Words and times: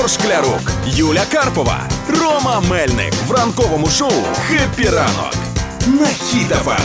Ігор 0.00 0.10
Шклярук, 0.10 0.72
Юля 0.86 1.24
Карпова, 1.32 1.80
Рома 2.08 2.60
Мельник 2.70 3.14
в 3.26 3.32
ранковому 3.32 3.86
шоу 3.86 4.12
«Хеппі 4.48 4.88
ранок» 4.88 5.34
на 5.86 6.06
Хіт-ФМ. 6.06 6.78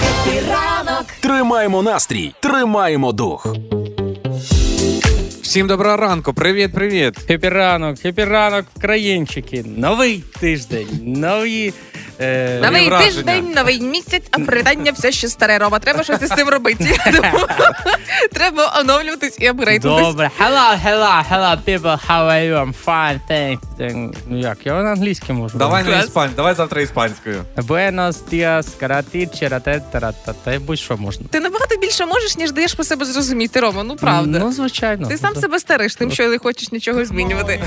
«Хеппі 0.00 0.40
ранок. 0.50 1.06
Тримаємо 1.20 1.82
настрій, 1.82 2.34
тримаємо 2.40 3.12
дух. 3.12 3.46
Всім 5.42 5.66
доброго 5.66 5.96
ранку, 5.96 6.34
привіт, 6.34 6.72
привіт. 6.74 7.18
Хеппі 7.26 7.48
ранок, 7.48 7.98
хеппі 7.98 8.24
ранок, 8.24 8.66
країнчики. 8.80 9.64
Новий 9.76 10.24
тиждень, 10.40 10.88
нові. 11.02 11.74
Е... 12.22 12.60
Новий 12.62 12.90
тиждень, 12.90 13.52
новий 13.56 13.80
місяць, 13.80 14.22
а 14.30 14.38
привітання 14.38 14.92
все 14.92 15.12
ще 15.12 15.28
старе 15.28 15.58
Рома. 15.58 15.78
Треба 15.78 16.02
щось 16.02 16.22
із 16.22 16.28
цим 16.28 16.48
робити. 16.48 16.98
Треба 18.32 18.74
оновлюватись 18.80 19.36
і 19.40 19.46
апгрейднутись. 19.46 20.06
Добре. 20.06 20.30
Hello, 20.40 20.84
hello, 20.86 21.24
hello, 21.30 21.56
people, 21.66 21.98
how 22.08 22.28
are 22.28 22.50
you? 22.50 22.54
I'm 22.64 22.74
fine, 22.86 23.20
thanks. 23.30 23.58
Thank- 23.80 24.14
Ну 24.28 24.38
як, 24.38 24.58
я 24.64 24.82
на 24.82 24.92
англійській 24.92 25.32
можу. 25.32 25.58
Давай 25.58 25.84
на 25.84 26.00
іспань, 26.02 26.30
давай 26.36 26.54
завтра 26.54 26.82
іспанською. 26.82 27.44
Buenos 27.56 28.16
dias, 28.32 28.66
каратичі, 28.80 29.48
ратетарата, 29.48 30.34
та 30.44 30.52
й 30.52 30.58
будь-що 30.58 30.96
можна. 30.96 31.26
Ти 31.30 31.40
набагато 31.40 31.76
більше 31.76 32.06
можеш, 32.06 32.36
ніж 32.36 32.52
даєш 32.52 32.74
по 32.74 32.84
себе 32.84 33.04
зрозуміти, 33.04 33.60
Рома. 33.60 33.82
Ну 33.82 33.96
правда. 33.96 34.38
Ну, 34.38 34.52
звичайно. 34.52 35.08
Ти 35.08 35.18
сам 35.18 35.34
себе 35.34 35.58
стариш 35.58 35.94
тим, 35.94 36.10
що 36.10 36.28
не 36.28 36.38
хочеш 36.38 36.72
нічого 36.72 37.04
змінювати. 37.04 37.60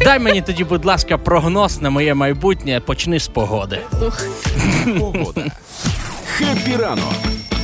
Дай 0.00 0.18
мені 0.18 0.42
тоді, 0.42 0.64
будь 0.64 0.84
ласка, 0.84 1.18
прогноз 1.18 1.80
на 1.82 1.90
моє 1.90 2.14
майбутнє. 2.14 2.80
Почни 2.80 3.20
з 3.20 3.28
погоди. 3.32 3.78
Ух. 4.06 4.26
Погода. 4.98 5.44
Хеппі 6.26 6.76
ранок 6.76 7.14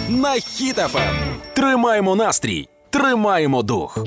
на 0.09 0.29
Хіт-ФМ. 0.35 1.15
Тримаємо 1.55 2.17
настрій, 2.17 2.69
тримаємо 2.91 3.63
дух. 3.63 3.99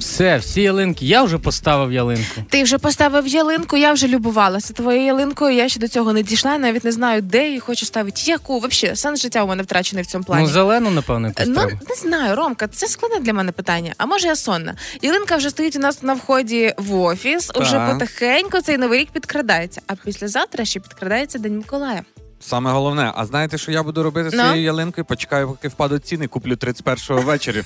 Все, 0.00 0.36
всі 0.36 0.62
ялинки. 0.62 1.06
Я 1.06 1.22
вже 1.22 1.38
поставив 1.38 1.92
ялинку. 1.92 2.42
Ти 2.50 2.62
вже 2.62 2.78
поставив 2.78 3.26
ялинку, 3.26 3.76
я 3.76 3.92
вже 3.92 4.08
любувалася 4.08 4.72
твоєю 4.72 5.04
ялинкою. 5.06 5.56
Я 5.56 5.68
ще 5.68 5.80
до 5.80 5.88
цього 5.88 6.12
не 6.12 6.22
дійшла, 6.22 6.58
навіть 6.58 6.84
не 6.84 6.92
знаю, 6.92 7.22
де 7.22 7.46
її 7.46 7.60
хочу 7.60 7.86
ставити. 7.86 8.20
Яку 8.24 8.58
взагалі 8.58 8.96
сенс 8.96 9.22
життя 9.22 9.44
у 9.44 9.46
мене 9.46 9.62
втрачений 9.62 10.04
в 10.04 10.06
цьому 10.06 10.24
плані. 10.24 10.42
Ну, 10.42 10.48
зелену, 10.48 10.90
напевно, 10.90 11.28
якусь 11.28 11.46
Ну 11.46 11.54
треба. 11.54 11.80
не 11.88 11.94
знаю, 11.94 12.36
Ромка, 12.36 12.68
це 12.68 12.88
складне 12.88 13.20
для 13.20 13.32
мене 13.32 13.52
питання. 13.52 13.94
А 13.98 14.06
може 14.06 14.26
я 14.26 14.36
сонна? 14.36 14.74
Ялинка 15.02 15.36
вже 15.36 15.50
стоїть 15.50 15.76
у 15.76 15.78
нас 15.78 16.02
на 16.02 16.14
вході 16.14 16.74
в 16.78 16.94
офіс. 16.94 17.50
Уже 17.54 17.80
потихеньку 17.92 18.60
цей 18.60 18.78
новий 18.78 19.00
рік 19.00 19.08
підкрадається. 19.12 19.80
А 19.86 19.94
післязавтра 19.94 20.64
ще 20.64 20.80
підкрадається 20.80 21.38
День 21.38 21.56
Миколая. 21.56 22.02
Саме 22.42 22.70
головне, 22.72 23.12
а 23.16 23.26
знаєте, 23.26 23.58
що 23.58 23.72
я 23.72 23.82
буду 23.82 24.02
робити 24.02 24.30
з 24.30 24.34
Ну? 24.34 24.42
цією 24.42 24.62
ялинкою? 24.62 25.04
Почекаю, 25.04 25.48
поки 25.48 25.68
впадуть 25.68 26.06
ціни, 26.06 26.26
куплю 26.26 26.52
31-го 26.54 27.20
ввечері. 27.20 27.62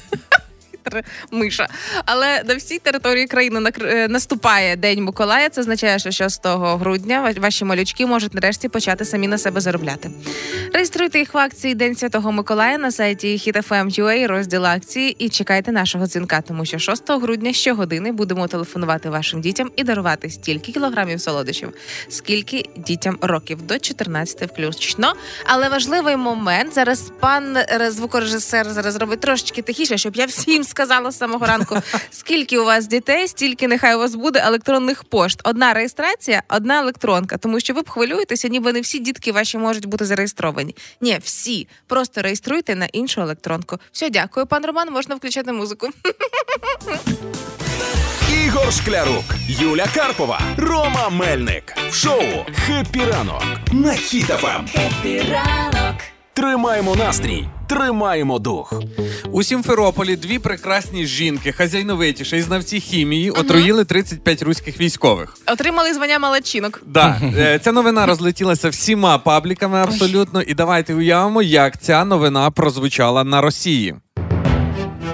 Тр- 0.85 1.03
Миша. 1.31 1.69
Але 2.05 2.43
на 2.49 2.55
всій 2.55 2.79
території 2.79 3.27
країни 3.27 3.71
е, 3.83 4.09
наступає 4.09 4.77
День 4.77 5.05
Миколая. 5.05 5.49
Це 5.49 5.61
означає, 5.61 5.99
що 5.99 6.11
6 6.11 6.41
грудня 6.47 7.21
ва- 7.21 7.41
ваші 7.41 7.65
малючки 7.65 8.07
можуть 8.07 8.35
нарешті 8.35 8.69
почати 8.69 9.05
самі 9.05 9.29
на 9.29 9.39
себе 9.39 9.61
заробляти. 9.61 10.11
Реєструйте 10.73 11.19
їх 11.19 11.35
в 11.35 11.39
акції 11.39 11.75
День 11.75 11.97
Святого 11.97 12.33
Миколая 12.33 12.79
на 12.79 12.91
сайті 12.93 13.37
HitFM.ua, 13.47 14.27
розділ 14.27 14.67
акції, 14.67 15.17
і 15.19 15.29
чекайте 15.29 15.73
нашого 15.73 16.07
дзвінка, 16.07 16.41
тому 16.41 16.65
що 16.65 16.79
6 16.79 17.03
грудня 17.11 17.53
щогодини 17.53 18.13
будемо 18.13 18.49
телефонувати 18.49 19.11
вашим 19.11 19.41
дітям 19.41 19.71
і 19.77 19.85
дарувати 19.85 20.31
стільки 20.31 20.73
кілограмів 20.73 21.21
солодощів, 21.21 21.73
скільки 22.09 22.69
дітям 22.77 23.19
років 23.21 23.63
до 23.63 23.79
14 23.79 24.51
включно. 24.53 25.13
Але 25.47 25.69
важливий 25.69 26.17
момент 26.17 26.75
зараз 26.75 27.13
пан 27.21 27.57
е, 27.57 27.91
звукорежисер 27.91 28.71
зараз 28.71 28.97
робить 28.97 29.21
трошечки 29.21 29.63
тихіше, 29.63 29.99
щоб 29.99 30.17
я 30.17 30.27
всім 30.27 30.65
сказала 30.75 31.11
з 31.11 31.19
самого 31.19 31.47
ранку. 31.47 31.77
Скільки 32.11 32.59
у 32.59 32.65
вас 32.65 32.87
дітей, 32.87 33.29
стільки 33.29 33.69
нехай 33.69 33.95
у 33.95 33.99
вас 33.99 34.15
буде 34.15 34.43
електронних 34.45 35.05
пошт. 35.05 35.41
Одна 35.45 35.73
реєстрація, 35.75 36.43
одна 36.49 36.81
електронка. 36.81 37.37
Тому 37.39 37.61
що 37.61 37.75
ви 37.75 37.83
б 37.83 37.91
хвилюєтеся, 37.91 38.49
ніби 38.49 38.73
не 38.73 38.81
всі 38.81 38.99
дітки 38.99 39.33
ваші 39.33 39.59
можуть 39.59 39.87
бути 39.87 40.05
зареєстровані. 40.05 40.77
Ні, 41.01 41.19
всі. 41.23 41.69
Просто 41.87 42.23
реєструйте 42.23 42.75
на 42.75 42.87
іншу 42.87 43.21
електронку. 43.21 43.79
Все, 43.93 44.11
дякую, 44.11 44.47
пан 44.47 44.67
Роман. 44.67 44.91
Можна 44.93 45.15
включати 45.15 45.53
музику. 45.53 45.89
Ігор 48.47 48.73
Шклярук, 48.73 49.25
Юля 49.49 49.87
Карпова, 49.95 50.41
Рома 50.57 51.09
Мельник 51.11 51.77
в 51.91 51.95
шоу 51.95 52.23
«Хеппі 52.67 53.05
ранок» 53.05 53.43
на 53.73 53.91
Хіт-ФМ. 53.91 54.69
Хеппі 54.73 55.23
ранок. 55.33 56.14
Тримаємо 56.35 56.97
настрій, 56.97 57.45
тримаємо 57.69 58.39
дух. 58.39 58.73
У 59.33 59.43
Сімферополі 59.43 60.17
дві 60.17 60.39
прекрасні 60.39 61.07
жінки, 61.07 61.53
хазяйновитіші 61.53 62.37
і 62.37 62.43
знавці 62.43 62.81
хімії, 62.81 63.31
отруїли 63.31 63.85
35 63.85 64.43
руських 64.43 64.81
військових. 64.81 65.37
Отримали 65.53 65.95
звання 65.95 66.19
молодчинок. 66.19 66.83
Да, 66.87 67.21
е, 67.37 67.59
ця 67.59 67.73
новина 67.73 68.07
розлетілася 68.07 68.69
всіма 68.69 69.19
пабліками 69.19 69.79
абсолютно. 69.79 70.43
І 70.43 70.55
давайте 70.55 70.95
уявимо, 70.95 71.43
як 71.43 71.81
ця 71.81 72.05
новина 72.05 72.51
прозвучала 72.51 73.25
на 73.25 73.41
Росії. 73.41 73.95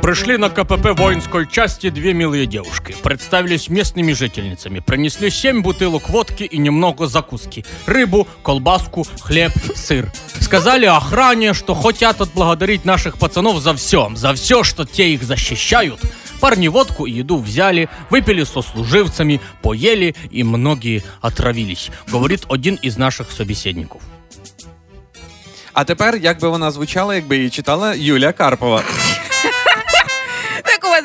Пришли 0.10 0.38
на 0.38 0.50
КПП 0.50 0.98
воинской 0.98 1.48
части 1.48 1.90
две 1.90 2.14
милые 2.14 2.46
девушки. 2.46 2.96
Представились 3.04 3.70
местными 3.70 4.14
жительницами. 4.14 4.80
Принесли 4.80 5.30
семь 5.30 5.62
бутылок 5.62 6.10
водки 6.10 6.44
и 6.44 6.58
немного 6.58 7.08
закуски. 7.08 7.66
Рыбу, 7.86 8.28
колбаску, 8.44 9.06
хлеб, 9.22 9.52
сыр. 9.76 10.12
Сказали 10.40 10.86
охране, 10.86 11.54
что 11.54 11.74
хотят 11.74 12.22
отблагодарить 12.22 12.86
наших 12.86 13.18
пацанов 13.18 13.60
за 13.62 13.74
все. 13.74 14.12
За 14.16 14.34
все, 14.34 14.64
что 14.64 14.86
те 14.86 15.14
их 15.14 15.24
защищают. 15.24 16.00
Парни 16.40 16.68
водку 16.68 17.06
и 17.06 17.12
еду 17.12 17.38
взяли, 17.38 17.90
выпили 18.10 18.44
со 18.44 18.62
служивцами, 18.62 19.40
поели 19.62 20.16
и 20.32 20.44
многие 20.44 21.04
отравились, 21.22 21.90
говорит 22.12 22.46
один 22.50 22.76
из 22.76 22.98
наших 22.98 23.32
собеседников. 23.32 24.02
А 25.74 25.84
тепер, 25.84 26.16
як 26.16 26.40
би 26.40 26.48
вона 26.48 26.72
звучала, 26.72 27.16
якби 27.16 27.38
її 27.38 27.50
читала 27.50 27.96
Юля 27.96 28.32
Карпова. 28.32 28.84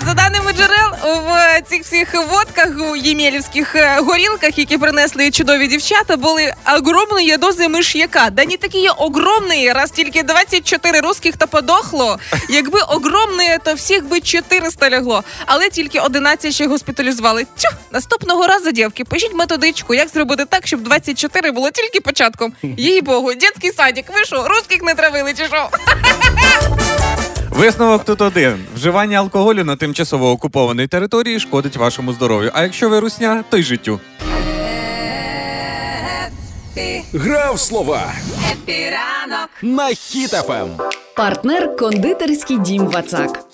За 0.02 0.14
даними 0.14 0.54
джерел, 0.54 0.92
в 1.04 1.62
цих 1.70 1.82
всіх 1.82 2.14
водках, 2.14 2.70
у 2.92 2.96
ємелівських 2.96 3.76
е, 3.76 4.00
горілках, 4.00 4.58
які 4.58 4.78
принесли 4.78 5.32
чудові 5.32 5.68
дівчата, 5.68 6.18
були 6.18 6.54
огромні 6.78 7.38
дози 7.38 7.68
миш'яка. 7.68 8.30
Да 8.30 8.46
не 8.46 8.58
такі 8.58 8.78
є 8.78 8.90
огромні, 8.90 9.72
раз 9.72 9.92
тільки 9.92 10.24
24 10.24 11.00
русських 11.00 11.38
то 11.38 11.48
подохло. 11.48 12.20
Якби 12.50 12.80
огромні, 12.80 13.58
то 13.64 13.74
всіх 13.74 14.06
би 14.06 14.22
400 14.22 14.90
лягло. 14.90 15.24
Але 15.46 15.70
тільки 15.70 16.00
11 16.00 16.54
ще 16.54 16.68
госпіталізували. 16.68 17.44
Тю, 17.44 17.70
наступного 17.92 18.48
разу, 18.48 18.72
дівки, 18.72 19.04
пишіть 19.04 19.34
методичку, 19.34 19.94
як 19.94 20.10
зробити 20.10 20.46
так, 20.46 20.68
щоб 20.68 20.82
24 20.82 21.52
було 21.52 21.72
тільки 21.72 22.02
початком. 22.02 22.54
Їй 22.64 23.02
богу, 23.02 23.34
дитячий 23.34 23.72
садик, 23.72 24.06
ви 24.14 24.26
що, 24.26 24.48
русських 24.48 24.84
не 24.84 24.94
травили 24.94 25.34
чи 25.34 25.46
що? 25.46 25.70
Висновок 27.56 28.04
тут 28.04 28.22
один: 28.22 28.66
вживання 28.76 29.18
алкоголю 29.18 29.64
на 29.64 29.76
тимчасово 29.76 30.32
окупованій 30.32 30.88
території 30.88 31.40
шкодить 31.40 31.78
вашому 31.78 32.14
здоров'ю. 32.14 32.52
А 32.54 32.64
якщо 32.64 32.90
ви 32.90 33.00
русня, 33.00 33.44
то 33.50 33.58
й 33.58 33.64
життю. 33.64 34.00
Гра 37.14 37.48
в 37.48 37.60
слова 37.60 38.14
Хеппі 38.52 39.05
ранок 39.05 39.50
на 39.62 39.84
Хіт-ФМ. 39.84 40.68
Партнер 41.16 41.76
кондитерський 41.76 42.58
дім 42.60 42.86
Вацак. 42.88 43.46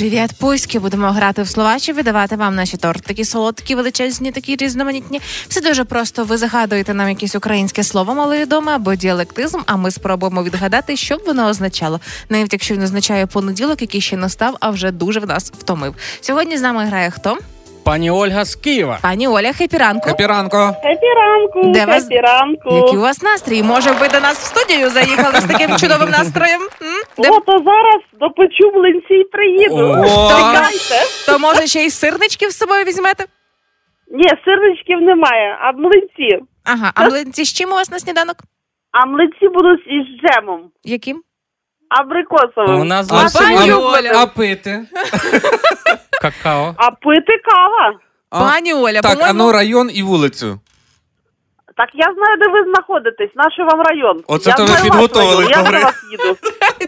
Привіт, 0.00 0.30
пуськи! 0.40 0.78
Будемо 0.78 1.10
грати 1.10 1.42
в 1.42 1.48
слова 1.48 1.78
чи 1.78 1.92
видавати 1.92 2.36
вам 2.36 2.54
наші 2.54 2.76
тортики 2.76 3.24
солодкі, 3.24 3.74
величезні, 3.74 4.32
такі 4.32 4.56
різноманітні. 4.56 5.20
Все 5.48 5.60
дуже 5.60 5.84
просто. 5.84 6.24
Ви 6.24 6.36
загадуєте 6.36 6.94
нам 6.94 7.08
якесь 7.08 7.34
українське 7.34 7.82
слово 7.82 8.14
маловідоме 8.14 8.72
або 8.72 8.94
діалектизм, 8.94 9.58
а 9.66 9.76
ми 9.76 9.90
спробуємо 9.90 10.42
відгадати, 10.42 10.96
що 10.96 11.16
б 11.16 11.22
воно 11.26 11.48
означало, 11.48 12.00
навіть 12.28 12.52
якщо 12.52 12.74
він 12.74 12.82
означає 12.82 13.26
понеділок, 13.26 13.80
який 13.80 14.00
ще 14.00 14.16
настав, 14.16 14.56
а 14.60 14.70
вже 14.70 14.90
дуже 14.90 15.20
в 15.20 15.26
нас 15.26 15.52
втомив. 15.58 15.94
Сьогодні 16.20 16.58
з 16.58 16.62
нами 16.62 16.84
грає 16.84 17.10
хто? 17.10 17.38
Пані 17.82 18.10
Ольга 18.10 18.44
з 18.44 18.54
Києва. 18.54 18.98
Пані 19.02 19.28
Оля, 19.28 19.52
хепі 19.52 19.76
ранку. 19.76 20.08
Капіранко. 20.08 20.76
Хепі 20.82 21.06
ранку, 21.16 21.72
Де 21.72 21.86
вас-. 21.86 22.06
Який 22.76 22.98
у 22.98 23.00
вас 23.00 23.22
настрій? 23.22 23.62
Може, 23.62 23.90
ви 23.92 24.08
до 24.08 24.20
нас 24.20 24.38
в 24.38 24.44
студію 24.44 24.90
заїхали 24.90 25.40
з 25.40 25.44
таким 25.44 25.76
чудовим 25.76 26.10
настроєм? 26.10 26.60
М? 26.62 26.99
Де- 27.22 27.30
О, 27.30 27.40
то 27.40 27.52
зараз 27.52 28.02
допечу 28.20 28.70
млинці 28.74 29.14
і 29.14 29.24
приїду. 29.24 29.74
О! 29.76 30.04
Чекайте. 30.28 31.06
То 31.26 31.38
може 31.38 31.66
ще 31.66 31.80
й 31.84 31.90
сирнички 31.90 32.50
з 32.50 32.56
собою 32.58 32.84
візьмете? 32.84 33.24
Ні, 34.12 34.28
сирничків 34.44 35.00
немає, 35.00 35.58
а 35.60 35.72
млинці. 35.72 36.44
Ага, 36.64 36.92
а 36.94 37.08
млинці 37.08 37.44
з 37.44 37.52
чим 37.52 37.68
у 37.72 37.74
вас 37.74 37.90
на 37.90 37.98
сніданок? 37.98 38.36
А 38.92 39.06
млинці 39.06 39.48
будуть 39.48 39.86
із 39.86 40.06
джемом. 40.20 40.60
Яким? 40.84 41.22
Абрикосовим. 41.88 42.80
У 42.80 42.84
нас 42.84 43.12
А, 43.12 43.28
з 43.28 43.34
пані 43.34 43.56
вами 43.56 43.72
Оля. 43.74 44.12
а 44.14 44.26
пити? 44.26 44.80
какао. 46.22 46.74
А 46.76 46.90
пити 46.90 47.32
кава. 47.44 47.98
А, 48.30 48.40
Пані 48.40 48.74
Оля, 48.74 49.00
так, 49.00 49.04
а 49.12 49.14
по-моєму, 49.14 49.38
ну 49.44 49.52
район 49.52 49.90
і 49.94 50.02
вулицю. 50.02 50.60
Так 51.80 51.90
я 51.94 52.14
знаю, 52.14 52.36
де 52.38 52.48
ви 52.48 52.72
знаходитесь, 52.72 53.30
наш 53.34 53.58
вам 53.58 53.80
район. 53.82 54.22
Оце 54.26 54.50
я 54.50 54.56
то 54.56 54.62
ви 54.62 54.68
знаю 54.68 54.90
ваш 54.90 55.12
район, 55.16 55.46
Я 55.50 55.62
до 55.62 55.70
вас 55.70 56.04
їду. 56.10 56.36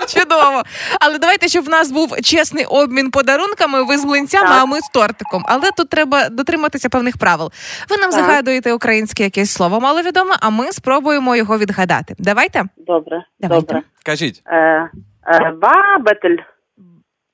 Чудово. 0.20 0.62
Але 1.00 1.18
давайте, 1.18 1.48
щоб 1.48 1.64
в 1.64 1.68
нас 1.68 1.90
був 1.90 2.16
чесний 2.22 2.64
обмін 2.64 3.10
подарунками, 3.10 3.82
ви 3.82 3.98
з 3.98 4.04
млинцями, 4.04 4.48
Так. 4.48 4.58
а 4.62 4.66
ми 4.66 4.80
з 4.80 4.88
тортиком. 4.88 5.44
Але 5.48 5.70
тут 5.76 5.88
треба 5.88 6.28
дотриматися 6.28 6.88
певних 6.88 7.18
правил. 7.18 7.52
Ви 7.90 7.96
нам 7.96 8.10
Так. 8.10 8.20
загадуєте 8.20 8.72
українське 8.72 9.22
якесь 9.22 9.50
слово 9.52 9.80
маловідоме, 9.80 10.34
а 10.40 10.50
ми 10.50 10.72
спробуємо 10.72 11.36
його 11.36 11.58
відгадати. 11.58 12.14
Давайте 12.18 12.64
Добре, 12.76 13.24
Давайте. 13.40 13.66
добре. 13.66 13.82
Кажіть, 14.04 14.42
Е, 14.46 14.90
е, 15.26 15.52
бабетель. 15.62 16.36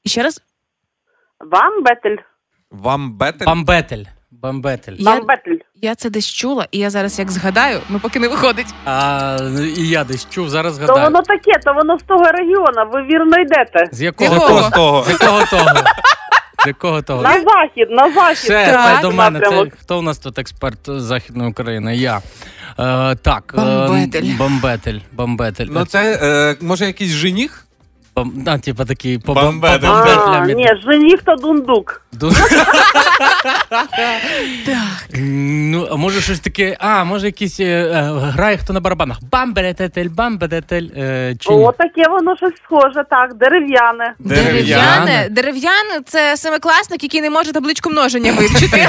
ще 0.06 0.22
раз. 0.22 0.42
Вам 1.40 1.82
бетель. 1.82 2.16
вам 2.70 3.64
бетель? 3.64 4.04
Бамбетель. 4.30 4.96
Бамбетель. 5.00 5.58
Я, 5.74 5.94
це 5.94 6.10
десь 6.10 6.32
чула, 6.32 6.66
і 6.70 6.78
я 6.78 6.90
зараз 6.90 7.18
як 7.18 7.30
згадаю, 7.30 7.80
ну 7.88 8.00
поки 8.00 8.18
не 8.18 8.28
виходить. 8.28 8.66
А, 8.84 9.36
і 9.76 9.88
я 9.88 10.04
десь 10.04 10.26
чув, 10.30 10.48
зараз 10.50 10.78
То 10.78 10.94
воно 10.94 11.22
таке, 11.22 11.52
то 11.64 11.72
воно 11.72 11.98
з 11.98 12.02
того 12.02 12.24
регіону, 12.24 12.90
ви 12.92 13.02
вірно 13.02 13.38
йдете. 13.40 13.88
З 13.92 14.02
якого 14.02 14.34
Якого? 14.34 14.50
того? 14.50 14.62
З 14.62 14.70
того? 14.70 15.04
З 15.04 15.08
якого 15.10 15.44
того? 15.44 15.84
З 16.64 16.66
якого 16.66 17.02
того? 17.02 17.22
На 17.22 17.32
захід, 17.32 17.90
на 17.90 18.12
захід. 18.12 18.36
Все, 18.36 18.66
Так. 18.72 18.96
це 18.96 19.02
до 19.02 19.10
мене. 19.10 19.40
Це, 19.40 19.66
хто 19.80 19.98
у 19.98 20.02
нас 20.02 20.18
тут 20.18 20.38
експерт 20.38 20.78
з 20.86 21.02
Західної 21.02 21.50
України? 21.50 21.96
Я. 21.96 22.20
Е, 22.78 23.14
так. 23.14 23.54
е, 23.58 23.60
Бамбетель. 23.60 24.36
Бамбетель. 24.38 24.98
Бамбетель. 25.12 25.66
Ну 25.70 25.84
це 25.84 26.18
е, 26.22 26.56
може 26.60 26.86
якийсь 26.86 27.10
жених? 27.12 27.67
А, 28.46 28.58
типа 28.58 28.84
такий 28.84 29.18
по 29.18 29.34
Бамбетель. 29.34 29.88
А, 29.88 30.04
бамбетлям. 30.26 30.58
ні, 30.58 30.68
жених 30.84 31.22
то 31.22 31.34
дундук. 31.34 32.02
Ду- 32.12 32.32
Так. 34.66 35.18
Ну, 35.20 35.88
а 35.90 35.96
може 35.96 36.20
щось 36.20 36.40
таке. 36.40 36.76
А, 36.80 37.04
може 37.04 37.26
якийсь 37.26 37.60
е, 37.60 37.64
е, 37.64 38.10
грає 38.12 38.56
хто 38.56 38.72
на 38.72 38.80
барабанах. 38.80 39.18
Бамберететель, 39.32 40.08
бамберетель. 40.08 40.86
Е, 40.96 41.34
чи 41.40 41.50
ні? 41.54 41.64
О, 41.64 41.72
таке 41.72 42.08
воно 42.10 42.36
щось 42.36 42.52
схоже, 42.64 43.04
так, 43.10 43.34
дерев'яне. 43.34 44.14
Дерев'яне. 44.18 45.28
Дерев'яне. 45.30 46.00
Це 46.06 46.36
семикласник, 46.36 47.02
який 47.02 47.20
не 47.20 47.30
може 47.30 47.52
табличку 47.52 47.90
множення 47.90 48.32
вивчити. 48.32 48.76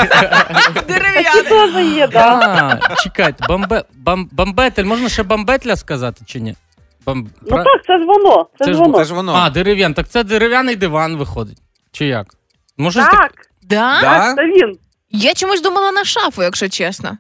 Дерев'яне. 0.88 1.44
Теж 1.50 1.86
є, 1.86 2.08
так. 2.08 2.80
А, 2.90 2.96
чекайте, 2.96 3.46
бамбе, 3.50 3.84
бам, 3.98 4.30
бамбетель, 4.32 4.84
можна 4.84 5.10
ще 5.10 5.24
бамбетля 5.24 5.76
сказати 5.76 6.22
чи 6.26 6.40
ні? 6.40 6.56
Ну 7.16 7.28
пра- 7.58 7.64
так, 7.64 7.86
це 7.86 7.98
ж 8.00 8.06
воно, 8.06 8.48
це, 8.60 8.66
Це 8.66 8.74
ж 8.74 8.80
воно. 8.80 8.98
Це 8.98 9.04
ж 9.04 9.14
воно. 9.14 9.34
А, 9.36 9.50
дерев'ян. 9.50 9.94
Так 9.94 10.08
це 10.08 10.24
дерев'яний 10.24 10.76
диван 10.76 11.18
виходить. 11.18 11.58
Чи 11.92 12.06
як? 12.06 12.28
Може, 12.78 13.00
так. 13.00 13.12
Так, 13.12 13.32
Да? 13.64 14.02
Да? 14.02 14.34
це 14.36 14.46
він. 14.46 14.78
Я 15.10 15.34
чомусь 15.34 15.62
думала 15.62 15.92
на 15.92 16.04
шафу, 16.04 16.44
якщо 16.44 16.70
чесно. 16.70 17.18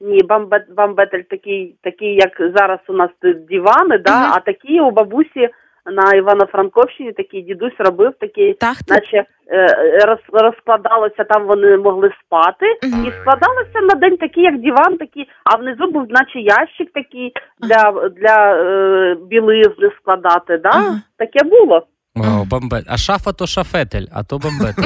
Ні, 0.00 0.22
бамбет, 0.22 0.62
бамбетель 0.76 1.22
такий, 1.30 1.76
такий, 1.82 2.14
як 2.14 2.52
зараз 2.56 2.78
у 2.88 2.92
нас 2.92 3.10
тут 3.22 3.46
дивани, 3.46 3.98
да, 3.98 4.20
Мгм. 4.20 4.32
а 4.36 4.40
такі 4.40 4.80
у 4.80 4.90
бабусі 4.90 5.48
на 5.86 6.12
Івано-Франковщині 6.12 7.12
такий 7.12 7.42
дідусь 7.42 7.72
робив 7.78 8.12
такий, 8.20 8.54
Так, 8.54 8.76
наче 8.88 9.24
е, 9.52 9.66
роз, 10.06 10.18
розкладалося, 10.32 11.24
там 11.24 11.46
вони 11.46 11.76
могли 11.76 12.10
спати, 12.26 12.66
Мгм. 12.82 13.04
і 13.06 13.12
складалося 13.20 13.80
на 13.82 13.94
день 13.94 14.16
такий, 14.16 14.44
як 14.44 14.60
диван, 14.60 14.96
такий, 14.96 15.28
а 15.44 15.56
внизу 15.56 15.86
був 15.90 16.06
наче 16.08 16.38
ящик 16.40 16.92
такий 16.94 17.32
для, 17.58 18.08
для 18.08 18.54
е, 18.56 19.14
білизни 19.14 19.90
складати, 20.00 20.58
да? 20.58 20.70
Ага. 20.72 21.00
Таке 21.18 21.44
було. 21.44 21.86
О. 22.16 22.44
А 22.88 22.96
шафа 22.98 23.32
то 23.32 23.46
шафетель, 23.46 24.06
а 24.12 24.24
то 24.24 24.38
бамбетель. 24.38 24.84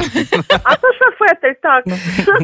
А 0.63 0.75
то 0.75 0.87
шафетель, 0.93 1.53
так. 1.61 1.83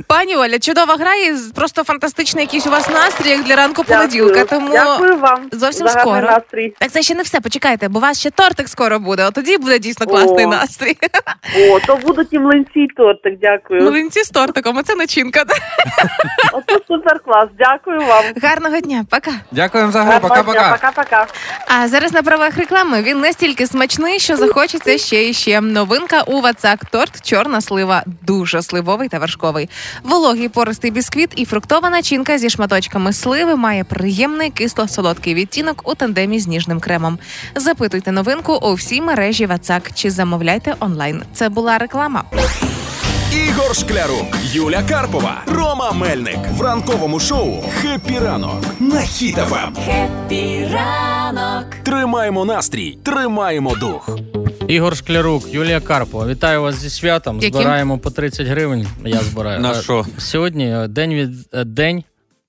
Пані 0.07 0.35
Оля, 0.35 0.59
чудова 0.59 0.95
гра 0.95 1.15
і 1.15 1.33
просто 1.55 1.83
фантастичний 1.83 2.43
якийсь 2.43 2.67
у 2.67 2.69
вас 2.69 2.89
настрій 2.89 3.29
як 3.29 3.43
для 3.43 3.55
ранку 3.55 3.83
Дякую. 3.87 3.97
понеділка. 3.99 4.45
Тому 4.45 4.69
Дякую 4.71 5.17
вам 5.17 5.49
зовсім 5.51 5.87
за 5.87 5.93
гарний 5.93 6.15
скоро. 6.15 6.27
настрій. 6.31 6.73
так 6.79 6.91
це 6.91 7.01
ще 7.01 7.15
не 7.15 7.23
все. 7.23 7.41
Почекайте, 7.41 7.87
бо 7.87 7.99
у 7.99 8.01
вас 8.01 8.19
ще 8.19 8.29
тортик 8.29 8.69
скоро 8.69 8.99
буде. 8.99 9.25
От 9.25 9.33
тоді 9.33 9.57
буде 9.57 9.79
дійсно 9.79 10.05
класний 10.05 10.45
О. 10.45 10.49
настрій. 10.49 10.97
О, 11.69 11.79
то 11.79 11.95
будуть 11.95 12.27
і 12.33 12.39
млинці, 12.39 12.79
і 12.79 12.87
тортик, 12.87 13.39
дякую. 13.41 13.81
Млинці 13.81 14.23
з 14.23 14.29
тортиком, 14.29 14.77
оце 14.77 14.95
начинка. 14.95 15.43
Ото 16.53 16.81
супер 16.87 17.19
клас. 17.19 17.47
Дякую 17.59 17.99
вам. 17.99 18.23
Гарного 18.43 18.79
дня, 18.79 19.05
пока. 19.09 19.31
Дякуємо 19.51 19.91
за 19.91 20.01
гру, 20.03 20.19
пока-пока. 20.27 20.71
Пока-пока. 20.81 21.25
А 21.67 21.87
зараз 21.87 22.13
на 22.13 22.23
правах 22.23 22.57
реклами 22.57 23.01
він 23.01 23.19
настільки 23.19 23.67
смачний, 23.67 24.19
що 24.19 24.35
захочеться 24.71 25.05
ще 25.07 25.29
і 25.29 25.33
ще. 25.33 25.61
Новинка 25.61 26.21
у 26.21 26.41
Вацак 26.41 26.85
торт 26.85 27.21
чорна 27.21 27.61
слива, 27.61 28.03
дуже 28.21 28.61
сливовий 28.61 29.09
та 29.09 29.19
вершковий. 29.19 29.69
Вологий 30.03 30.49
пористий 30.49 30.91
бісквіт 30.91 31.29
і 31.35 31.45
фруктова 31.45 31.89
начинка 31.89 32.37
зі 32.37 32.49
шматочками 32.49 33.13
сливи 33.13 33.55
має 33.55 33.83
приємний 33.83 34.49
кисло-солодкий 34.49 35.33
відтінок 35.33 35.81
у 35.89 35.95
тандемі 35.95 36.39
з 36.39 36.47
ніжним 36.47 36.79
кремом. 36.79 37.19
Запитуйте 37.55 38.11
новинку 38.11 38.53
у 38.53 38.73
всій 38.73 39.01
мережі 39.01 39.45
Вацак 39.45 39.91
чи 39.93 40.11
замовляйте 40.11 40.75
онлайн. 40.79 41.23
Це 41.33 41.49
була 41.49 41.77
реклама. 41.77 42.23
Ігор 43.47 43.75
Шклярук, 43.75 44.37
Юля 44.43 44.83
Карпова, 44.89 45.41
Рома 45.47 45.91
Мельник 45.91 46.39
в 46.57 46.61
ранковому 46.61 47.19
шоу 47.19 47.63
«Хеппі 47.81 48.19
ранок» 48.19 48.65
на 48.79 48.99
Ем. 48.99 49.05
Хіт-ФМ. 49.05 49.75
Хеппі 49.85 50.67
ранок. 50.73 51.65
Тримаємо 51.83 52.45
настрій, 52.45 52.97
тримаємо 53.03 53.75
дух. 53.75 54.09
Ігор 54.71 54.97
Шклярук, 54.97 55.53
Юлія 55.53 55.79
Карпова. 55.79 56.27
Вітаю 56.27 56.61
вас 56.61 56.75
зі 56.75 56.89
святом. 56.89 57.35
Яким? 57.41 57.61
Збираємо 57.61 57.97
по 57.97 58.09
30 58.09 58.47
гривень. 58.47 58.87
Я 59.05 59.19
збираю. 59.19 59.59
На 59.59 59.71
Е, 59.71 59.81
що? 59.81 60.05
Сьогодні 60.17 60.73
е, 60.75 60.87
день 60.87 61.13
від 61.13 61.29
е, 61.53 61.63
день 61.63 62.03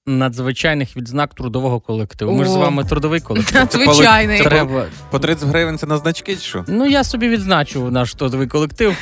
надзвичайних 0.07 0.97
відзнак 0.97 1.35
трудового 1.35 1.81
колективу. 1.81 2.33
Ми 2.33 2.45
ж 2.45 2.51
з 2.51 2.57
вами 2.57 2.85
трудовий 2.85 3.21
колектив. 3.21 3.69
Звичайний. 3.73 4.39
Це 4.39 4.45
Треба. 4.45 4.85
По 5.11 5.19
30 5.19 5.49
гривень 5.49 5.79
це 5.79 5.87
на 5.87 5.99
значки 5.99 6.35
чи 6.37 6.41
що? 6.41 6.65
Ну, 6.69 6.87
я 6.87 7.05
собі 7.05 7.29
відзначу 7.29 7.91
наш 7.91 8.15
трудовий 8.15 8.47
колектив 8.47 8.97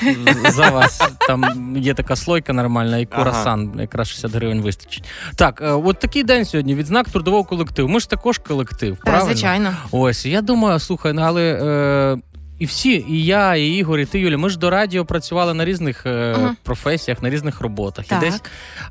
за 0.49 0.71
вас. 0.71 1.03
Там 1.27 1.75
є 1.77 1.95
така 1.95 2.17
слойка 2.17 2.53
нормальна, 2.53 2.99
і 2.99 3.09
Ага. 3.11 3.25
курасан, 3.25 3.73
якраз 3.81 4.09
60 4.09 4.33
гривень 4.35 4.61
вистачить. 4.61 5.05
Так, 5.37 5.63
от 5.63 5.99
такий 5.99 6.23
день 6.25 6.45
сьогодні. 6.45 6.75
Відзнак 6.75 7.09
трудового 7.09 7.45
колективу. 7.45 7.89
Ми 7.89 8.01
ж 8.01 8.11
також 8.11 8.39
колектив. 8.39 8.97
Правильно? 8.97 9.27
звичайно. 9.27 9.73
Ось, 9.91 10.27
я 10.27 10.43
думаю, 10.43 10.79
слухай, 10.79 11.13
ну, 11.13 11.23
але 11.23 11.43
е, 11.43 12.30
і 12.61 12.67
всі, 12.67 13.05
і 13.09 13.25
я, 13.25 13.55
і 13.57 13.67
Ігор, 13.67 13.99
і 14.01 14.05
ти, 14.05 14.19
Юля, 14.21 14.39
ми 14.39 14.49
ж 14.51 14.59
до 14.59 14.71
радіо 14.71 15.05
працювали 15.05 15.55
на 15.55 15.65
різних 15.65 16.07
е, 16.07 16.35
Ага. 16.37 16.57
професіях, 16.63 17.23
на 17.23 17.31
різних 17.31 17.61
роботах. 17.61 18.05
Так. 18.07 18.23
І 18.23 18.27
десь, 18.27 18.43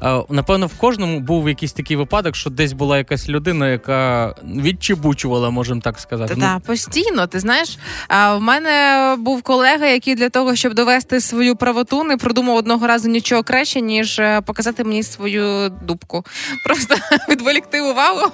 е, 0.04 0.24
напевно, 0.30 0.68
в 0.68 0.74
кожному 0.78 1.20
був 1.20 1.50
якийсь 1.50 1.74
такий 1.74 1.98
випадок, 1.98 2.36
що 2.36 2.50
десь 2.50 2.74
була 2.74 2.98
якась 2.98 3.30
людина, 3.30 3.70
яка 3.70 4.36
відчебучувала, 4.44 5.50
можемо 5.50 5.82
так 5.82 6.00
сказати. 6.00 6.34
Ну, 6.38 6.42
Та 6.44 6.60
постійно, 6.60 7.28
ти 7.28 7.40
знаєш. 7.40 7.78
А 8.08 8.36
в 8.36 8.42
мене 8.42 9.16
був 9.20 9.42
колега, 9.42 9.86
який 9.88 10.16
для 10.16 10.30
того, 10.30 10.56
щоб 10.56 10.74
довести 10.74 11.22
свою 11.22 11.56
правоту, 11.56 12.04
не 12.04 12.18
продумав 12.18 12.56
одного 12.56 12.88
разу 12.88 13.10
нічого 13.10 13.44
краще, 13.44 13.82
ніж 13.82 14.20
е, 14.20 14.42
показати 14.42 14.84
мені 14.84 15.04
свою 15.04 15.70
дубку. 15.70 16.26
Просто 16.66 16.96
відволікти 17.30 17.82
увагу, 17.82 18.32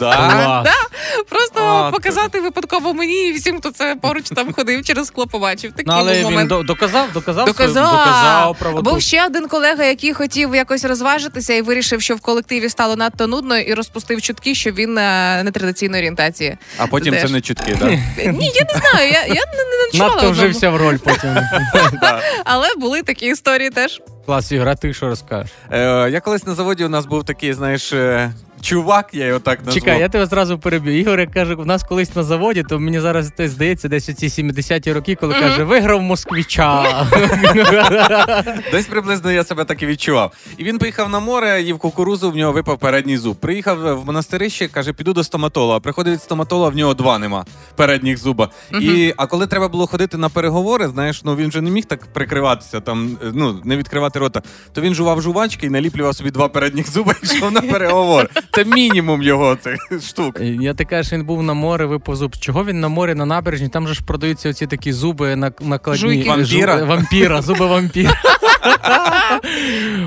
Да. 0.00 0.64
просто 1.28 1.60
А, 1.60 1.90
показати 1.90 2.40
випадково 2.40 2.94
мені 2.94 3.28
і 3.28 3.32
всім, 3.32 3.58
хто 3.58 3.70
це 3.70 3.96
поруч 4.02 4.28
там 4.28 4.52
ходив 4.74 4.86
через 4.86 5.06
скло, 5.06 5.26
побачив. 5.26 5.70
Такий 5.72 5.84
Ну, 5.86 5.92
але 5.92 6.12
був 6.12 6.18
він 6.20 6.24
момент. 6.30 6.48
до- 6.48 6.62
доказав, 6.62 7.12
доказав, 7.12 7.46
Доказав. 7.46 7.72
свою- 7.86 7.98
доказав 7.98 8.58
правоту. 8.58 8.90
Був 8.90 9.00
ще 9.00 9.26
один 9.26 9.48
колега, 9.48 9.84
який 9.84 10.12
хотів 10.12 10.54
якось 10.54 10.84
розважитися 10.84 11.54
і 11.54 11.62
вирішив, 11.62 12.02
що 12.02 12.16
в 12.16 12.20
колективі 12.20 12.68
стало 12.68 12.96
надто 12.96 13.26
нудно, 13.26 13.58
і 13.58 13.74
розпустив 13.74 14.22
чутки, 14.22 14.54
що 14.54 14.70
він 14.70 14.98
е, 14.98 15.42
нетрадиційної 15.44 16.00
орієнтації. 16.00 16.56
А 16.78 16.86
потім 16.86 17.12
Теж. 17.14 17.22
це 17.22 17.28
не 17.28 17.40
чутки, 17.40 17.76
так? 17.80 17.90
Ні, 17.90 18.52
я 18.54 18.64
не 18.74 18.80
знаю. 18.90 19.10
Я, 19.12 19.20
я 19.26 19.34
не, 19.34 19.98
не 19.98 19.98
Надто 20.04 20.30
вжився 20.30 20.70
в 20.70 20.76
роль 20.76 20.96
потім. 20.96 21.36
Але 22.44 22.68
були 22.78 23.02
такі 23.02 23.26
історії 23.26 23.70
теж. 23.70 24.00
Клас, 24.26 24.52
Ігор, 24.52 24.68
а 24.68 24.74
ти 24.74 24.94
що 24.94 25.06
розкажеш? 25.06 25.50
Е, 25.72 26.08
я 26.10 26.20
колись 26.20 26.46
на 26.46 26.54
заводі 26.54 26.84
у 26.84 26.88
нас 26.88 27.06
був 27.06 27.24
такий, 27.24 27.54
знаєш, 27.54 27.92
е, 27.92 28.32
чувак, 28.64 29.08
я 29.12 29.26
його 29.26 29.40
так 29.40 29.58
назвав. 29.58 29.74
Чекай, 29.74 30.00
я 30.00 30.08
тебе 30.08 30.26
зразу 30.26 30.58
переб'ю. 30.58 31.00
Ігор 31.00 31.20
як 31.20 31.30
каже, 31.30 31.54
у 31.54 31.64
нас 31.64 31.82
колись 31.82 32.16
на 32.16 32.22
заводі, 32.22 32.62
то 32.62 32.78
мені 32.78 33.00
зараз 33.00 33.30
те 33.36 33.48
здається, 33.48 33.88
десь 33.88 34.08
у 34.08 34.12
ці 34.12 34.26
70-ті 34.26 34.92
роки, 34.92 35.14
коли 35.14 35.34
каже, 35.34 35.64
виграв 35.64 36.02
москвіча. 36.02 37.06
Десь 38.72 38.86
приблизно 38.86 39.32
я 39.32 39.44
себе 39.44 39.64
так 39.64 39.82
і 39.82 39.86
відчував. 39.86 40.32
І 40.56 40.64
він 40.64 40.78
поїхав 40.78 41.08
на 41.08 41.20
море, 41.20 41.62
їв 41.62 41.78
кукурузу, 41.78 42.30
в 42.30 42.36
нього 42.36 42.52
випав 42.52 42.78
передній 42.78 43.18
зуб. 43.18 43.36
Приїхав 43.36 44.02
в 44.02 44.06
монастирище, 44.06 44.68
каже, 44.68 44.92
піду 44.92 45.12
до 45.12 45.24
стоматолога. 45.24 45.80
Приходить 45.80 46.14
від 46.14 46.22
стоматолога, 46.22 46.70
в 46.70 46.76
нього 46.76 46.94
два 46.94 47.18
нема 47.18 47.44
передніх 47.76 48.18
зуба. 48.18 48.48
І, 48.80 49.14
а 49.16 49.26
коли 49.26 49.46
треба 49.46 49.68
було 49.68 49.86
ходити 49.86 50.16
на 50.16 50.28
переговори, 50.28 50.88
знаєш, 50.88 51.24
ну 51.24 51.36
він 51.36 51.52
же 51.52 51.60
не 51.60 51.70
міг 51.70 51.84
так 51.84 52.06
прикриватися, 52.06 52.80
там, 52.80 53.18
е, 53.22 53.30
ну, 53.34 53.60
не 53.64 53.76
відкривати 53.76 54.18
рота, 54.18 54.42
то 54.72 54.80
він 54.80 54.94
жував 54.94 55.22
жувачки 55.22 55.66
і 55.66 55.70
наліплював 55.70 56.16
собі 56.16 56.30
два 56.30 56.48
передніх 56.48 56.90
зуба 56.90 57.14
і 57.22 57.26
йшов 57.26 57.52
на 57.52 57.60
переговори. 57.60 58.28
Це 58.54 58.64
мінімум 58.64 59.22
його 59.22 59.56
цих 59.56 59.76
штук. 60.02 60.40
Я 60.40 60.74
ти 60.74 60.84
кажеш, 60.84 61.12
він 61.12 61.24
був 61.24 61.42
на 61.42 61.54
море, 61.54 61.86
випав 61.86 62.16
зуб. 62.16 62.36
Чого 62.36 62.64
він 62.64 62.80
на 62.80 62.88
морі, 62.88 63.14
на 63.14 63.26
набережні? 63.26 63.68
Там 63.68 63.88
же 63.88 63.94
ж 63.94 64.04
продаються 64.04 64.50
оці 64.50 64.66
такі 64.66 64.92
зуби 64.92 65.36
на, 65.36 65.52
накладні. 65.60 66.24
Вампіра? 66.28 66.76
Жу- 66.76 66.86
вампіра, 66.86 67.42
зуби 67.42 67.66
вампіра. 67.66 68.12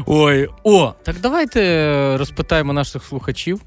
Ой, 0.06 0.48
о, 0.64 0.94
так 1.04 1.16
давайте 1.22 2.18
розпитаємо 2.18 2.74
наших 2.74 3.04
слухачів. 3.04 3.62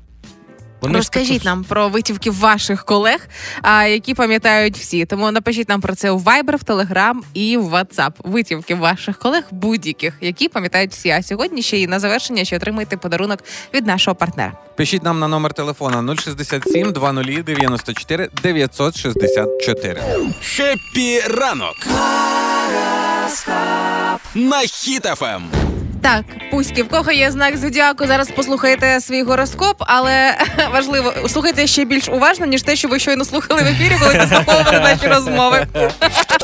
Вони 0.81 0.99
Розкажіть 0.99 1.33
таку- 1.43 1.45
нам 1.45 1.65
про 1.65 1.89
витівки 1.89 2.31
ваших 2.31 2.85
колег, 2.85 3.29
а, 3.63 3.85
які 3.85 4.15
пам'ятають 4.15 4.77
всі. 4.77 5.05
Тому 5.05 5.31
напишіть 5.31 5.69
нам 5.69 5.81
про 5.81 5.95
це 5.95 6.11
у 6.11 6.19
Viber, 6.19 6.57
в 6.57 6.63
Telegram 6.63 7.15
і 7.35 7.57
в 7.57 7.75
WhatsApp. 7.75 8.11
Витівки 8.25 8.75
ваших 8.75 9.19
колег 9.19 9.45
будь-яких, 9.51 10.15
які 10.21 10.49
пам'ятають 10.49 10.93
всі. 10.93 11.11
А 11.11 11.23
сьогодні 11.23 11.63
ще 11.63 11.79
і 11.79 11.87
на 11.87 11.99
завершення 12.01 12.45
ще 12.45 12.57
отримаєте 12.57 12.97
подарунок 12.97 13.39
від 13.75 13.87
нашого 13.87 14.15
партнера. 14.15 14.53
Пишіть 14.77 15.03
нам 15.05 15.19
на 15.19 15.29
номер 15.29 15.53
телефона 15.53 16.03
067 16.17 16.93
20 16.93 17.43
94 17.45 18.29
964. 18.43 20.03
Хеппі 20.43 21.21
ранок. 21.21 21.77
На 24.35 24.61
Ем. 24.63 24.69
Хіт-ФМ. 24.69 25.43
Так, 26.03 26.25
пуськи, 26.51 26.83
в 26.83 26.89
кого 26.89 27.13
є 27.13 27.31
знак 27.31 27.57
зодіаку, 27.57 28.07
зараз 28.07 28.31
послухайте 28.37 29.01
свій 29.01 29.23
гороскоп, 29.23 29.77
але 29.79 30.39
важливо 30.73 31.15
слухайте 31.29 31.67
ще 31.67 31.85
більш 31.85 32.09
уважно, 32.09 32.47
ніж 32.47 32.63
те, 32.63 32.77
що 32.77 32.89
ви 32.89 32.99
щойно 32.99 33.25
слухали 33.25 33.63
в 33.63 33.67
ефірі, 33.67 33.97
коли 34.01 34.15
послуховували 34.29 34.81
наші 34.81 35.07
розмови. 35.07 35.67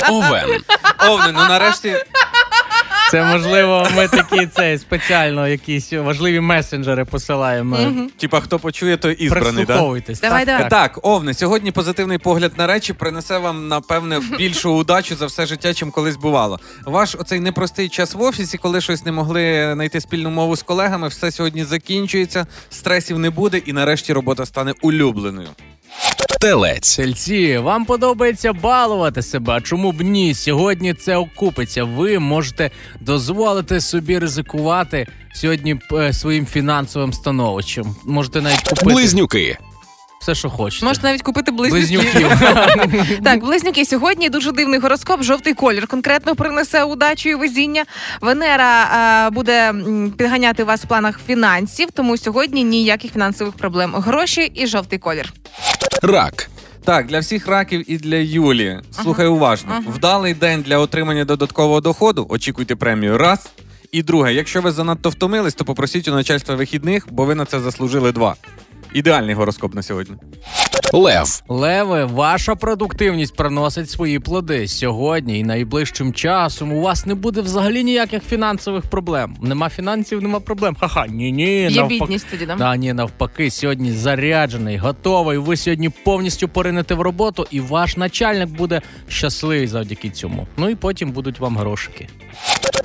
Овен. 0.08 0.44
Овне, 1.08 1.32
ну 1.32 1.40
нарешті 1.48 1.96
Це 3.10 3.24
можливо, 3.24 3.86
ми 3.96 4.08
такі 4.08 4.46
це 4.46 4.78
спеціально 4.78 5.48
якісь 5.48 5.92
важливі 5.92 6.40
месенджери 6.40 7.04
посилаємо. 7.04 7.78
Типа, 8.18 8.40
хто 8.40 8.58
почує, 8.58 8.96
той 8.96 9.14
ізбраний, 9.14 9.64
да? 9.64 9.76
Давай, 10.20 10.46
так, 10.46 10.46
давай. 10.46 10.70
так. 10.70 10.92
Так, 10.92 11.06
Овни, 11.06 11.34
сьогодні 11.34 11.72
позитивний 11.72 12.18
погляд 12.18 12.52
на 12.58 12.66
речі 12.66 12.92
принесе 12.92 13.38
вам, 13.38 13.68
напевне, 13.68 14.20
більшу 14.38 14.74
удачу 14.74 15.16
за 15.16 15.26
все 15.26 15.46
життя, 15.46 15.74
чим 15.74 15.90
колись 15.90 16.16
бувало. 16.16 16.60
Ваш 16.84 17.14
оцей 17.14 17.40
непростий 17.40 17.88
час 17.88 18.14
в 18.14 18.22
офісі, 18.22 18.58
коли 18.58 18.80
щось 18.80 19.04
не 19.04 19.12
могли 19.12 19.70
знайти 19.74 20.00
спільну 20.00 20.30
мову 20.30 20.56
з 20.56 20.62
колегами, 20.62 21.08
все 21.08 21.30
сьогодні 21.30 21.64
закінчується, 21.64 22.46
стресів 22.70 23.18
не 23.18 23.30
буде, 23.30 23.58
і 23.58 23.72
нарешті 23.72 24.12
робота 24.12 24.46
стане 24.46 24.74
улюбленою. 24.82 25.48
Телець. 26.40 26.88
Сельці, 26.88 27.58
вам 27.58 27.84
подобається 27.84 28.52
балувати 28.52 29.22
себе. 29.22 29.60
Чому 29.60 29.92
б 29.92 30.00
ні? 30.00 30.34
Сьогодні 30.34 30.94
це 30.94 31.16
окупиться. 31.16 31.84
Ви 31.84 32.18
можете 32.18 32.70
дозволити 33.00 33.80
собі 33.80 34.18
ризикувати 34.18 35.06
сьогодні 35.34 35.76
е, 35.92 36.12
своїм 36.12 36.46
фінансовим 36.46 37.12
становищем. 37.12 37.96
Можете 38.04 38.42
навіть 38.42 38.68
купити 38.68 38.84
Близнюки. 38.86 39.58
все, 40.20 40.34
що 40.34 40.50
хочете. 40.50 40.86
Можете 40.86 41.06
навіть 41.06 41.22
купити 41.22 41.50
близнюків. 41.50 42.00
Близнюків. 42.12 43.18
Так, 43.24 43.40
близнюки, 43.40 43.84
сьогодні 43.84 44.28
дуже 44.28 44.52
дивний 44.52 44.80
гороскоп. 44.80 45.22
Жовтий 45.22 45.54
колір 45.54 45.86
конкретно 45.86 46.34
принесе 46.36 46.84
удачу 46.84 47.28
і 47.28 47.34
везіння. 47.34 47.84
Венера 48.20 48.84
е, 49.26 49.30
буде 49.30 49.68
м, 49.68 50.12
підганяти 50.18 50.64
вас 50.64 50.80
в 50.84 50.86
планах 50.86 51.20
фінансів, 51.26 51.88
тому 51.94 52.16
сьогодні 52.16 52.64
ніяких 52.64 53.12
фінансових 53.12 53.54
проблем. 53.54 53.94
Гроші 53.94 54.52
і 54.54 54.66
жовтий 54.66 54.98
колір. 54.98 55.32
Рак. 56.02 56.50
Так, 56.84 57.06
для 57.06 57.18
всіх 57.18 57.46
раків 57.46 57.90
і 57.90 57.98
для 57.98 58.16
Юлі. 58.16 58.80
Слухай 59.02 59.26
уважно. 59.26 59.70
Вдалий 59.86 60.34
день 60.34 60.62
для 60.62 60.78
отримання 60.78 61.24
додаткового 61.24 61.80
доходу. 61.80 62.26
Очікуйте 62.28 62.76
премію. 62.76 63.18
Раз. 63.18 63.48
І 63.92 64.02
друге, 64.02 64.34
якщо 64.34 64.60
ви 64.60 64.70
занадто 64.70 65.10
втомились, 65.10 65.54
то 65.54 65.64
попросіть 65.64 66.08
у 66.08 66.14
начальства 66.14 66.54
вихідних, 66.54 67.06
бо 67.10 67.24
ви 67.24 67.34
на 67.34 67.44
це 67.44 67.60
заслужили 67.60 68.12
два. 68.12 68.34
Ідеальний 68.96 69.34
гороскоп 69.34 69.74
на 69.74 69.82
сьогодні. 69.82 70.16
Лев. 70.92 71.42
Леви, 71.48 72.04
ваша 72.04 72.54
продуктивність 72.54 73.36
приносить 73.36 73.90
свої 73.90 74.18
плоди. 74.18 74.68
Сьогодні 74.68 75.38
і 75.38 75.44
найближчим 75.44 76.12
часом 76.12 76.72
у 76.72 76.80
вас 76.80 77.06
не 77.06 77.14
буде 77.14 77.40
взагалі 77.40 77.84
ніяких 77.84 78.22
фінансових 78.22 78.84
проблем. 78.84 79.36
Нема 79.42 79.68
фінансів, 79.68 80.22
нема 80.22 80.40
проблем. 80.40 80.76
Ха-ха, 80.80 81.06
ні, 81.06 81.32
ні. 81.32 81.68
Є 81.70 81.86
бідність 81.86 82.26
тоді, 82.30 82.46
да? 82.46 82.56
Да, 82.56 82.76
ні, 82.76 82.92
навпаки, 82.92 83.50
сьогодні 83.50 83.92
заряджений, 83.92 84.76
готовий. 84.76 85.38
Ви 85.38 85.56
сьогодні 85.56 85.88
повністю 85.88 86.48
поринете 86.48 86.94
в 86.94 87.00
роботу, 87.00 87.46
і 87.50 87.60
ваш 87.60 87.96
начальник 87.96 88.48
буде 88.48 88.82
щасливий 89.08 89.66
завдяки 89.66 90.10
цьому. 90.10 90.46
Ну 90.56 90.68
і 90.68 90.74
потім 90.74 91.10
будуть 91.10 91.40
вам 91.40 91.56
грошики. 91.56 92.08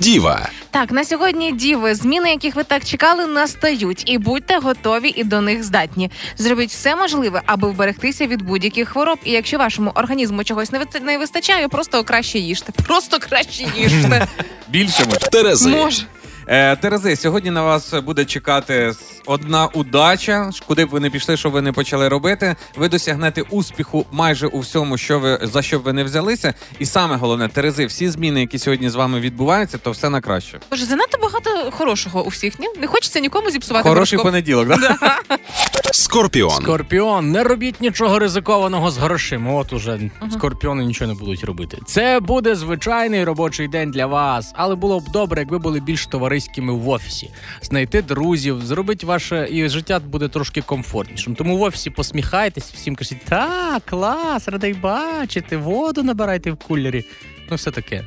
Діва. 0.00 0.48
Так, 0.70 0.92
на 0.92 1.04
сьогодні 1.04 1.52
діви, 1.52 1.94
зміни, 1.94 2.30
яких 2.30 2.54
ви 2.54 2.64
так 2.64 2.84
чекали, 2.84 3.26
настають, 3.26 4.02
і 4.06 4.18
будьте 4.18 4.58
готові 4.58 5.12
і 5.16 5.24
до 5.24 5.40
них 5.40 5.64
здатні. 5.64 6.10
Зробіть 6.38 6.70
все 6.70 6.96
можливе, 6.96 7.42
аби 7.46 7.68
вберегтися 7.68 8.26
від 8.26 8.42
будь-яких 8.42 8.88
хвороб. 8.88 9.18
І 9.24 9.32
якщо 9.32 9.58
вашому 9.58 9.90
організму 9.94 10.44
чогось 10.44 10.72
не 10.72 10.80
не 11.02 11.18
вистачає, 11.18 11.68
просто 11.68 12.04
краще 12.04 12.38
їжте. 12.38 12.72
Просто 12.72 13.18
краще 13.18 13.66
їжте. 13.76 14.28
Більше 14.68 15.04
може. 15.04 15.18
Терези. 15.18 15.70
Може. 15.70 16.02
Е, 16.46 16.76
Терези, 16.76 17.16
сьогодні 17.16 17.50
на 17.50 17.62
вас 17.62 17.94
буде 17.94 18.24
чекати 18.24 18.92
одна 19.26 19.66
удача. 19.66 20.50
Куди 20.66 20.84
б 20.84 20.88
ви 20.88 21.00
не 21.00 21.10
пішли, 21.10 21.36
що 21.36 21.50
ви 21.50 21.62
не 21.62 21.72
почали 21.72 22.08
робити. 22.08 22.56
Ви 22.76 22.88
досягнете 22.88 23.42
успіху 23.42 24.06
майже 24.12 24.46
у 24.46 24.58
всьому, 24.60 24.98
що 24.98 25.18
ви 25.18 25.38
за 25.42 25.62
що 25.62 25.78
б 25.78 25.82
ви 25.82 25.92
не 25.92 26.04
взялися. 26.04 26.54
І 26.78 26.86
саме 26.86 27.16
головне, 27.16 27.48
Терези, 27.48 27.86
всі 27.86 28.08
зміни, 28.08 28.40
які 28.40 28.58
сьогодні 28.58 28.90
з 28.90 28.94
вами 28.94 29.20
відбуваються, 29.20 29.78
то 29.78 29.90
все 29.90 30.10
на 30.10 30.20
краще. 30.20 30.60
Боже, 30.70 30.84
занадто 30.84 31.18
багато 31.22 31.70
хорошого 31.70 32.24
у 32.24 32.28
всіх, 32.28 32.58
ні? 32.58 32.66
Не 32.80 32.86
хочеться 32.86 33.20
нікому 33.20 33.50
зіпсувати 33.50 33.88
Хороший 33.88 34.18
гороскоп. 34.18 34.32
понеділок, 34.32 34.68
да? 34.68 34.96
Скорпіон. 35.92 36.62
Скорпіон, 36.62 37.30
не 37.30 37.44
робіть 37.44 37.80
нічого 37.80 38.18
ризикованого 38.18 38.90
з 38.90 38.98
грошима. 38.98 39.52
От 39.52 39.72
уже 39.72 40.00
скорпіони 40.32 40.84
нічого 40.84 41.12
не 41.12 41.18
будуть 41.18 41.44
робити. 41.44 41.78
Це 41.86 42.20
буде 42.20 42.54
звичайний 42.54 43.24
робочий 43.24 43.68
день 43.68 43.90
для 43.90 44.06
вас, 44.06 44.52
але 44.56 44.74
було 44.74 45.00
б 45.00 45.08
добре, 45.12 45.40
якби 45.40 45.58
були 45.58 45.80
більш 45.80 46.06
товариськими 46.32 46.72
в 46.72 46.88
офісі. 46.88 47.30
Знайти 47.62 48.02
друзів, 48.02 48.66
зробити 48.66 49.06
ваше 49.06 49.48
і 49.50 49.68
життя 49.68 50.00
буде 50.00 50.28
трошки 50.28 50.62
комфортнішим. 50.62 51.34
Тому 51.34 51.58
в 51.58 51.62
офісі 51.62 51.90
посміхайтесь, 51.90 52.72
всім 52.74 52.96
кажіть, 52.96 53.24
так, 53.24 53.82
клас, 53.84 54.48
радий 54.48 54.74
бачити, 54.74 55.56
воду 55.56 56.02
набирайте 56.02 56.50
в 56.50 56.56
кулері. 56.56 57.04
Ну, 57.50 57.56
все 57.56 57.70
таке. 57.70 58.04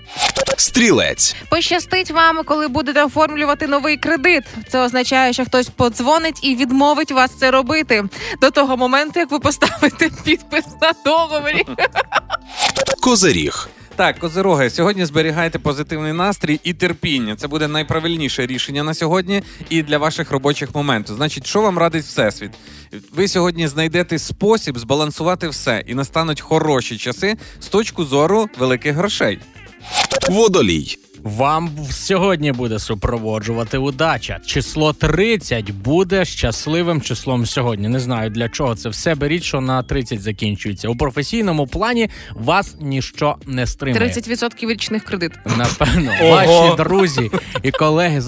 Стрілець. 0.57 1.35
Пощастить 1.49 2.11
вам, 2.11 2.43
коли 2.45 2.67
будете 2.67 3.03
оформлювати 3.03 3.67
новий 3.67 3.97
кредит. 3.97 4.43
Це 4.69 4.79
означає, 4.79 5.33
що 5.33 5.45
хтось 5.45 5.69
подзвонить 5.69 6.39
і 6.41 6.55
відмовить 6.55 7.11
вас 7.11 7.31
це 7.39 7.51
робити 7.51 8.03
до 8.41 8.51
того 8.51 8.77
моменту, 8.77 9.19
як 9.19 9.31
ви 9.31 9.39
поставите 9.39 10.09
підпис 10.23 10.65
на 10.81 10.93
договорі. 11.05 11.65
Козиріг. 13.01 13.69
Так, 13.97 14.19
козироги, 14.19 14.69
сьогодні 14.69 15.05
зберігайте 15.05 15.59
позитивний 15.59 16.13
настрій 16.13 16.59
і 16.63 16.73
терпіння. 16.73 17.35
Це 17.35 17.47
буде 17.47 17.67
найправильніше 17.67 18.45
рішення 18.45 18.83
на 18.83 18.93
сьогодні 18.93 19.43
і 19.69 19.83
для 19.83 19.97
ваших 19.97 20.31
робочих 20.31 20.75
моментів. 20.75 21.15
Значить, 21.15 21.47
що 21.47 21.61
вам 21.61 21.77
радить 21.77 22.03
всесвіт? 22.03 22.51
Ви 23.13 23.27
сьогодні 23.27 23.67
знайдете 23.67 24.19
спосіб 24.19 24.77
збалансувати 24.77 25.47
все, 25.47 25.83
і 25.87 25.95
настануть 25.95 26.41
хороші 26.41 26.97
часи 26.97 27.35
з 27.59 27.67
точки 27.67 28.03
зору 28.03 28.49
великих 28.59 28.95
грошей. 28.95 29.39
Водолій. 30.29 31.04
Вам 31.25 31.69
сьогодні 31.91 32.51
буде 32.51 32.79
супроводжувати 32.79 33.77
удача. 33.77 34.39
Число 34.45 34.93
30 34.93 35.71
буде 35.71 36.25
щасливим 36.25 37.01
числом 37.01 37.45
сьогодні. 37.45 37.87
Не 37.87 37.99
знаю 37.99 38.29
для 38.29 38.49
чого 38.49 38.75
це 38.75 38.89
все. 38.89 39.15
Беріть, 39.15 39.43
що 39.43 39.61
на 39.61 39.83
30 39.83 40.21
закінчується. 40.21 40.89
У 40.89 40.95
професійному 40.95 41.67
плані 41.67 42.09
вас 42.33 42.75
ніщо 42.79 43.35
не 43.45 43.67
стримає. 43.67 44.09
30% 44.09 44.69
річних 44.69 45.03
кредитів. 45.03 45.39
Напевно, 45.57 46.11
ваші 46.21 46.75
друзі 46.77 47.31
і 47.63 47.71
колеги 47.71 48.21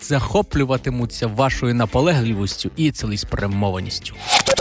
захоплюватимуться 0.00 1.26
вашою 1.26 1.74
наполегливістю 1.74 2.70
і 2.76 2.90
цілеспрямованістю. 2.90 4.14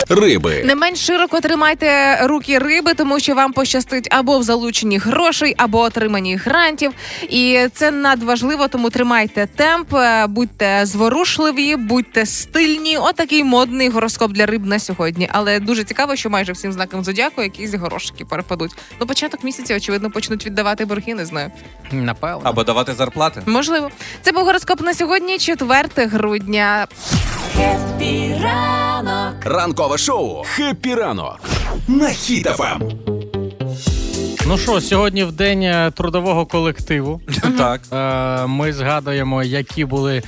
Риби. 0.09 0.63
Не 0.65 0.75
менш 0.75 0.99
широко 0.99 1.41
тримайте 1.41 2.17
руки 2.27 2.59
риби, 2.59 2.93
тому 2.93 3.19
що 3.19 3.35
вам 3.35 3.53
пощастить 3.53 4.07
або 4.11 4.39
в 4.39 4.43
залученні 4.43 4.97
грошей, 4.97 5.53
або 5.57 5.79
отриманні 5.79 6.35
грантів. 6.35 6.91
І 7.29 7.38
це 7.73 7.91
надважливо, 7.91 8.67
тому 8.67 8.89
тримайте 8.89 9.47
темп, 9.55 9.93
е, 9.93 10.27
будьте 10.27 10.85
зворушливі, 10.85 11.75
будьте 11.75 12.25
стильні. 12.25 12.97
Отакий 12.97 13.43
модний 13.43 13.89
гороскоп 13.89 14.31
для 14.31 14.45
риб 14.45 14.65
на 14.65 14.79
сьогодні. 14.79 15.29
Але 15.31 15.59
дуже 15.59 15.83
цікаво, 15.83 16.15
що 16.15 16.29
майже 16.29 16.51
всім 16.51 16.73
знакам 16.73 17.03
зодіаку 17.03 17.41
якісь 17.41 17.73
горошки 17.73 18.25
перепадуть. 18.25 18.71
Ну, 18.99 19.07
початок 19.07 19.43
місяця, 19.43 19.75
очевидно, 19.75 20.11
почнуть 20.11 20.45
віддавати 20.45 20.85
борги, 20.85 21.13
не 21.13 21.25
знаю. 21.25 21.51
Напевно. 21.91 22.41
Або 22.43 22.63
давати 22.63 22.93
зарплати. 22.93 23.41
Можливо, 23.45 23.89
це 24.21 24.31
був 24.31 24.45
гороскоп 24.45 24.81
на 24.81 24.93
сьогодні, 24.93 25.37
4 25.39 25.89
грудня. 25.97 26.87
Хеппі 27.55 28.35
ранок. 28.43 29.45
Ранкове 29.45 29.97
шоу. 29.97 30.43
Хеппі 30.43 30.95
ранок. 30.95 31.39
На 31.87 32.09
Ем. 32.09 33.38
Ну 34.47 34.57
що, 34.57 34.81
сьогодні 34.81 35.23
в 35.23 35.31
день 35.31 35.63
е, 35.63 35.91
трудового 35.95 36.45
колективу. 36.45 37.21
Так. 37.57 37.81
Е, 37.93 38.47
Ми 38.47 38.73
згадуємо, 38.73 39.43
які 39.43 39.85
були, 39.85 40.23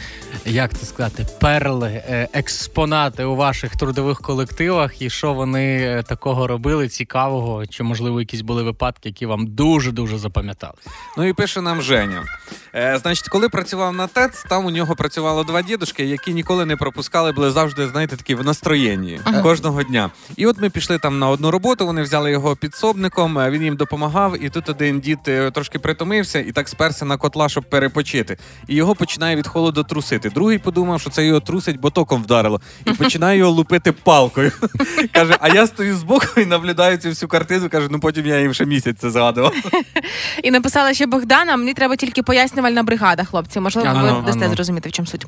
як 0.46 0.78
це 0.78 0.86
сказати, 0.86 1.26
перли, 1.40 1.88
е, 1.90 2.28
експонати 2.34 3.24
у 3.24 3.36
ваших 3.36 3.76
трудових 3.76 4.22
колективах, 4.22 5.02
і 5.02 5.10
що 5.10 5.34
вони 5.34 6.04
такого 6.08 6.48
робили, 6.48 6.88
цікавого, 6.88 7.66
чи 7.66 7.84
можливо 7.84 8.20
якісь 8.20 8.42
були 8.42 8.64
випадки, 8.64 9.10
які 9.10 9.26
вам 9.26 9.48
дуже 9.48 9.92
дуже 9.92 10.18
запам'ятались. 10.18 10.86
Ну 11.18 11.26
і 11.28 11.34
пише 11.34 11.62
нам 11.62 11.82
Женя. 11.82 12.24
Е, 12.76 13.00
значить, 13.02 13.28
коли 13.30 13.50
працював 13.50 13.94
на 13.94 14.08
ТЕЦ, 14.08 14.46
там 14.50 14.66
у 14.66 14.70
нього 14.70 14.96
працювало 14.96 15.44
два 15.44 15.62
дідушки, 15.62 16.06
які 16.06 16.34
ніколи 16.34 16.66
не 16.66 16.76
пропускали, 16.76 17.32
були 17.32 17.52
завжди, 17.52 17.88
знаєте, 17.88 18.18
такі 18.18 18.36
в 18.36 18.46
настроєнні 18.46 19.20
кожного 19.44 19.84
дня. 19.84 20.10
І 20.36 20.46
от 20.46 20.62
ми 20.62 20.70
пішли 20.70 20.98
там 21.00 21.20
на 21.20 21.30
одну 21.30 21.52
роботу, 21.52 21.86
вони 21.86 22.02
взяли 22.02 22.32
його 22.32 22.56
підсобником, 22.56 23.38
він 23.50 23.64
їм 23.64 23.76
допомагав, 23.76 24.01
і 24.42 24.50
тут 24.50 24.70
один 24.70 25.00
дід 25.00 25.20
е, 25.28 25.52
трошки 25.52 25.80
притомився 25.80 26.40
і 26.40 26.52
так 26.52 26.70
сперся 26.70 27.06
на 27.06 27.18
котла, 27.18 27.50
щоб 27.50 27.64
перепочити. 27.64 28.38
І 28.68 28.76
його 28.76 28.96
починає 28.96 29.36
від 29.36 29.48
холоду 29.48 29.84
трусити. 29.84 30.30
Другий 30.30 30.58
подумав, 30.58 31.02
що 31.02 31.10
це 31.10 31.26
його 31.26 31.40
трусить, 31.40 31.80
бо 31.80 31.90
током 31.90 32.24
вдарило, 32.24 32.62
і 32.86 32.92
починає 32.92 33.38
його 33.38 33.52
лупити 33.52 33.92
палкою. 33.92 34.52
Каже, 35.14 35.38
а 35.40 35.48
я 35.50 35.68
стою 35.68 35.96
збоку 35.96 36.42
і 36.42 36.46
наблюдаю 36.46 36.98
цю 36.98 37.10
всю 37.10 37.30
картину. 37.30 37.70
Каже, 37.70 37.88
ну 37.92 38.00
потім 38.00 38.26
я 38.26 38.40
їм 38.40 38.54
ще 38.54 38.66
місяць 38.66 38.98
це 39.00 39.10
згадував. 39.12 39.54
І 40.44 40.52
написала 40.52 40.94
ще 40.94 41.06
Богдана. 41.06 41.58
Мені 41.58 41.74
треба 41.74 41.96
тільки 41.96 42.24
пояснювальна 42.24 42.84
бригада, 42.84 43.24
хлопці. 43.24 43.60
Можливо, 43.60 43.90
ви 43.94 44.26
дасте 44.26 44.46
ано. 44.46 44.54
зрозуміти, 44.54 44.90
в 44.90 44.92
чому 44.92 45.08
суть. 45.08 45.26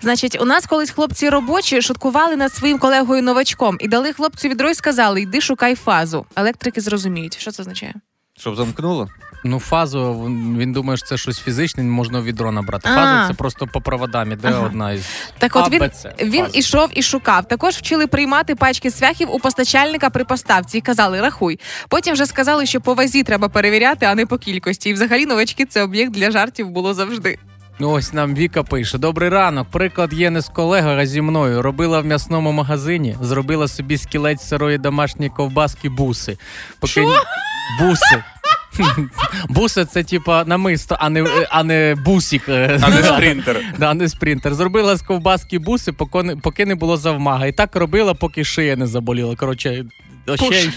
Значить, 0.00 0.38
у 0.40 0.44
нас 0.44 0.66
колись 0.66 0.90
хлопці 0.90 1.28
робочі 1.30 1.82
шуткували 1.82 2.36
над 2.36 2.54
своїм 2.54 2.78
колегою 2.78 3.22
новачком 3.22 3.76
і 3.80 3.88
дали 3.88 4.12
хлопцю 4.12 4.48
відро 4.48 4.70
і 4.70 4.74
сказали: 4.74 5.22
йди 5.22 5.40
шукай 5.40 5.74
фазу. 5.74 6.26
Електрики 6.36 6.80
зрозуміють. 6.80 7.38
Що 7.40 7.50
це 7.50 7.62
означає? 7.62 7.94
Щоб 8.40 8.56
замкнуло? 8.56 9.08
Ну, 9.44 9.60
фазу, 9.60 10.14
він 10.58 10.72
думає, 10.72 10.96
що 10.96 11.06
це 11.06 11.16
щось 11.16 11.40
фізичне, 11.40 11.82
можна 11.82 12.20
в 12.20 12.24
відро 12.24 12.52
набрати. 12.52 12.88
А. 12.92 12.94
Фаза 12.94 13.28
це 13.28 13.34
просто 13.34 13.66
по 13.66 13.80
проводам, 13.80 14.32
іде 14.32 14.48
Ага. 14.48 14.66
одна 14.66 14.92
із. 14.92 15.06
Так, 15.38 15.56
от 15.56 15.72
він, 15.72 15.82
ABC, 15.82 16.24
він 16.24 16.46
ішов 16.52 16.90
і 16.94 17.02
шукав. 17.02 17.48
Також 17.48 17.74
вчили 17.74 18.06
приймати 18.06 18.54
пачки 18.54 18.90
цвяхів 18.90 19.34
у 19.34 19.38
постачальника 19.38 20.10
при 20.10 20.24
поставці 20.24 20.78
і 20.78 20.80
казали 20.80 21.20
рахуй. 21.20 21.60
Потім 21.88 22.12
вже 22.14 22.26
сказали, 22.26 22.66
що 22.66 22.80
по 22.80 22.94
вазі 22.94 23.22
треба 23.22 23.48
перевіряти, 23.48 24.06
а 24.06 24.14
не 24.14 24.26
по 24.26 24.38
кількості. 24.38 24.90
І 24.90 24.92
взагалі 24.92 25.26
новачки 25.26 25.64
це 25.64 25.82
об'єкт 25.82 26.12
для 26.12 26.30
жартів 26.30 26.70
було 26.70 26.94
завжди. 26.94 27.38
Ну, 27.78 27.90
Ось 27.90 28.12
нам 28.12 28.34
Віка 28.34 28.62
пише: 28.62 28.98
Добрий 28.98 29.28
ранок. 29.28 29.68
Приклад 29.70 30.12
є 30.12 30.30
не 30.30 30.40
з 30.40 30.48
колегою, 30.48 30.98
а 30.98 31.06
зі 31.06 31.20
мною. 31.20 31.62
Робила 31.62 32.00
в 32.00 32.06
м'ясному 32.06 32.52
магазині, 32.52 33.16
зробила 33.22 33.68
собі 33.68 33.98
скілець 33.98 34.48
сирої 34.48 34.78
домашньої 34.78 35.30
ковбаски 35.30 35.88
буси. 35.88 36.38
Поки... 36.80 37.06
Буси. 37.78 38.24
Буси 39.48 39.84
це 39.84 40.02
типа 40.02 40.44
намисто, 40.44 40.96
а 41.00 41.10
не, 41.10 41.46
а 41.50 41.62
не 41.62 41.96
бусік. 42.04 42.48
А 42.48 42.90
не 42.90 43.02
спринтер. 43.14 43.74
Да, 43.78 43.94
не 43.94 44.08
спринтер. 44.08 44.54
Зробила 44.54 44.96
з 44.96 45.02
ковбаски 45.02 45.58
буси, 45.58 45.92
поки 46.42 46.66
не, 46.66 46.74
було 46.74 46.96
завмага. 46.96 47.46
І 47.46 47.52
так 47.52 47.76
робила, 47.76 48.14
поки 48.14 48.44
шия 48.44 48.76
не 48.76 48.86
заболіла. 48.86 49.36
Коротше, 49.36 49.84
ще 50.36 50.72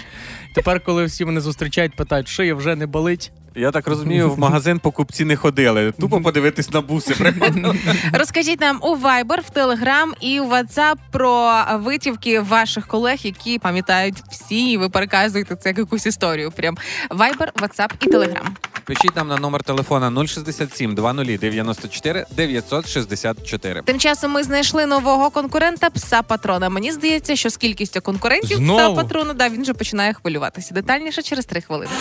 тепер, 0.56 0.84
коли 0.84 1.06
всі 1.06 1.26
мене 1.26 1.42
зустрічають, 1.42 1.96
питають, 1.96 2.28
шия 2.28 2.56
вже 2.56 2.76
не 2.76 2.86
болить. 2.86 3.32
Я 3.56 3.72
так 3.72 3.88
розумію, 3.88 4.32
в 4.32 4.40
магазин 4.40 4.80
покупці 4.80 5.26
не 5.26 5.36
ходили. 5.36 5.92
Тупо 5.92 6.22
подивитись 6.22 6.72
на 6.72 6.82
буси. 6.82 7.14
приходили. 7.14 7.80
Розкажіть 8.14 8.62
нам 8.62 8.80
у 8.82 8.96
Viber, 8.96 9.40
в 9.42 9.58
Telegram 9.58 10.12
і 10.20 10.40
в 10.40 10.54
WhatsApp 10.54 10.96
про 11.12 11.64
витівки 11.74 12.40
ваших 12.40 12.88
колег, 12.88 13.20
які 13.24 13.60
пам'ятають 13.60 14.16
всі, 14.32 14.72
і 14.72 14.78
ви 14.78 14.90
переказуєте 14.90 15.56
це 15.56 15.70
як 15.70 15.78
якусь 15.78 16.06
історію. 16.06 16.52
Прям 16.52 16.78
Viber, 17.10 17.54
WhatsApp 17.62 17.92
і 18.02 18.10
Telegram. 18.10 18.48
Пишіть 18.86 19.16
нам 19.16 19.28
на 19.28 19.38
номер 19.38 19.64
телефона 19.64 20.28
067 20.28 20.96
20 20.96 21.40
94 21.40 22.26
964. 22.32 23.82
Тим 23.82 24.00
часом 24.00 24.32
ми 24.32 24.44
знайшли 24.44 24.86
нового 24.86 25.30
конкурента 25.30 25.90
пса 25.90 26.22
патрона. 26.22 26.70
Мені 26.70 26.92
здається, 26.92 27.36
що 27.36 27.50
з 27.50 27.58
кількістю 27.58 28.02
конкурентів 28.02 28.68
пса 28.68 28.90
патрона 28.90 29.34
да, 29.34 29.50
він 29.50 29.62
вже 29.62 29.74
починає 29.74 30.14
хвилюватися. 30.14 30.74
Детальніше 30.74 31.22
через 31.22 31.46
три 31.46 31.62
хвилини. 31.62 31.92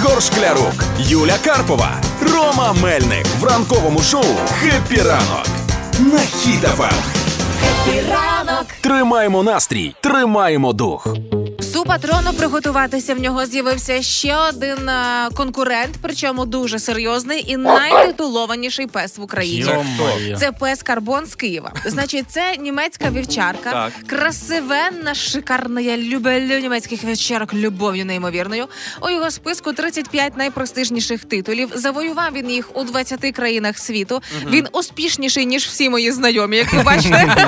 Ігор 0.00 0.22
Шклярук, 0.22 0.84
Юля 0.98 1.36
Карпова, 1.44 1.90
Рома 2.22 2.72
Мельник 2.82 3.26
в 3.40 3.44
ранковому 3.44 4.02
шоу 4.02 4.24
«Хеппі 4.60 5.02
ранок» 5.02 5.46
на 5.98 6.18
Хіт-ФМ. 6.18 6.92
Ранок 8.10 8.39
Тримаємо 8.80 9.42
настрій, 9.42 9.94
тримаємо 10.00 10.72
дух. 10.72 11.06
Псу 11.58 11.84
Патрону 11.84 12.32
приготуватися. 12.32 13.14
В 13.14 13.20
нього 13.20 13.46
з'явився 13.46 14.02
ще 14.02 14.36
один 14.36 14.88
е, 14.88 15.28
конкурент, 15.36 15.90
причому 16.02 16.44
дуже 16.44 16.78
серйозний 16.78 17.44
і 17.48 17.56
найтитулованіший 17.56 18.86
пес 18.86 19.18
в 19.18 19.22
Україні. 19.22 19.60
Йо-моє. 19.60 20.36
Це 20.36 20.52
пес 20.52 20.82
Карбон 20.82 21.26
з 21.26 21.34
Києва. 21.34 21.72
Значить, 21.84 22.24
це 22.28 22.56
німецька 22.56 23.10
вівчарка, 23.10 23.70
Так. 23.72 23.92
красивенна, 24.06 25.14
шикарна. 25.14 25.80
Я 25.80 25.96
люблю 25.96 26.58
німецьких 26.60 27.04
вівчарок 27.04 27.54
любов'ю 27.54 28.04
неймовірною. 28.04 28.66
У 29.02 29.10
його 29.10 29.30
списку 29.30 29.72
35 29.72 30.36
найпрестижніших 30.36 31.24
титулів. 31.24 31.70
Завоював 31.74 32.32
він 32.32 32.50
їх 32.50 32.76
у 32.76 32.84
20 32.84 33.32
країнах 33.32 33.78
світу. 33.78 34.22
Він 34.50 34.66
успішніший 34.72 35.46
ніж 35.46 35.64
всі 35.66 35.90
мої 35.90 36.12
знайомі. 36.12 36.56
Як 36.56 36.72
ви 36.72 36.82
бачите, 36.82 37.46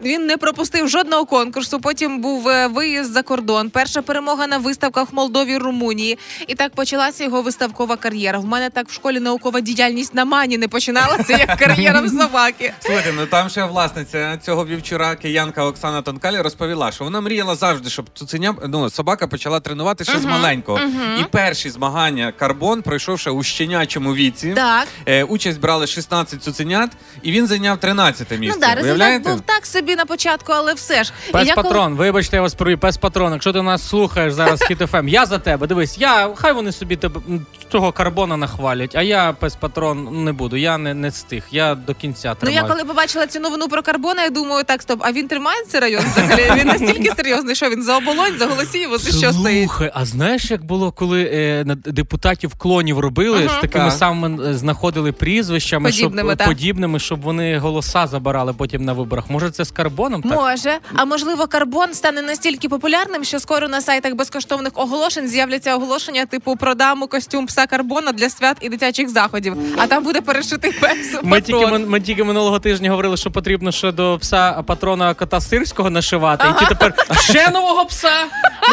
він 0.06 0.26
не 0.26 0.36
пропустив 0.36 0.88
жодного 0.88 1.24
конкурсу. 1.26 1.80
Потім 1.80 2.20
був 2.20 2.48
е, 2.48 2.66
виїзд 2.66 3.12
за 3.12 3.22
кордон. 3.22 3.70
Перша 3.70 4.02
перемога 4.02 4.46
на 4.46 4.58
виставках 4.58 5.12
в 5.12 5.14
Молдові, 5.14 5.56
Румунії. 5.56 6.18
І 6.46 6.54
так 6.54 6.72
почалася 6.74 7.24
його 7.24 7.42
виставкова 7.42 7.96
кар'єра. 7.96 8.38
В 8.38 8.44
мене 8.44 8.70
так 8.70 8.88
в 8.88 8.92
школі 8.92 9.20
наукова 9.20 9.60
діяльність 9.60 10.14
на 10.14 10.24
мані 10.24 10.58
не 10.58 10.68
починалася, 10.68 11.32
як 11.32 11.56
кар'єра 11.58 12.00
в 12.00 12.08
собаки. 12.08 12.72
Слухайте, 12.80 13.12
ну 13.16 13.26
там 13.26 13.48
ще 13.48 13.64
власниця 13.64 14.36
цього 14.36 14.66
вівчура, 14.66 15.16
киянка 15.16 15.64
Оксана 15.64 16.02
Тонкалі, 16.02 16.40
розповіла, 16.40 16.92
що 16.92 17.04
вона 17.04 17.20
мріяла 17.20 17.54
завжди, 17.54 17.90
щоб 17.90 18.06
цуценя, 18.14 18.54
ну, 18.68 18.90
собака 18.90 19.26
почала 19.26 19.60
тренувати 19.60 20.04
ще 20.04 20.18
з 20.18 20.24
маленького. 20.24 20.80
І 21.20 21.24
перші 21.24 21.70
змагання 21.70 22.32
Карбон 22.38 22.82
пройшов 22.82 23.20
ще 23.20 23.30
у 23.30 23.42
щенячому 23.42 24.14
віці. 24.14 24.52
Так. 24.56 24.88
Е, 25.06 25.24
участь 25.24 25.60
брали 25.60 25.86
16 25.86 26.42
цуценят, 26.42 26.90
і 27.22 27.32
він 27.32 27.46
зайняв 27.46 27.80
13 27.80 28.30
місце. 28.38 28.58
Ну 28.60 28.66
да, 28.66 28.74
результат 28.74 29.22
був 29.22 29.40
так 29.40 29.66
собі 29.66 29.95
на 29.96 30.04
початку, 30.06 30.52
але 30.52 30.74
все 30.74 31.04
ж. 31.04 31.12
Пес 31.32 31.48
я 31.48 31.54
коли- 31.54 31.64
патрон, 31.68 31.94
вибачте, 31.94 32.36
я 32.36 32.42
вас 32.42 32.54
привів, 32.54 32.80
пес 32.80 32.96
Патрон. 32.96 33.32
Якщо 33.32 33.52
ти 33.52 33.62
нас 33.62 33.88
слухаєш 33.88 34.32
зараз 34.32 34.60
Хіт-ФМ, 34.62 35.08
я 35.08 35.26
за 35.26 35.38
тебе. 35.38 35.66
Дивись, 35.66 35.98
я 35.98 36.30
хай 36.34 36.52
вони 36.52 36.72
собі 36.72 36.96
тебе 36.96 37.20
м, 37.28 37.46
того 37.68 37.92
Карбона 37.92 38.36
нахвалять, 38.36 38.94
а 38.96 39.02
я 39.02 39.32
пес 39.32 39.56
Патрон 39.56 40.24
не 40.24 40.32
буду. 40.32 40.56
Я 40.56 40.78
не, 40.78 40.94
не 40.94 41.10
з 41.10 41.22
тих. 41.22 41.44
Я 41.50 41.74
до 41.74 41.94
кінця 41.94 42.36
Ну 42.42 42.50
я 42.50 42.62
коли 42.62 42.84
побачила 42.84 43.26
цю 43.26 43.40
новину 43.40 43.68
про 43.68 43.82
Карбона, 43.82 44.22
я 44.22 44.30
думаю, 44.30 44.64
так, 44.64 44.82
стоп, 44.82 45.00
а 45.02 45.12
він 45.12 45.28
тримає 45.28 45.58
цей 45.68 45.80
район 45.80 46.02
взагалі? 46.12 46.60
Він 46.60 46.66
настільки 46.66 47.10
серйозний, 47.16 47.54
що 47.54 47.70
він 47.70 47.82
за 47.82 47.96
Оболонь, 47.96 48.38
за 48.38 48.46
Голосієво, 48.46 48.98
за 48.98 49.10
що 49.18 49.32
стоїть? 49.32 49.68
Слухай, 49.68 49.90
а 49.94 50.04
знаєш, 50.04 50.50
як 50.50 50.64
було, 50.64 50.92
коли 50.92 51.30
е, 51.32 51.62
на- 51.66 51.74
депутатів 51.74 52.54
клонів 52.54 52.98
робили 52.98 53.44
Ага. 53.46 53.58
з 53.58 53.60
такими 53.60 53.84
Так. 53.84 53.92
самими 53.98 54.50
е, 54.50 54.54
знаходили 54.54 55.12
прізвищами, 55.12 55.90
Подібними, 55.90 56.34
щоб 56.36 56.48
подібними, 56.48 56.98
щоб 56.98 57.20
вони 57.22 57.58
голоса 57.58 58.06
забирали 58.06 58.52
потім 58.52 58.84
на 58.84 58.92
виборах. 58.92 59.30
Може, 59.30 59.50
це 59.50 59.64
з 59.64 59.70
Карбоном? 59.86 60.22
Так? 60.22 60.32
Може, 60.32 60.78
а 60.94 61.04
можливо, 61.04 61.46
карбон 61.46 61.94
стане 61.94 62.22
настільки 62.22 62.68
популярним, 62.68 63.24
що 63.24 63.38
скоро 63.40 63.68
на 63.68 63.80
сайтах 63.80 64.14
безкоштовних 64.14 64.72
оголошень 64.74 65.28
з'являться 65.28 65.76
оголошення, 65.76 66.26
типу 66.26 66.56
продамо 66.56 67.06
костюм 67.06 67.46
пса 67.46 67.66
карбона 67.66 68.12
для 68.12 68.30
свят 68.30 68.56
і 68.60 68.68
дитячих 68.68 69.08
заходів. 69.08 69.56
А 69.78 69.86
там 69.86 70.04
буде 70.04 70.20
перешитий 70.20 70.72
пес. 70.72 71.18
Ми 71.22 71.40
тільки, 71.40 71.66
ми, 71.66 71.78
ми 71.78 72.00
тільки 72.00 72.24
минулого 72.24 72.58
тижня 72.58 72.90
говорили, 72.90 73.16
що 73.16 73.30
потрібно 73.30 73.72
ще 73.72 73.92
до 73.92 74.18
пса 74.20 74.62
патрона 74.66 75.14
кота 75.14 75.40
сирського 75.40 75.90
нашивати. 75.90 76.44
І 76.56 76.58
ті 76.58 76.66
тепер 76.66 76.94
ще 77.20 77.50
нового 77.50 77.84
пса. 77.84 78.10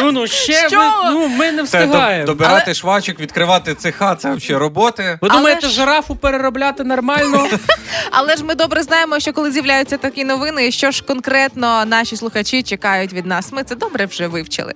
Ну 0.00 0.12
ну 0.12 0.26
ще 0.26 0.68
Що? 0.68 0.78
ми, 1.04 1.10
ну, 1.10 1.28
ми 1.28 1.52
не 1.52 1.64
Це 1.66 1.78
до- 1.80 1.86
встигаємо. 1.86 2.26
добирати 2.26 2.74
швачок, 2.74 3.20
відкривати 3.20 3.74
цеха, 3.74 4.14
це 4.14 4.32
взагалі 4.34 4.60
роботи. 4.60 5.02
Ви 5.22 5.28
Але 5.30 5.38
думаєте, 5.38 5.66
ж- 5.68 5.72
жирафу 5.72 6.16
переробляти 6.16 6.84
нормально? 6.84 7.46
Але 8.10 8.36
ж 8.36 8.44
ми 8.44 8.54
добре 8.54 8.82
знаємо, 8.82 9.20
що 9.20 9.32
коли 9.32 9.50
з'являються 9.50 9.96
такі 9.96 10.24
новини, 10.24 10.70
що 10.70 10.90
ж 10.90 11.02
конкретно 11.04 11.84
наші 11.84 12.16
слухачі 12.16 12.62
чекають 12.62 13.12
від 13.12 13.26
нас. 13.26 13.52
Ми 13.52 13.64
це 13.64 13.74
добре 13.74 14.06
вже 14.06 14.26
вивчили. 14.26 14.72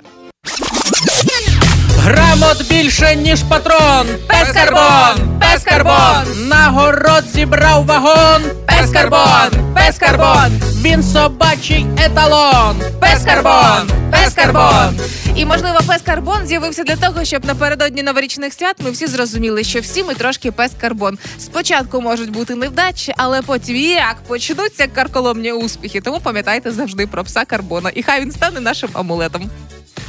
Грамот 1.98 2.68
більше, 2.68 3.16
ніж 3.16 3.42
патрон. 3.42 4.06
Пес 4.28 4.48
карбон! 4.52 5.40
Пес 5.40 5.64
карбон! 5.64 6.48
Нагород 6.48 7.24
зібрав 7.34 7.86
вагон. 7.86 8.42
Пес 8.78 8.90
карбон! 8.90 9.74
Пес 9.74 9.98
карбон! 9.98 10.60
Він 10.82 11.02
собачий 11.02 11.86
еталон. 12.04 12.76
Пес 13.00 13.24
карбон! 13.24 13.90
Пес 14.10 14.34
карбон! 14.34 15.00
І 15.36 15.44
можливо, 15.44 15.78
пес 15.86 16.02
карбон 16.02 16.46
з'явився 16.46 16.82
для 16.84 16.96
того, 16.96 17.24
щоб 17.24 17.44
напередодні 17.44 18.02
новорічних 18.02 18.54
свят 18.54 18.76
ми 18.84 18.90
всі 18.90 19.06
зрозуміли, 19.06 19.64
що 19.64 19.80
всі 19.80 20.04
ми 20.04 20.14
трошки 20.14 20.52
пес 20.52 20.72
карбон. 20.80 21.18
Спочатку 21.38 22.00
можуть 22.00 22.30
бути 22.30 22.54
невдачі, 22.54 23.14
але 23.16 23.42
потім 23.42 23.76
як 23.76 24.16
почнуться 24.28 24.86
карколомні 24.86 25.52
успіхи. 25.52 26.00
Тому 26.00 26.20
пам'ятайте 26.20 26.70
завжди 26.70 27.06
про 27.06 27.24
пса 27.24 27.44
карбона, 27.44 27.90
і 27.94 28.02
хай 28.02 28.20
він 28.20 28.32
стане 28.32 28.60
нашим 28.60 28.90
амулетом. 28.92 29.50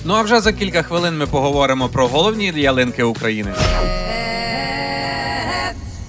Ну 0.06 0.14
а 0.14 0.22
вже 0.22 0.40
за 0.40 0.54
кілька 0.54 0.84
хвилин 0.84 1.18
ми 1.18 1.28
поговоримо 1.28 1.90
про 1.90 2.08
головні 2.08 2.54
ялинки 2.56 3.04
України. 3.04 3.52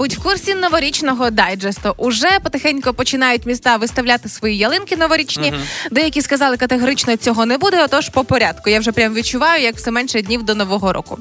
Будь 0.00 0.12
в 0.12 0.22
курсі 0.22 0.54
новорічного 0.54 1.30
дайджесту. 1.30 1.94
Уже 1.96 2.28
потихеньку 2.42 2.92
починають 2.92 3.46
міста 3.46 3.76
виставляти 3.76 4.28
свої 4.28 4.56
ялинки 4.56 4.96
новорічні. 4.96 5.54
Деякі 5.90 6.22
сказали 6.22 6.56
категорично 6.56 7.16
цього 7.16 7.46
не 7.46 7.58
буде. 7.58 7.84
Отож, 7.84 8.08
по 8.08 8.24
порядку. 8.24 8.70
Я 8.70 8.80
вже 8.80 8.92
прям 8.92 9.14
відчуваю, 9.14 9.62
як 9.62 9.76
все 9.76 9.90
менше 9.90 10.22
днів 10.22 10.42
до 10.42 10.54
нового 10.54 10.92
року. 10.92 11.18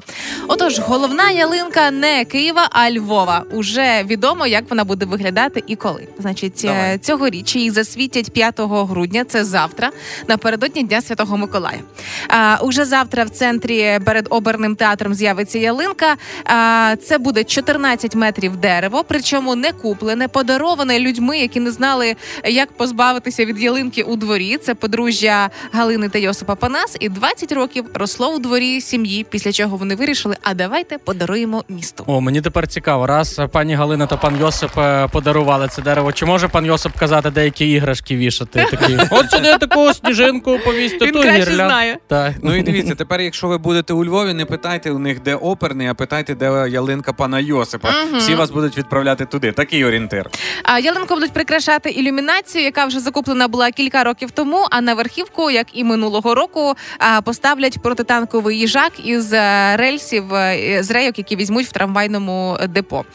Отож, 0.48 0.80
головна 0.80 1.32
ялинка 1.32 1.92
не 1.92 2.26
Києва, 2.26 2.70
а 2.72 2.92
Львова. 2.92 3.44
Уже 3.52 4.04
відомо, 4.04 4.48
як 4.48 4.70
вона 4.70 4.84
буде 4.84 5.06
виглядати 5.06 5.64
і 5.68 5.76
коли. 5.76 6.08
Значить, 6.20 6.62
Давай. 6.64 6.96
е, 6.96 6.98
цьогоріч 6.98 7.56
її 7.56 7.72
засвітять 7.72 8.32
5 8.32 8.60
грудня. 8.60 9.24
Це 9.24 9.46
завтра, 9.46 9.92
напередодні 10.28 10.84
Дня 10.84 11.02
Святого 11.02 11.38
Миколая. 11.38 11.80
А, 12.28 12.58
уже 12.62 12.86
завтра 12.86 13.24
в 13.24 13.30
центрі 13.30 14.00
перед 14.06 14.28
оберним 14.30 14.76
театром 14.76 15.14
з'явиться 15.14 15.60
ялинка. 15.60 16.16
А, 16.46 16.96
це 17.04 17.18
буде 17.18 17.44
14 17.44 18.16
метрів 18.16 18.56
дерево, 18.70 19.06
причому 19.08 19.56
не 19.56 19.72
куплене, 19.72 20.28
подароване 20.28 21.00
людьми, 21.00 21.40
які 21.40 21.60
не 21.60 21.72
знали, 21.72 22.16
як 22.46 22.72
позбавитися 22.72 23.46
від 23.46 23.62
ялинки 23.62 24.04
у 24.04 24.16
дворі. 24.16 24.58
Це 24.58 24.76
подружжя 24.76 25.50
Галини 25.72 26.10
та 26.10 26.20
Йосипа 26.20 26.56
Панас. 26.56 26.98
І 27.00 27.10
20 27.10 27.52
років 27.52 27.86
росло 27.94 28.36
у 28.36 28.40
дворі 28.40 28.82
сім'ї, 28.82 29.26
після 29.30 29.52
чого 29.52 29.78
вони 29.78 29.96
вирішили: 29.96 30.36
а 30.44 30.54
давайте 30.54 30.98
подаруємо 30.98 31.64
місту. 31.70 32.04
О, 32.08 32.22
мені 32.22 32.42
тепер 32.42 32.68
цікаво, 32.68 33.08
раз 33.08 33.42
пані 33.52 33.76
Галина 33.76 34.06
та 34.06 34.18
пан 34.18 34.40
Йосип 34.40 34.78
е, 34.78 35.08
подарували 35.12 35.68
це 35.68 35.82
дерево. 35.82 36.12
Чи 36.12 36.26
може 36.26 36.48
пан 36.48 36.66
Йосип 36.66 36.92
казати 37.00 37.30
деякі 37.30 37.72
іграшки 37.72 38.16
вішати? 38.16 38.68
Такі, 38.72 38.98
от 39.12 39.32
сюди 39.32 39.58
таку 39.58 39.94
сніжинку 39.94 40.60
повісти, 40.66 41.06
Він 41.06 41.14
ту 41.14 41.22
краще 41.22 41.42
гірлянд». 41.42 41.72
знає. 41.72 41.98
Так. 42.08 42.34
Ну 42.44 42.56
і 42.56 42.62
дивіться, 42.64 42.96
тепер, 42.96 43.22
якщо 43.22 43.48
ви 43.48 43.58
будете 43.58 43.94
у 43.94 44.06
Львові, 44.06 44.34
не 44.34 44.46
питайте 44.46 44.92
у 44.92 45.00
них, 45.00 45.24
де 45.24 45.36
оперний, 45.36 45.88
а 45.88 45.94
питайте, 45.94 46.36
де 46.36 46.46
ялинка 46.70 47.14
пана 47.14 47.40
Йосипа. 47.40 47.90
Всі 48.18 48.36
вас 48.36 48.52
будуть 48.60 48.78
відправляти 48.78 49.26
туди. 49.26 49.52
Такий 49.52 49.86
орієнтир. 49.86 50.30
А 50.64 50.80
ялинку 50.80 51.14
будуть 51.14 51.32
прикрашати 51.32 51.90
ілюмінацію, 51.90 52.64
яка 52.64 52.86
вже 52.86 53.00
закуплена 53.00 53.48
була 53.48 53.72
кілька 53.72 54.04
років 54.04 54.32
тому. 54.32 54.68
А 54.72 54.82
на 54.82 54.94
верхівку, 54.94 55.52
як 55.52 55.68
і 55.74 55.84
минулого 55.84 56.36
року, 56.36 56.76
поставлять 57.24 57.82
протитанковий 57.82 58.60
їжак 58.60 58.92
із 59.04 59.34
е, 59.34 59.76
рельсів 59.78 60.34
е, 60.34 60.80
з 60.84 60.92
рейок, 60.92 61.18
які 61.18 61.36
візьмуть 61.36 61.66
в 61.66 61.72
трамвайному 61.72 62.58
депо. 62.70 63.06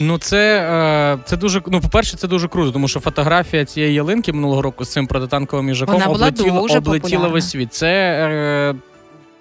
Ну, 0.00 0.18
це, 0.18 0.60
е, 0.60 1.18
це 1.24 1.36
дуже 1.36 1.62
ну, 1.66 1.80
по-перше, 1.80 2.16
це 2.16 2.28
дуже 2.28 2.48
круто, 2.48 2.72
тому 2.72 2.88
що 2.88 3.00
фотографія 3.00 3.64
цієї 3.64 3.94
ялинки 3.94 4.32
минулого 4.32 4.62
року 4.62 4.84
з 4.84 4.92
цим 4.92 5.06
протитанковим 5.06 5.68
їжаком 5.68 6.02
облетіла, 6.06 6.60
облетіла 6.60 7.28
весь 7.28 7.50
світ. 7.50 7.74
Це. 7.74 8.74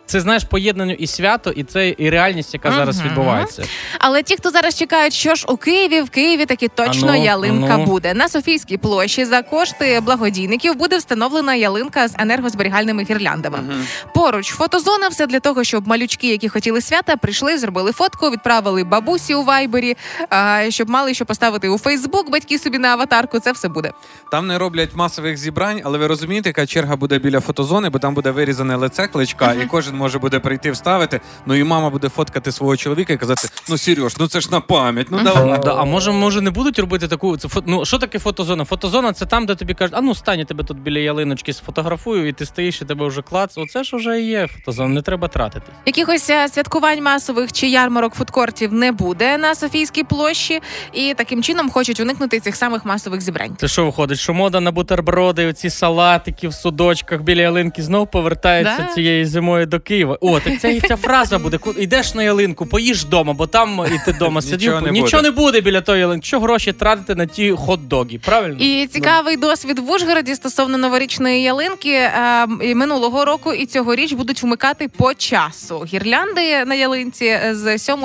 Це 0.06 0.20
знаєш 0.22 0.44
поєднання 0.44 0.94
і 0.94 1.08
свято, 1.08 1.50
і 1.52 1.64
це 1.64 1.96
і 1.98 2.10
реальність, 2.10 2.54
яка 2.54 2.72
зараз 2.72 3.00
Мгм. 3.00 3.08
відбувається. 3.10 3.64
Але 4.00 4.24
ті, 4.24 4.36
хто 4.36 4.50
зараз 4.50 4.76
чекають, 4.76 5.14
що 5.14 5.36
ж 5.36 5.46
у 5.50 5.58
Києві, 5.58 6.02
в 6.02 6.10
Києві 6.10 6.46
таки 6.46 6.68
точно 6.68 7.08
Ану, 7.14 7.24
ялинка 7.24 7.74
ану. 7.74 7.86
буде. 7.86 8.14
На 8.14 8.30
Софійській 8.30 8.78
площі 8.78 9.26
за 9.26 9.42
кошти 9.42 10.00
благодійників 10.00 10.76
буде 10.76 10.98
встановлена 10.98 11.56
ялинка 11.56 12.08
з 12.08 12.16
енергозберігальними 12.20 13.04
гірляндами. 13.04 13.60
Поруч 14.16 14.48
фотозона, 14.50 15.08
все 15.08 15.28
для 15.28 15.40
того, 15.40 15.64
щоб 15.64 15.88
малючки, 15.88 16.28
які 16.30 16.50
хотіли 16.50 16.82
свята, 16.82 17.18
прийшли, 17.18 17.58
зробили 17.58 17.92
фотку, 17.92 18.30
відправили 18.30 18.84
бабусі 18.84 19.36
у 19.36 19.44
вайбері, 19.44 19.98
а, 20.30 20.62
щоб 20.70 20.90
мали 20.90 21.14
що 21.14 21.26
поставити 21.26 21.70
у 21.70 21.78
Фейсбук, 21.78 22.30
батьки 22.32 22.60
собі 22.60 22.78
на 22.78 22.88
аватарку. 22.88 23.40
Це 23.40 23.52
все 23.52 23.68
буде. 23.68 23.92
Там 24.32 24.48
не 24.48 24.58
роблять 24.58 24.96
масових 24.96 25.38
зібрань, 25.38 25.82
але 25.84 25.98
ви 25.98 26.08
розумієте, 26.08 26.50
яка 26.50 26.66
черга 26.66 26.96
буде 26.96 27.20
біля 27.20 27.40
фотозони, 27.40 27.90
бо 27.90 28.00
там 28.00 28.14
буде 28.14 28.32
вирізане 28.32 28.76
лице 28.76 29.08
кличка, 29.08 29.54
і 29.54 29.66
кожен 29.66 29.93
може 29.94 30.20
буде 30.20 30.40
прийти 30.40 30.72
вставити. 30.72 31.22
Ну 31.46 31.56
і 31.56 31.64
мама 31.64 31.90
буде 31.90 32.10
фоткати 32.10 32.52
свого 32.52 32.78
чоловіка 32.78 33.14
і 33.14 33.18
казати: 33.18 33.48
ну 33.70 33.78
Сереж, 33.78 34.18
ну 34.20 34.28
це 34.28 34.42
ж 34.42 34.52
на 34.52 34.60
пам'ять, 34.62 35.08
ну 35.12 35.20
давай. 35.24 35.60
Да, 35.64 35.76
а 35.76 35.86
може, 35.86 36.12
може 36.12 36.42
не 36.42 36.52
будуть 36.52 36.80
робити 36.80 37.08
таку. 37.08 37.38
Це 37.38 37.48
фото, 37.48 37.66
ну, 37.70 37.86
що 37.86 37.98
таке 37.98 38.20
фотозона? 38.20 38.66
Фотозона 38.66 39.14
це 39.14 39.26
там, 39.26 39.46
де 39.46 39.56
тобі 39.56 39.74
кажуть, 39.74 39.96
а 39.98 40.02
ну 40.02 40.16
стань, 40.16 40.40
я 40.40 40.46
тебе 40.46 40.64
тут 40.64 40.80
біля 40.80 41.00
ялиночки 41.00 41.54
сфотографую, 41.54 42.28
і 42.28 42.32
ти 42.34 42.46
стоїш, 42.46 42.82
і 42.82 42.86
тебе 42.86 43.08
вже 43.08 43.22
клац. 43.22 43.58
Оце 43.58 43.84
ж 43.84 43.96
вже 43.98 44.22
є 44.22 44.48
фотозона, 44.48 44.90
не 44.90 45.02
треба 45.02 45.28
тратити. 45.28 45.66
Якихось 45.86 46.30
е, 46.30 46.48
святкувань 46.48 47.04
масових 47.04 47.52
чи 47.52 47.68
ярмарок 47.68 48.14
фудкортів 48.14 48.74
не 48.74 48.92
буде 48.92 49.38
на 49.38 49.56
Софійській 49.56 50.04
площі, 50.04 50.62
і 50.94 51.14
таким 51.18 51.44
чином 51.44 51.70
хочуть 51.70 52.00
уникнути 52.00 52.40
цих 52.40 52.56
самих 52.56 52.86
масових 52.86 53.22
зібрань. 53.22 53.56
Це 53.58 53.68
що 53.68 53.86
виходить? 53.86 54.20
Що 54.20 54.34
мода 54.34 54.60
на 54.60 54.72
бутерброди, 54.72 55.48
оці 55.48 55.70
салатики 55.70 56.48
в 56.48 56.54
судочках 56.54 57.22
біля 57.22 57.42
ялинки 57.42 57.82
знов 57.84 58.12
повертається 58.12 58.86
Да. 58.88 58.94
цією 58.94 59.26
зимою 59.26 59.66
до 59.66 59.80
Києва. 59.84 60.18
О, 60.22 60.40
так 60.40 60.60
це 60.60 60.80
ця 60.88 60.96
фраза 60.96 61.40
буде. 61.40 61.58
Ку- 61.58 61.72
Йдеш 61.78 62.14
на 62.14 62.24
ялинку, 62.24 62.66
поїж 62.66 63.04
вдома, 63.06 63.34
бо 63.34 63.48
там 63.48 63.86
і 63.96 64.06
ти 64.06 64.12
вдома 64.12 64.42
сидів. 64.42 64.60
Нічого 64.60 64.82
не 64.82 64.92
Нічого 64.92 65.10
буде. 65.12 65.22
не 65.22 65.32
буде 65.32 65.62
біля 65.62 65.82
тої 65.82 66.00
ялинки. 66.00 66.26
Що 66.28 66.40
гроші 66.40 66.74
тратити 66.74 67.16
на 67.16 67.26
ті 67.26 67.52
хот-доги, 67.52 68.20
правильно? 68.20 68.58
І 68.60 68.88
цікавий 68.88 69.38
досвід 69.38 69.80
в 69.80 69.92
Ужгороді 69.92 70.36
стосовно 70.36 70.78
новорічної 70.78 71.42
ялинки 71.42 71.90
е, 71.94 72.48
і 72.64 72.76
минулого 72.76 73.26
року 73.26 73.54
і 73.54 73.66
цьогоріч 73.66 74.14
будуть 74.14 74.44
вмикати 74.44 74.88
по 74.98 75.14
часу. 75.14 75.86
Гірлянди 75.94 76.66
на 76.66 76.76
ялинці 76.76 77.26
е, 77.26 77.56
з 77.56 77.78
7 77.78 77.96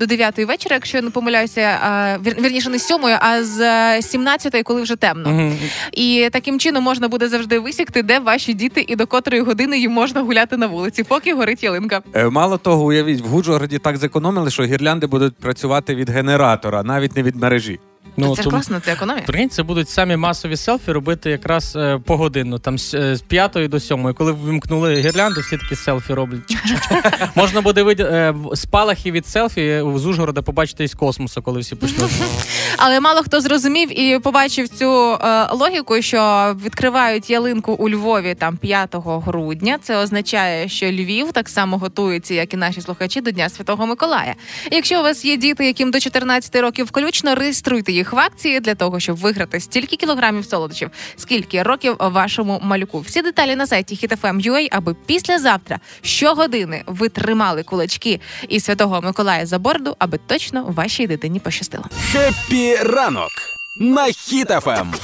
до 0.00 0.06
9 0.06 0.38
вечора, 0.38 0.74
якщо 0.76 0.96
я 0.98 1.02
не 1.02 1.10
помиляюся, 1.10 1.60
е, 1.60 2.18
вірніше 2.42 2.70
не 2.70 2.78
з 2.78 2.82
7, 2.86 2.98
а 3.20 3.44
з 3.44 3.60
е, 3.60 4.02
17, 4.02 4.62
коли 4.64 4.82
вже 4.82 4.96
темно. 4.96 5.30
Мгм. 5.30 5.58
І 5.92 6.28
таким 6.32 6.58
чином 6.60 6.84
можна 6.84 7.08
буде 7.08 7.28
завжди 7.28 7.58
висікти, 7.58 8.02
де 8.02 8.18
ваші 8.18 8.54
діти 8.54 8.84
і 8.88 8.96
до 8.96 9.06
котрої 9.06 9.42
години 9.42 9.78
їм 9.78 9.92
можна 9.92 10.20
гуляти 10.20 10.56
на 10.56 10.66
вулиці, 10.66 11.02
поки 11.14 11.34
горить 11.34 11.62
ялинка. 11.62 12.02
Е, 12.14 12.28
Мало 12.28 12.58
того, 12.58 12.84
уявіть, 12.84 13.20
в 13.20 13.26
Гуджгороді 13.26 13.78
так 13.78 13.96
зекономили, 13.96 14.50
що 14.50 14.62
гірлянди 14.64 15.06
будуть 15.06 15.36
працювати 15.36 15.94
від 15.94 16.10
генератора, 16.10 16.82
навіть 16.82 17.16
не 17.16 17.22
від 17.22 17.36
мережі. 17.36 17.80
Ну, 18.16 18.36
це 18.36 18.42
ж 18.42 18.44
тому- 18.44 18.50
класно, 18.56 18.80
це 18.84 18.92
економія. 18.92 19.24
Прикинь, 19.26 19.50
це 19.50 19.62
будуть 19.62 19.88
самі 19.88 20.16
масові 20.16 20.56
селфі 20.56 20.92
робити 20.92 21.30
якраз 21.30 21.76
е, 21.76 22.00
погодинно, 22.06 22.58
там 22.58 22.78
з, 22.78 22.94
е, 22.94 23.16
з 23.16 23.22
5 23.22 23.68
до 23.68 23.80
7. 23.80 24.14
Коли 24.14 24.32
вимкнули 24.32 24.94
гірлянду, 24.94 25.40
всі 25.40 25.56
такі 25.58 25.76
селфі 25.76 26.14
роблять. 26.14 26.40
Чик-чик-чик. 26.50 27.28
Можна 27.34 27.60
буде 27.60 27.82
виді... 27.82 28.02
е, 28.02 28.30
в- 28.30 28.56
спалахи 28.56 29.10
від 29.10 29.26
селфі 29.26 29.82
з 29.96 30.06
Ужгорода 30.06 30.42
побачити 30.42 30.84
із 30.84 30.94
космосу, 30.94 31.42
коли 31.42 31.60
всі 31.60 31.74
почнуть. 31.74 32.10
Але 32.76 33.00
мало 33.00 33.22
хто 33.22 33.40
зрозумів 33.40 34.00
і 34.00 34.18
побачив 34.18 34.68
цю 34.68 35.12
е, 35.14 35.46
логіку, 35.52 36.02
що 36.02 36.54
відкривають 36.64 37.30
ялинку 37.30 37.72
у 37.72 37.88
Львові 37.90 38.34
там 38.38 38.56
5 38.56 38.94
грудня. 39.04 39.78
Це 39.82 39.96
означає, 39.96 40.68
що 40.68 40.86
Львів 40.86 41.32
так 41.32 41.48
само 41.48 41.78
готується, 41.78 42.34
як 42.34 42.54
і 42.54 42.56
наші 42.56 42.80
слухачі, 42.80 43.20
до 43.20 43.30
Дня 43.30 43.48
Святого 43.48 43.86
Миколая. 43.86 44.34
Якщо 44.70 45.00
у 45.00 45.02
вас 45.02 45.24
є 45.24 45.36
діти, 45.36 45.66
яким 45.66 45.90
до 45.90 46.00
14 46.00 46.56
років 46.56 46.86
включно, 46.86 47.34
реєструйте 47.34 47.92
їх 47.92 48.03
в 48.12 48.18
акції 48.18 48.60
для 48.60 48.74
того, 48.74 49.00
щоб 49.00 49.16
виграти 49.16 49.60
стільки 49.60 49.96
кілограмів 49.96 50.44
солодощів, 50.44 50.90
скільки 51.16 51.62
років 51.62 51.96
вашому 52.00 52.60
малюку. 52.62 53.00
Всі 53.00 53.22
деталі 53.22 53.56
на 53.56 53.66
сайті 53.66 53.94
HitFM.ua, 53.94 54.68
аби 54.70 54.94
післязавтра 54.94 55.80
щогодини 56.02 56.82
ви 56.86 57.08
тримали 57.08 57.62
кулачки 57.62 58.20
і 58.48 58.60
святого 58.60 59.00
Миколая 59.02 59.46
за 59.46 59.58
борду, 59.58 59.96
аби 59.98 60.18
точно 60.26 60.64
вашій 60.68 61.06
дитині 61.06 61.40
пощастило. 61.40 61.84
Хеппі 62.12 62.76
ранок 62.76 63.30
на 63.76 64.04
Хіт-ФМ. 64.04 64.94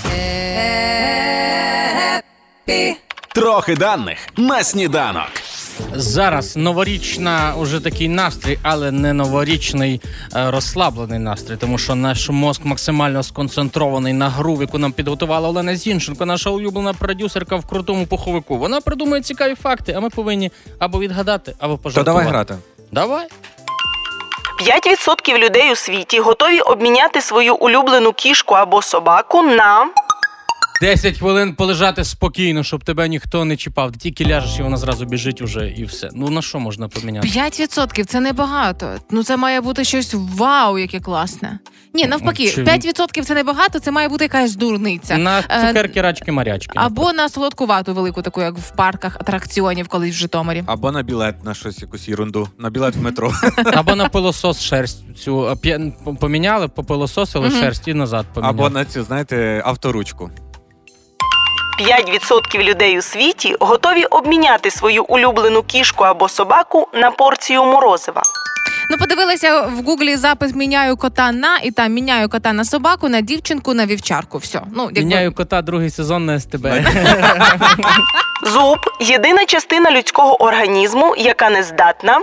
Трохи 3.35 3.77
даних 3.77 4.19
на 4.37 4.65
сніданок. 4.65 5.31
Зараз 5.95 6.57
новорічна, 6.57 7.55
уже 7.59 7.81
такий 7.81 8.09
настрій, 8.09 8.59
але 8.63 8.91
не 8.91 9.13
новорічний 9.13 10.01
е, 10.37 10.51
розслаблений 10.51 11.19
настрій, 11.19 11.57
тому 11.57 11.79
що 11.79 11.95
наш 11.95 12.31
мозк 12.31 12.65
максимально 12.65 13.23
сконцентрований 13.23 14.13
на 14.13 14.29
гру, 14.29 14.59
яку 14.61 14.79
нам 14.79 14.93
підготувала 14.93 15.49
Олена 15.49 15.77
Зінченко, 15.77 16.27
наша 16.27 16.51
улюблена 16.51 16.93
продюсерка 16.93 17.57
в 17.57 17.67
крутому 17.67 18.07
пуховику. 18.07 18.57
Вона 18.59 18.81
придумує 18.81 19.23
цікаві 19.23 19.55
факти, 19.55 19.95
а 19.97 20.01
ми 20.01 20.11
повинні 20.11 20.51
або 20.79 21.01
відгадати, 21.01 21.55
або 21.59 21.77
То 21.77 22.03
давай 22.03 22.27
грати. 22.27 22.55
Давай. 22.93 23.27
5% 24.61 25.39
людей 25.39 25.73
у 25.73 25.77
світі 25.77 26.21
готові 26.21 26.61
обміняти 26.61 27.21
свою 27.21 27.55
улюблену 27.55 28.13
кішку 28.13 28.55
або 28.55 28.83
собаку 28.83 29.43
на 29.43 29.87
10 30.81 31.19
хвилин 31.19 31.55
полежати 31.55 32.05
спокійно, 32.05 32.63
щоб 32.63 32.85
тебе 32.85 33.09
ніхто 33.09 33.45
не 33.45 33.57
чіпав. 33.57 33.93
Ти 33.93 33.99
тільки 33.99 34.27
ляжеш, 34.27 34.59
і 34.59 34.63
вона 34.63 34.77
зразу 34.77 35.05
біжить 35.05 35.43
уже, 35.43 35.69
і 35.69 35.85
все. 35.85 36.11
Ну 36.15 36.31
на 36.31 36.43
що 36.43 36.61
можна 36.61 36.89
поміняти? 36.89 37.29
5% 37.29 38.05
це 38.05 38.21
небагато. 38.21 38.95
Ну 39.11 39.23
це 39.23 39.37
має 39.37 39.61
бути 39.61 39.85
щось 39.85 40.15
вау, 40.15 40.79
яке 40.79 41.01
класне. 41.01 41.59
Ні, 41.95 42.07
навпаки, 42.07 42.51
Чи- 42.51 42.65
5% 42.65 43.23
це 43.25 43.35
небагато, 43.35 43.79
це 43.81 43.91
має 43.91 44.09
бути 44.09 44.25
якась 44.25 44.57
дурниця. 44.57 45.19
На 45.19 45.39
Е, 45.39 45.67
цукерки, 45.67 46.03
рачки, 46.03 46.33
марячки. 46.33 46.73
Або 46.75 47.13
на 47.13 47.29
солодкувату 47.29 47.95
велику, 47.95 48.23
таку 48.23 48.41
як 48.41 48.59
в 48.59 48.71
парках 48.71 49.17
атракціонів, 49.21 49.89
колись 49.89 50.15
в 50.15 50.19
Житомирі. 50.19 50.63
Або 50.67 50.93
на 50.93 51.03
білет 51.03 51.45
на 51.45 51.55
щось 51.55 51.83
якусь 51.83 52.09
ерунду. 52.09 52.49
На 52.59 52.71
білет 52.71 52.97
в 52.97 53.01
метро. 53.01 53.33
Або 53.75 53.97
на 53.97 54.09
пилосос 54.09 54.61
шерсть 54.61 55.19
цю 55.19 55.59
поміняли, 56.21 56.69
попилососили 56.69 57.51
шерсть 57.51 57.89
і 57.89 57.95
назад 57.95 58.27
поміняли. 58.35 58.55
Або 58.59 58.71
на 58.71 58.85
цю, 58.85 59.03
знаєте, 59.03 59.63
авторучку. 59.65 60.31
5% 61.81 62.63
людей 62.63 62.99
у 62.99 63.03
світі 63.03 63.57
готові 63.61 64.05
обміняти 64.05 64.71
свою 64.71 65.05
улюблену 65.05 65.63
кішку 65.63 66.05
або 66.05 66.29
собаку 66.29 66.89
на 66.95 67.11
порцію 67.11 67.65
морозива. 67.65 68.23
Ну, 68.91 68.99
подивилася 68.99 69.63
в 69.63 69.85
гуглі 69.85 70.17
запис 70.17 70.55
міняю 70.55 70.97
кота 70.97 71.33
на 71.33 71.59
і 71.59 71.71
там 71.71 71.93
міняю 71.93 72.29
кота 72.29 72.53
на 72.53 72.65
собаку, 72.65 73.09
на 73.09 73.21
дівчинку, 73.21 73.75
на 73.75 73.87
вівчарку. 73.87 74.39
Все. 74.39 74.61
Ну, 74.75 74.83
якби... 74.83 75.01
Міняю 75.01 75.33
кота 75.33 75.63
другий 75.63 75.91
сезон 75.91 76.27
на 76.27 76.41
СТБ. 76.41 76.67
Зуб 78.47 78.79
єдина 79.01 79.45
частина 79.45 79.91
людського 79.91 80.43
організму, 80.43 81.15
яка 81.19 81.51
не 81.51 81.63
здатна. 81.63 82.21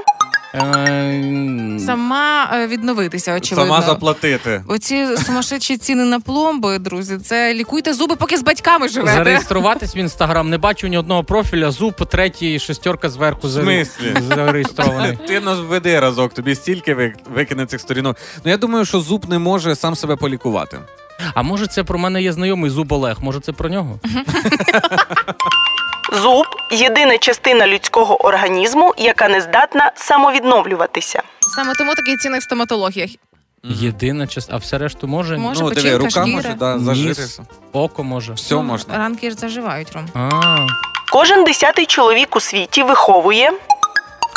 Е, 0.56 1.80
Сама 1.86 2.50
е, 2.54 2.68
відновитися, 2.68 3.36
очевидно. 3.36 3.74
Сама 3.76 3.86
заплатити. 3.88 4.64
Оці 4.68 5.08
сумасшедші 5.26 5.78
ціни 5.78 6.06
на 6.06 6.20
пломби, 6.20 6.80
друзі, 6.80 7.18
це 7.18 7.54
лікуйте 7.54 7.94
зуби, 7.94 8.16
поки 8.16 8.38
з 8.38 8.42
батьками 8.44 8.88
живете. 8.90 9.18
Зареєструватись 9.18 9.96
в 9.96 9.98
інстаграм. 9.98 10.50
Не 10.50 10.58
бачу 10.58 10.88
ні 10.88 10.98
одного 10.98 11.24
профіля. 11.24 11.72
Зуб, 11.72 12.06
третій, 12.06 12.60
шестерка 12.60 13.10
зверху 13.10 13.50
зареєстрований. 13.50 15.18
Ти 15.28 15.40
нас 15.40 15.60
введи 15.60 16.00
разок, 16.00 16.34
тобі 16.34 16.56
стільки 16.56 17.14
викине 17.34 17.66
цих 17.66 17.82
сторінок. 17.82 18.18
Ну 18.46 18.52
я 18.52 18.58
думаю, 18.58 18.86
що 18.86 19.00
зуб 19.00 19.30
не 19.30 19.40
може 19.40 19.76
сам 19.76 19.96
себе 19.96 20.16
полікувати. 20.16 20.80
А 21.34 21.42
може, 21.42 21.68
це 21.68 21.84
про 21.84 22.00
мене 22.00 22.22
є 22.22 22.34
знайомий 22.34 22.70
зуб 22.70 22.92
Олег? 22.92 23.18
Може, 23.22 23.40
це 23.40 23.52
про 23.52 23.70
нього? 23.70 24.00
Зуб 26.14 26.46
єдина 26.72 27.18
частина 27.18 27.68
людського 27.68 28.26
організму, 28.26 28.94
яка 28.98 29.28
не 29.30 29.42
здатна 29.42 29.92
самовідновлюватися. 29.96 31.22
Саме 31.56 31.74
тому 31.74 31.96
такий 31.96 32.18
цінних 32.18 32.42
в 32.42 32.44
стоматологіях. 32.44 33.10
Єдина 33.64 34.28
частина, 34.28 34.56
а 34.56 34.60
все 34.60 34.78
решту 34.78 35.08
може? 35.08 35.38
Може, 35.38 35.64
ну, 35.64 35.70
диви, 35.70 35.82
печінка, 35.82 35.98
рука 35.98 36.10
шкіра. 36.10 36.26
може 36.36 36.54
да, 36.54 36.76
Ніс. 36.76 36.84
зажитися. 36.86 37.46
Око 37.74 38.04
може. 38.04 38.34
Все 38.34 38.56
Ну, 38.56 38.64
можна. 38.64 38.98
Ранки 38.98 39.30
ж 39.32 39.36
заживають, 39.36 39.92
Ром. 39.94 40.08
А, 40.16 40.68
Кожен 41.12 41.44
десятий 41.44 41.86
чоловік 41.86 42.36
у 42.36 42.40
світі 42.40 42.84
виховує. 42.84 43.52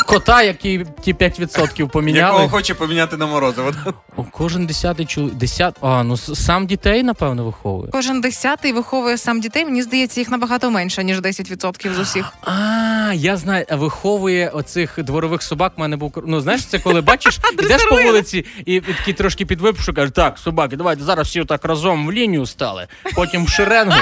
Кота, 0.05 0.41
який 0.41 0.85
ті 1.01 1.13
5% 1.13 1.87
поміняли. 1.89 2.33
Якого 2.33 2.49
хоче 2.49 2.73
поміняти 2.73 3.17
на 3.17 3.25
морозиво. 3.25 3.71
О, 4.17 4.23
кожен 4.31 4.65
десятий 4.65 5.05
чоловік. 5.05 5.35
Десят... 5.35 5.75
А, 5.81 6.03
ну 6.03 6.17
сам 6.17 6.67
дітей, 6.67 7.03
напевно, 7.03 7.45
виховує. 7.45 7.91
Кожен 7.91 8.21
десятий 8.21 8.71
виховує 8.73 9.17
сам 9.17 9.41
дітей. 9.41 9.65
Мені 9.65 9.81
здається, 9.81 10.19
їх 10.21 10.29
набагато 10.29 10.71
менше, 10.71 11.03
ніж 11.03 11.19
10% 11.19 11.93
з 11.93 11.99
усіх. 11.99 12.33
А, 12.43 13.11
я 13.15 13.37
знаю, 13.37 13.65
виховує 13.71 14.49
оцих 14.49 15.03
дворових 15.03 15.43
собак. 15.43 15.73
У 15.77 15.81
мене 15.81 15.97
був 15.97 16.23
ну 16.27 16.41
знаєш, 16.41 16.65
це 16.65 16.79
коли 16.79 17.01
бачиш, 17.01 17.39
ідеш 17.53 17.83
по 17.83 18.01
вулиці 18.01 18.45
і, 18.65 18.73
і 18.75 18.81
такий 18.81 19.13
трошки 19.13 19.45
підвипшу, 19.45 19.93
кажеш, 19.93 20.11
так, 20.15 20.37
собаки, 20.37 20.75
давайте 20.75 21.03
зараз 21.03 21.27
всі 21.27 21.45
так 21.45 21.65
разом 21.65 22.07
в 22.07 22.11
лінію 22.11 22.45
стали, 22.45 22.87
потім 23.15 23.45
в 23.45 23.49
шеренгу, 23.49 23.99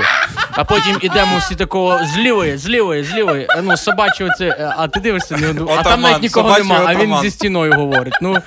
а 0.51 0.63
потім 0.63 0.97
ідемо 1.01 1.37
всі 1.37 1.55
такого 1.55 1.99
з 2.05 2.17
лівої, 2.17 2.57
з 2.57 2.69
лівої, 2.69 3.03
з 3.03 3.13
лівої. 3.13 3.47
Е, 3.49 3.63
Ну, 3.63 3.77
собачі 3.77 4.23
оце, 4.23 4.45
е, 4.45 4.73
а 4.77 4.87
ти 4.87 4.99
дивишся, 4.99 5.53
ну, 5.55 5.69
а 5.79 5.83
там 5.89 6.01
навіть 6.01 6.21
нікого 6.21 6.57
нема, 6.57 6.83
а 6.87 6.95
він 6.95 7.17
зі 7.21 7.31
стіною 7.31 7.73
говорить. 7.73 8.13
Ну, 8.21 8.37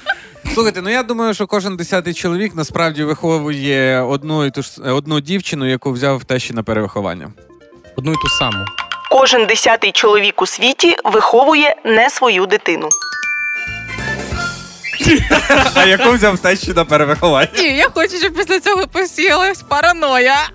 Слухайте, 0.55 0.83
ну 0.83 0.90
я 0.90 1.02
думаю, 1.02 1.35
що 1.35 1.46
кожен 1.46 1.76
десятий 1.76 2.14
чоловік 2.14 2.55
насправді 2.55 3.05
виховує 3.05 4.00
одну 4.00 4.44
і 4.44 4.50
ту 4.50 4.62
ж 4.62 4.70
одну 4.83 5.20
дівчину, 5.20 5.70
яку 5.70 5.92
взяв 5.92 6.24
тещі 6.24 6.52
на 6.52 6.62
перевиховання. 6.62 7.31
одну 7.96 8.12
і 8.12 8.14
ту 8.14 8.28
саму. 8.28 8.64
Кожен 9.11 9.46
десятий 9.46 9.92
чоловік 9.92 10.42
у 10.42 10.46
світі 10.46 10.96
виховує 11.05 11.76
не 11.85 12.11
свою 12.11 12.46
дитину. 12.46 12.88
А 15.74 15.85
яку 15.85 16.11
взяв 16.11 16.38
тещі 16.38 16.72
на 16.76 16.85
перевиховання? 16.85 17.48
Ні, 17.59 17.76
я 17.76 17.88
хочу, 17.94 18.16
щоб 18.18 18.35
після 18.35 18.61
цього 18.61 18.87
посіялась 18.87 19.62
параноя. 19.62 20.37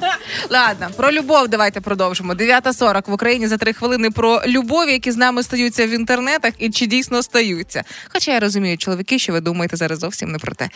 Ладно, 0.50 0.90
про 0.96 1.12
любов 1.12 1.48
давайте 1.48 1.80
продовжимо. 1.80 2.34
9.40 2.34 3.10
в 3.10 3.12
Україні 3.12 3.48
за 3.48 3.56
три 3.56 3.72
хвилини 3.72 4.10
про 4.10 4.42
любов, 4.46 4.88
які 4.88 5.10
з 5.10 5.16
нами 5.16 5.42
стаються 5.42 5.86
в 5.86 5.90
інтернетах, 5.90 6.52
і 6.58 6.70
чи 6.70 6.86
дійсно 6.86 7.22
стаються. 7.22 7.84
Хоча 8.12 8.32
я 8.32 8.40
розумію, 8.40 8.78
чоловіки, 8.78 9.18
що 9.18 9.32
ви 9.32 9.40
думаєте 9.40 9.76
зараз 9.76 9.98
зовсім 9.98 10.32
не 10.32 10.38
про 10.38 10.54
те. 10.54 10.68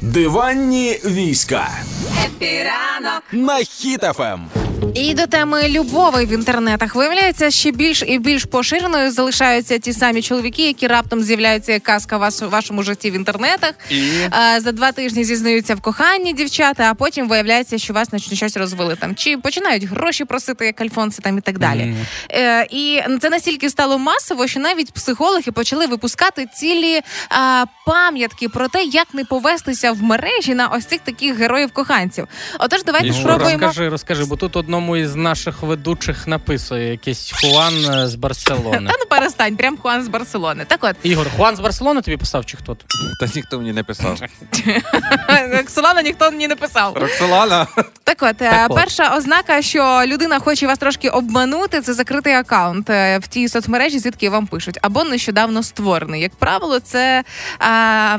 Диванні 0.00 1.00
війська 1.04 1.68
Хеппі 2.24 2.73
ранок. 2.73 3.22
на 3.32 3.58
Ем. 3.58 3.64
Хіт-ФМ. 3.64 4.50
І 4.94 5.14
до 5.14 5.26
теми 5.26 5.68
любові 5.68 6.24
в 6.26 6.32
інтернетах 6.32 6.94
виявляється, 6.94 7.50
ще 7.50 7.70
більш 7.70 8.02
і 8.06 8.18
більш 8.18 8.44
поширеною 8.44 9.10
залишаються 9.10 9.78
ті 9.78 9.92
самі 9.92 10.22
чоловіки, 10.22 10.66
які 10.66 10.86
раптом 10.86 11.22
з'являються 11.22 11.72
як 11.72 11.82
казка 11.82 12.16
в 12.16 12.20
вас- 12.20 12.42
вашому 12.42 12.82
житті 12.82 13.10
в 13.10 13.14
інтернетах. 13.14 13.74
І 13.90 14.02
За 14.58 14.72
два 14.72 14.92
тижні 14.92 15.24
зізнаються 15.24 15.74
в 15.74 15.80
коханні 15.80 16.32
дівчата, 16.32 16.90
а 16.90 16.94
потім 16.94 17.28
виявляється, 17.28 17.78
що 17.78 17.92
вас 17.92 18.12
на 18.12 18.18
щось 18.18 18.56
розвели 18.56 18.96
там, 18.96 19.14
чи 19.14 19.38
починають 19.38 19.84
гроші 19.84 20.24
просити, 20.24 20.66
як 20.66 20.80
альфонси 20.80 21.22
там 21.22 21.38
і 21.38 21.40
так 21.40 21.58
далі. 21.58 21.94
Е, 22.30 22.66
і 22.70 23.00
це 23.20 23.30
настільки 23.30 23.70
стало 23.70 23.98
масово, 23.98 24.46
що 24.46 24.60
навіть 24.60 24.92
психологи 24.92 25.52
почали 25.52 25.86
випускати 25.86 26.46
цілі 26.54 27.00
а, 27.28 27.64
пам'ятки 27.86 28.48
про 28.48 28.68
те, 28.68 28.82
як 28.84 29.14
не 29.14 29.24
повестися 29.24 29.92
в 29.92 30.02
мережі 30.02 30.54
на 30.54 30.68
ось 30.68 30.84
цих 30.84 31.00
таких 31.00 31.36
героїв-коханців. 31.38 32.26
Отож, 32.58 32.84
давайте 32.84 33.08
І 33.08 33.12
спробуємо. 33.12 33.66
Розкажи, 33.66 33.88
розкажи, 33.88 34.24
бо 34.24 34.36
тут 34.36 34.68
одному 34.82 34.96
із 34.96 35.16
наших 35.16 35.62
ведучих 35.62 36.26
написує 36.26 36.90
якийсь 36.90 37.32
Хуан 37.32 37.74
е, 37.94 38.08
з 38.08 38.14
Барселони. 38.14 38.88
Та 38.90 38.96
ну 39.00 39.06
перестань, 39.08 39.56
прям 39.56 39.78
Хуан 39.78 40.02
з 40.02 40.08
Барселони. 40.08 40.64
Так 40.64 40.84
от, 40.84 40.96
Ігор, 41.02 41.26
Хуан 41.36 41.56
з 41.56 41.60
Барселони 41.60 42.02
тобі 42.02 42.16
писав 42.16 42.46
чи 42.46 42.56
хто? 42.56 42.76
та 43.20 43.28
ніхто 43.34 43.58
мені 43.58 43.72
не 43.72 43.84
писав. 43.84 44.18
Солана 45.68 46.02
ніхто 46.02 46.30
мені 46.30 46.48
не 46.48 46.56
писав. 46.56 46.96
Роксолана. 46.96 47.66
Так 48.04 48.22
от, 48.22 48.42
е, 48.42 48.50
Так 48.50 48.70
от. 48.70 48.76
перша 48.76 49.16
ознака, 49.16 49.62
що 49.62 50.02
людина 50.06 50.38
хоче 50.38 50.66
вас 50.66 50.78
трошки 50.78 51.08
обманути, 51.08 51.80
це 51.80 51.94
закритий 51.94 52.34
акаунт 52.34 52.90
е, 52.90 53.18
в 53.18 53.26
тій 53.26 53.48
соцмережі, 53.48 53.98
звідки 53.98 54.30
вам 54.30 54.46
пишуть, 54.46 54.78
або 54.82 55.04
нещодавно 55.04 55.62
створений. 55.62 56.22
Як 56.22 56.34
правило, 56.34 56.80
це 56.80 57.24
а, 57.58 58.16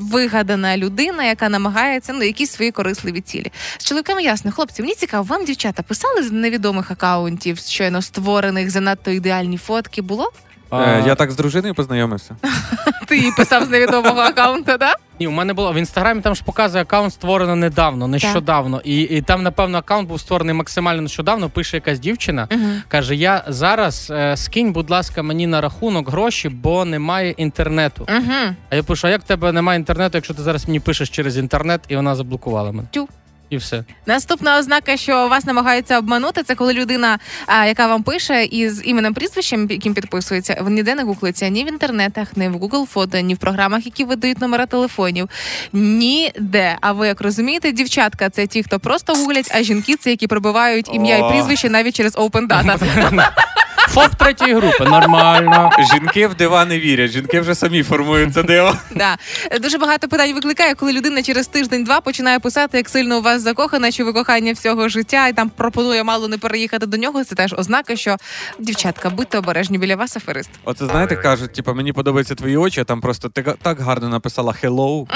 вигадана 0.00 0.76
людина, 0.76 1.24
яка 1.24 1.48
намагається 1.48 2.12
ну 2.12 2.24
якісь 2.24 2.50
свої 2.50 2.70
корисливі 2.70 3.20
цілі. 3.20 3.52
З 3.78 3.84
чоловіками 3.84 4.22
ясно, 4.22 4.52
хлопці, 4.52 4.82
мені 4.82 4.94
цікаво, 4.94 5.22
вам 5.22 5.44
дівчата 5.44 5.82
писали 5.82 6.01
з 6.22 6.32
невідомих 6.32 6.90
акаунтів, 6.90 7.58
щойно 7.58 8.02
створених, 8.02 8.70
занадто 8.70 9.10
ідеальні 9.10 9.56
фотки. 9.56 10.02
Було? 10.02 10.32
Е, 10.72 11.02
Я 11.06 11.14
так 11.14 11.30
з 11.30 11.36
дружиною 11.36 11.74
познайомився. 11.74 12.36
Ти 13.08 13.18
їй 13.18 13.32
писав 13.36 13.64
з 13.64 13.68
невідомого 13.68 14.20
акаунту, 14.20 14.78
так? 14.78 14.96
Ні, 15.20 15.26
у 15.26 15.30
мене 15.30 15.52
було 15.52 15.72
в 15.72 15.76
інстаграмі. 15.76 16.20
Там 16.20 16.34
ж 16.34 16.44
показує 16.44 16.82
аккаунт 16.82 17.12
створено 17.12 17.56
недавно, 17.56 18.08
нещодавно. 18.08 18.80
І, 18.84 19.00
і 19.00 19.22
там, 19.22 19.42
напевно, 19.42 19.78
аккаунт 19.78 20.08
був 20.08 20.20
створений 20.20 20.54
максимально 20.54 21.02
нещодавно. 21.02 21.48
Пише 21.50 21.76
якась 21.76 21.98
дівчина. 21.98 22.48
Каже: 22.88 23.16
Я 23.16 23.44
зараз 23.48 24.08
е, 24.10 24.36
скинь, 24.36 24.72
будь 24.72 24.90
ласка, 24.90 25.22
мені 25.22 25.46
на 25.46 25.60
рахунок 25.60 26.10
гроші, 26.10 26.48
бо 26.48 26.84
немає 26.84 27.30
інтернету. 27.30 28.06
Угу. 28.08 28.54
А 28.70 28.76
я 28.76 28.82
пишу: 28.82 29.06
а 29.06 29.10
як 29.10 29.20
в 29.20 29.24
тебе 29.24 29.52
немає 29.52 29.78
інтернету, 29.78 30.18
якщо 30.18 30.34
ти 30.34 30.42
зараз 30.42 30.66
мені 30.68 30.80
пишеш 30.80 31.10
через 31.10 31.38
інтернет, 31.38 31.80
і 31.88 31.96
вона 31.96 32.14
заблокувала 32.14 32.72
мене. 32.72 32.88
Тю. 32.90 33.08
І 33.52 33.56
все. 33.56 33.84
Наступна 34.06 34.58
ознака, 34.58 34.96
що 34.96 35.28
вас 35.28 35.44
намагаються 35.44 35.98
обманути, 35.98 36.42
це 36.42 36.54
коли 36.54 36.72
людина, 36.72 37.18
а, 37.46 37.66
яка 37.66 37.86
вам 37.86 38.02
пише, 38.02 38.44
із 38.44 38.82
іменем 38.84 39.14
прізвищем, 39.14 39.66
яким 39.70 39.94
підписується, 39.94 40.64
ніде 40.68 40.94
не 40.94 41.02
гуглиться 41.02 41.48
ні 41.48 41.64
в 41.64 41.68
інтернетах, 41.68 42.36
ні 42.36 42.48
в 42.48 42.56
Google 42.56 42.86
фото, 42.86 43.20
ні 43.20 43.34
в 43.34 43.38
програмах, 43.38 43.86
які 43.86 44.04
видають 44.04 44.40
номера 44.40 44.66
телефонів. 44.66 45.28
Ніде. 45.72 46.76
А 46.80 46.92
ви 46.92 47.06
як 47.06 47.20
розумієте, 47.20 47.72
дівчатка 47.72 48.30
це 48.30 48.46
ті, 48.46 48.62
хто 48.62 48.80
просто 48.80 49.14
гуглять, 49.14 49.50
а 49.54 49.62
жінки 49.62 49.96
це 49.96 50.10
які 50.10 50.26
пробивають 50.26 50.88
ім'я 50.92 51.18
О. 51.18 51.28
і 51.28 51.32
прізвище 51.32 51.70
навіть 51.70 51.96
через 51.96 52.16
Open 52.16 52.46
Data. 52.48 53.28
ФОП 53.92 54.14
третьої 54.14 54.54
групи, 54.54 54.84
нормально. 54.84 55.70
Жінки 55.92 56.26
в 56.26 56.34
дива 56.34 56.64
не 56.64 56.78
вірять, 56.78 57.10
жінки 57.10 57.40
вже 57.40 57.54
самі 57.54 57.82
формують 57.82 58.34
це 58.34 58.42
диво. 58.42 58.76
Да. 58.94 59.16
Дуже 59.60 59.78
багато 59.78 60.08
питань 60.08 60.34
викликає, 60.34 60.74
коли 60.74 60.92
людина 60.92 61.22
через 61.22 61.46
тиждень-два 61.46 62.00
починає 62.00 62.38
писати, 62.38 62.76
як 62.76 62.88
сильно 62.88 63.18
у 63.18 63.22
вас 63.22 63.41
закохана, 63.42 63.90
що 63.90 64.04
ви 64.04 64.12
кохання 64.12 64.52
всього 64.52 64.88
життя, 64.88 65.28
і 65.28 65.32
там 65.32 65.50
пропонує 65.50 66.04
мало 66.04 66.28
не 66.28 66.38
переїхати 66.38 66.86
до 66.86 66.96
нього. 66.96 67.24
Це 67.24 67.34
теж 67.34 67.54
ознака, 67.58 67.96
що 67.96 68.16
дівчатка, 68.58 69.10
будьте 69.10 69.38
обережні 69.38 69.78
біля 69.78 69.96
вас 69.96 70.16
аферист. 70.16 70.50
Оце 70.64 70.86
знаєте, 70.86 71.16
кажуть, 71.16 71.52
типу, 71.52 71.74
мені 71.74 71.92
подобаються 71.92 72.34
твої 72.34 72.56
очі, 72.56 72.80
а 72.80 72.84
там 72.84 73.00
просто 73.00 73.28
ти 73.28 73.54
так 73.62 73.80
гарно 73.80 74.08
написала 74.08 74.54
hello. 74.62 75.06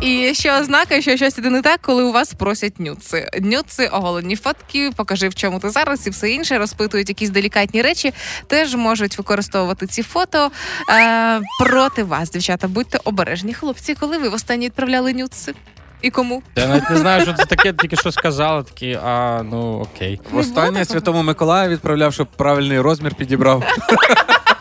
І 0.00 0.34
ще 0.34 0.60
ознака, 0.60 1.00
що 1.00 1.16
щось 1.16 1.38
іде 1.38 1.50
не 1.50 1.62
так, 1.62 1.80
коли 1.82 2.04
у 2.04 2.12
вас 2.12 2.32
просять 2.32 2.80
нюци. 2.80 3.28
Нюци, 3.40 3.86
оголені 3.86 4.36
фотки, 4.36 4.90
покажи 4.96 5.28
в 5.28 5.34
чому 5.34 5.60
ти 5.60 5.70
зараз 5.70 6.06
і 6.06 6.10
все 6.10 6.30
інше, 6.30 6.58
розпитують 6.58 7.08
якісь 7.08 7.30
делікатні 7.30 7.82
речі, 7.82 8.14
теж 8.46 8.74
можуть 8.74 9.18
використовувати 9.18 9.86
ці 9.86 10.02
фото 10.02 10.50
е, 10.90 11.40
проти 11.60 12.02
вас, 12.04 12.30
дівчата. 12.30 12.68
Будьте 12.68 12.98
обережні, 13.04 13.54
хлопці, 13.54 13.94
коли 13.94 14.18
ви 14.18 14.28
востаннє 14.28 14.66
відправляли 14.66 15.12
нюци. 15.12 15.54
І 16.04 16.10
кому? 16.10 16.42
Я 16.56 16.66
навіть 16.66 16.90
не 16.90 16.96
знаю, 16.96 17.22
що 17.22 17.32
це 17.32 17.44
таке, 17.44 17.72
тільки 17.72 17.96
що 17.96 18.12
сказала. 18.12 18.62
Такі, 18.62 18.98
а 19.04 19.42
ну 19.50 19.80
окей. 19.80 20.20
Останнє 20.34 20.84
святому 20.84 21.22
Миколаю 21.22 21.70
відправляв, 21.70 22.12
щоб 22.12 22.26
правильний 22.26 22.80
розмір 22.80 23.14
підібрав. 23.14 23.64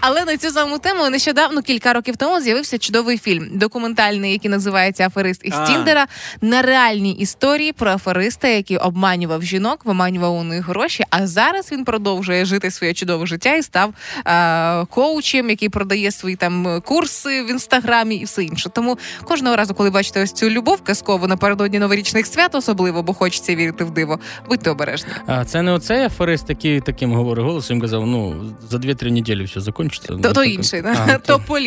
Але 0.00 0.24
на 0.24 0.36
цю 0.36 0.50
саму 0.50 0.78
тему 0.78 1.10
нещодавно 1.10 1.62
кілька 1.62 1.92
років 1.92 2.16
тому 2.16 2.40
з'явився 2.40 2.78
чудовий 2.78 3.18
фільм, 3.18 3.48
документальний, 3.52 4.32
який 4.32 4.50
називається 4.50 5.06
Аферист 5.06 5.40
із 5.44 5.54
А. 5.54 5.66
Тіндера. 5.66 6.06
На 6.40 6.62
реальній 6.62 7.12
історії 7.12 7.72
про 7.72 7.90
афериста, 7.90 8.48
який 8.48 8.76
обманював 8.76 9.42
жінок, 9.42 9.84
виманював 9.84 10.34
у 10.34 10.42
них 10.42 10.68
гроші. 10.68 11.04
А 11.10 11.26
зараз 11.26 11.72
він 11.72 11.84
продовжує 11.84 12.44
жити 12.44 12.70
своє 12.70 12.94
чудове 12.94 13.26
життя 13.26 13.54
і 13.54 13.62
став 13.62 13.94
е- 14.26 14.84
коучем, 14.86 15.50
який 15.50 15.68
продає 15.68 16.10
свої 16.10 16.36
там 16.36 16.82
курси 16.84 17.42
в 17.42 17.50
інстаграмі 17.50 18.16
і 18.16 18.24
все 18.24 18.44
інше. 18.44 18.70
Тому 18.70 18.98
кожного 19.24 19.56
разу, 19.56 19.74
коли 19.74 19.90
бачите 19.90 20.22
ось 20.22 20.32
цю 20.32 20.50
любов 20.50 20.80
казкову 20.82 21.26
напередодні 21.26 21.78
новорічних 21.78 22.26
свят, 22.26 22.54
особливо, 22.54 23.02
бо 23.02 23.14
хочеться 23.14 23.54
вірити 23.54 23.84
в 23.84 23.90
диво, 23.90 24.18
будьте 24.48 24.70
обережні. 24.70 25.10
А 25.26 25.44
це 25.44 25.62
не 25.62 25.72
оцей 25.72 26.04
аферист, 26.04 26.44
який 26.48 26.80
таким 26.80 27.12
говорить 27.12 27.44
голосом 27.44 27.80
казав: 27.80 28.06
ну 28.06 28.54
за 28.70 28.76
2-3 28.76 29.10
неділі 29.10 29.44
все 29.44 29.60
закінчиться. 29.90 30.08
То, 30.08 30.18
Ну, 30.28 30.32
то 30.32 30.44
інший, 30.44 30.82
А, 30.86 31.18
то- 31.18 31.18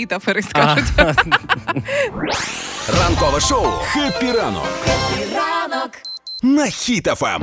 то 0.05 0.19
перескажуть. 0.19 0.85
кажуть. 0.95 1.33
Ранкове 3.01 3.39
шоу 3.39 3.65
«Хеппі 3.93 4.31
ранок» 4.31 4.67
Ранок. 5.35 5.91
на 6.43 6.71
Ем. 7.23 7.41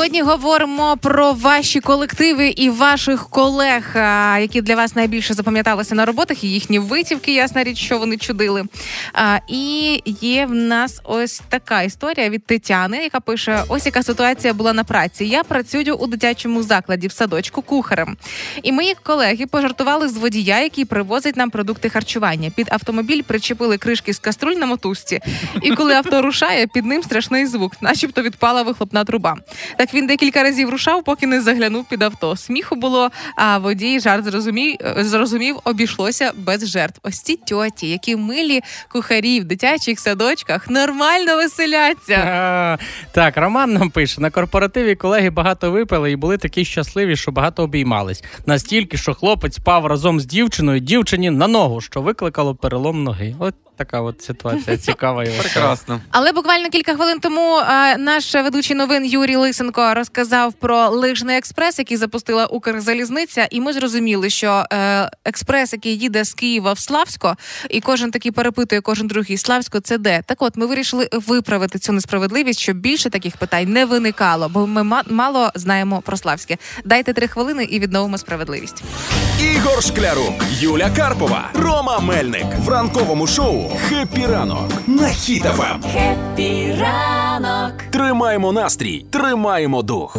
Сьогодні 0.00 0.22
говоримо 0.22 0.96
про 0.96 1.32
ваші 1.32 1.80
колективи 1.80 2.48
і 2.48 2.70
ваших 2.70 3.28
колег, 3.28 3.90
які 4.40 4.60
для 4.62 4.76
вас 4.76 4.96
найбільше 4.96 5.34
запам'яталися 5.34 5.94
на 5.94 6.04
роботах, 6.04 6.44
і 6.44 6.48
їхні 6.48 6.78
витівки, 6.78 7.34
ясна 7.34 7.64
річ, 7.64 7.78
що 7.78 7.98
вони 7.98 8.16
чудили. 8.16 8.64
І 9.48 10.02
є 10.20 10.46
в 10.46 10.54
нас 10.54 11.00
ось 11.04 11.42
така 11.48 11.82
історія 11.82 12.28
від 12.28 12.46
Тетяни, 12.46 12.96
яка 12.96 13.20
пише: 13.20 13.64
ось 13.68 13.86
яка 13.86 14.02
ситуація 14.02 14.54
була 14.54 14.72
на 14.72 14.84
праці. 14.84 15.24
Я 15.24 15.44
працюю 15.44 15.94
у 15.94 16.06
дитячому 16.06 16.62
закладі 16.62 17.06
в 17.06 17.12
садочку 17.12 17.62
кухарем. 17.62 18.16
І 18.62 18.72
мої 18.72 18.94
колеги 19.02 19.46
пожартували 19.46 20.08
з 20.08 20.16
водія, 20.16 20.62
який 20.62 20.84
привозить 20.84 21.36
нам 21.36 21.50
продукти 21.50 21.88
харчування. 21.88 22.50
Під 22.56 22.68
автомобіль 22.72 23.22
причепили 23.22 23.78
кришки 23.78 24.14
з 24.14 24.18
каструль 24.18 24.54
на 24.54 24.66
мотузці. 24.66 25.20
І 25.62 25.70
коли 25.70 25.94
авто 25.94 26.22
рушає, 26.22 26.66
під 26.66 26.86
ним 26.86 27.02
страшний 27.02 27.46
звук, 27.46 27.72
начебто 27.80 28.22
відпала 28.22 28.62
вихлопна 28.62 29.04
труба. 29.04 29.36
Так 29.76 29.89
він 29.94 30.06
декілька 30.06 30.42
разів 30.42 30.70
рушав, 30.70 31.04
поки 31.04 31.26
не 31.26 31.40
заглянув 31.40 31.84
під 31.84 32.02
авто. 32.02 32.36
Сміху 32.36 32.76
було, 32.76 33.10
а 33.36 33.58
водій 33.58 34.00
жарт 34.00 34.24
зрозумів, 34.24 34.76
зрозумів, 34.96 35.56
обійшлося 35.64 36.32
без 36.36 36.68
жертв. 36.68 37.00
Ось 37.02 37.20
ці 37.20 37.36
тьоті, 37.36 37.88
які 37.88 38.16
милі 38.16 38.60
кухарі 38.92 39.40
в 39.40 39.44
дитячих 39.44 40.00
садочках, 40.00 40.70
нормально 40.70 41.36
веселяться. 41.36 42.14
А, 42.14 42.78
Так, 43.12 43.36
Роман 43.36 43.72
нам 43.72 43.90
пише: 43.90 44.20
на 44.20 44.30
корпоративі 44.30 44.94
колеги 44.94 45.30
багато 45.30 45.70
випили 45.70 46.12
і 46.12 46.16
були 46.16 46.38
такі 46.38 46.64
щасливі, 46.64 47.16
що 47.16 47.32
багато 47.32 47.62
обіймались. 47.62 48.24
Настільки, 48.46 48.96
що 48.96 49.14
хлопець 49.14 49.54
спав 49.56 49.86
разом 49.86 50.20
з 50.20 50.26
дівчиною, 50.26 50.80
дівчині 50.80 51.30
на 51.30 51.48
ногу, 51.48 51.80
що 51.80 52.00
викликало 52.00 52.54
перелом 52.54 53.02
ноги. 53.02 53.34
От 53.38 53.54
така 53.80 54.00
от 54.00 54.22
ситуація 54.22 54.76
цікава. 54.76 55.24
і. 55.24 55.30
Прекрасно. 55.40 56.00
Але 56.10 56.32
буквально 56.32 56.68
кілька 56.68 56.94
хвилин 56.94 57.20
тому 57.20 57.58
е, 57.58 57.96
наш 57.98 58.34
ведучий 58.34 58.76
новин 58.76 59.04
Юрій 59.06 59.36
Лисенко 59.36 59.94
розказав 59.94 60.52
про 60.52 60.88
лижний 60.88 61.36
експрес, 61.36 61.78
який 61.78 61.96
запустила 61.96 62.46
Укрзалізниця, 62.46 63.48
і 63.50 63.60
ми 63.60 63.72
зрозуміли, 63.72 64.30
що 64.30 64.64
е, 64.72 65.10
експрес, 65.24 65.72
який 65.72 65.98
їде 65.98 66.24
з 66.24 66.34
Києва 66.34 66.72
в 66.72 66.78
Славсько, 66.78 67.36
і 67.70 67.80
кожен 67.80 68.10
такий 68.10 68.32
перепитує, 68.32 68.80
кожен 68.80 69.06
другий 69.06 69.36
Славсько, 69.36 69.80
це 69.80 69.98
де? 69.98 70.22
Так 70.26 70.42
от 70.42 70.56
ми 70.56 70.66
вирішили 70.66 71.08
виправити 71.12 71.78
цю 71.78 71.92
несправедливість, 71.92 72.60
щоб 72.60 72.76
більше 72.76 73.10
таких 73.10 73.36
питань 73.36 73.72
не 73.72 73.84
виникало, 73.84 74.48
бо 74.48 74.66
ми 74.66 74.82
ма- 74.82 75.04
мало 75.10 75.50
знаємо 75.54 76.00
про 76.00 76.16
Славське. 76.16 76.56
Дайте 76.84 77.12
три 77.12 77.28
хвилини 77.28 77.64
і 77.64 77.78
відновимо 77.78 78.18
справедливість. 78.18 78.82
Ігор 79.54 79.82
Шклярук, 79.82 80.44
Юля 80.58 80.90
Карпова, 80.96 81.50
Рома 81.54 81.98
Мельник 81.98 82.46
в 82.58 82.68
ранковому 82.68 83.26
шоу 83.26 83.69
«Хеппі 83.78 84.26
ранок» 84.26 84.72
на 84.86 85.06
Ем. 85.06 85.82
Хеппі 85.92 86.76
ранок. 86.80 87.72
Тримаємо 87.90 88.52
настрій, 88.52 89.06
тримаємо 89.10 89.82
дух. 89.82 90.16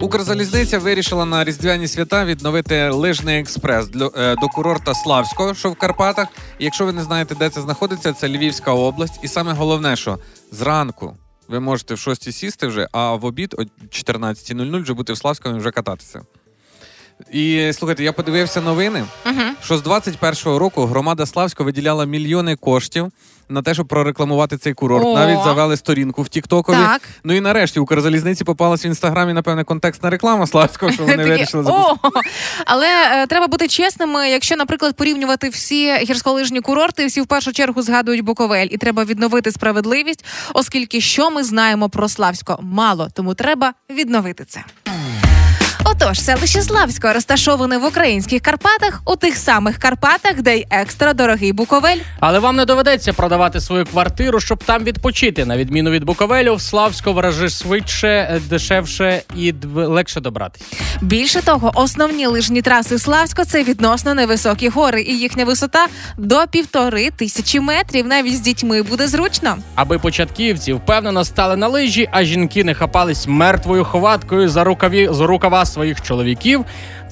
Укрзалізниця 0.00 0.78
вирішила 0.78 1.24
на 1.24 1.44
різдвяні 1.44 1.88
свята 1.88 2.24
відновити 2.24 2.88
лижний 2.88 3.40
експрес 3.40 3.88
для- 3.88 4.10
е, 4.16 4.36
до 4.36 4.48
курорта 4.48 4.94
Славського, 4.94 5.54
що 5.54 5.70
в 5.70 5.76
Карпатах. 5.76 6.28
І 6.58 6.64
якщо 6.64 6.84
ви 6.86 6.92
не 6.92 7.02
знаєте, 7.02 7.34
де 7.34 7.50
це 7.50 7.60
знаходиться, 7.62 8.12
це 8.12 8.28
Львівська 8.28 8.72
область. 8.72 9.18
І 9.22 9.28
саме 9.28 9.52
головне, 9.52 9.96
що 9.96 10.18
зранку 10.52 11.16
ви 11.48 11.60
можете 11.60 11.94
в 11.94 11.98
6 11.98 12.32
сісти 12.32 12.66
вже, 12.66 12.88
а 12.92 13.14
в 13.14 13.24
обід 13.24 13.54
о 13.58 13.62
14.00 13.90 14.82
вже 14.82 14.94
бути 14.94 15.12
в 15.12 15.16
Славському 15.18 15.56
і 15.56 15.58
вже 15.58 15.70
кататися. 15.70 16.20
І 17.30 17.72
слухайте, 17.72 18.04
я 18.04 18.12
подивився 18.12 18.60
новини, 18.60 19.04
що 19.64 19.78
з 19.78 19.82
21-го 19.82 20.58
року 20.58 20.86
громада 20.86 21.26
Славського 21.26 21.64
виділяла 21.64 22.04
мільйони 22.04 22.56
коштів 22.56 23.12
на 23.48 23.62
те, 23.62 23.74
щоб 23.74 23.88
прорекламувати 23.88 24.56
цей 24.58 24.74
курорт. 24.74 25.04
О. 25.06 25.14
Навіть 25.14 25.44
завели 25.44 25.76
сторінку 25.76 26.22
в 26.22 26.28
Тіктокові. 26.28 26.76
Так. 26.76 27.02
Ну 27.24 27.34
і 27.34 27.40
нарешті 27.40 27.80
Укрзалізниці 27.80 28.44
попалась 28.44 28.84
в 28.84 28.86
інстаграмі, 28.86 29.32
напевне, 29.32 29.64
контекстна 29.64 30.10
реклама 30.10 30.46
Славського, 30.46 30.92
що 30.92 31.02
вони 31.02 31.16
вирішили 31.16 31.64
запустити. 31.64 32.20
Але 32.64 32.86
е, 33.12 33.26
треба 33.26 33.46
бути 33.46 33.68
чесними, 33.68 34.30
якщо, 34.30 34.56
наприклад, 34.56 34.96
порівнювати 34.96 35.48
всі 35.48 35.94
гірськолижні 35.94 36.60
курорти, 36.60 37.06
всі 37.06 37.20
в 37.20 37.26
першу 37.26 37.52
чергу 37.52 37.82
згадують 37.82 38.20
Буковель, 38.20 38.68
і 38.70 38.76
треба 38.76 39.04
відновити 39.04 39.52
справедливість, 39.52 40.24
оскільки 40.54 41.00
що 41.00 41.30
ми 41.30 41.44
знаємо 41.44 41.88
про 41.88 42.08
Славсько? 42.08 42.58
Мало, 42.62 43.08
тому 43.14 43.34
треба 43.34 43.72
відновити 43.90 44.44
це. 44.44 44.64
Отож, 45.92 46.20
селище 46.20 46.62
Славсько 46.62 47.12
розташоване 47.12 47.78
в 47.78 47.84
українських 47.84 48.42
Карпатах, 48.42 49.02
у 49.04 49.16
тих 49.16 49.36
самих 49.36 49.78
Карпатах, 49.78 50.42
де 50.42 50.56
й 50.56 50.66
екстра 50.70 51.12
дорогий 51.12 51.52
Буковель. 51.52 51.96
Але 52.20 52.38
вам 52.38 52.56
не 52.56 52.64
доведеться 52.64 53.12
продавати 53.12 53.60
свою 53.60 53.84
квартиру, 53.84 54.40
щоб 54.40 54.64
там 54.64 54.84
відпочити. 54.84 55.44
На 55.44 55.56
відміну 55.56 55.90
від 55.90 56.04
Буковелю, 56.04 56.54
в 56.54 56.62
Славську 56.62 57.12
вражи 57.12 57.48
швидше, 57.48 58.08
е, 58.08 58.40
дешевше 58.48 59.22
і 59.36 59.54
легше 59.74 60.20
добратись. 60.20 60.62
Більше 61.00 61.42
того, 61.42 61.72
основні 61.74 62.26
лижні 62.26 62.62
траси 62.62 62.98
Славсько 62.98 63.44
це 63.44 63.64
відносно 63.64 64.14
невисокі 64.14 64.68
гори, 64.68 65.02
і 65.02 65.18
їхня 65.18 65.44
висота 65.44 65.86
до 66.18 66.46
півтори 66.50 67.10
тисячі 67.10 67.60
метрів. 67.60 68.06
Навіть 68.06 68.36
з 68.36 68.40
дітьми 68.40 68.82
буде 68.82 69.08
зручно. 69.08 69.56
Аби 69.74 69.98
початківці 69.98 70.72
впевнено 70.72 71.24
стали 71.24 71.56
на 71.56 71.68
лижі, 71.68 72.08
а 72.12 72.24
жінки 72.24 72.64
не 72.64 72.74
хапались 72.74 73.26
мертвою 73.28 73.84
хваткою 73.84 74.48
за 74.48 74.64
рукаві 74.64 75.08
за 75.12 75.26
рукава 75.26 75.64
своїх 75.66 75.81
чоловіків. 76.02 76.64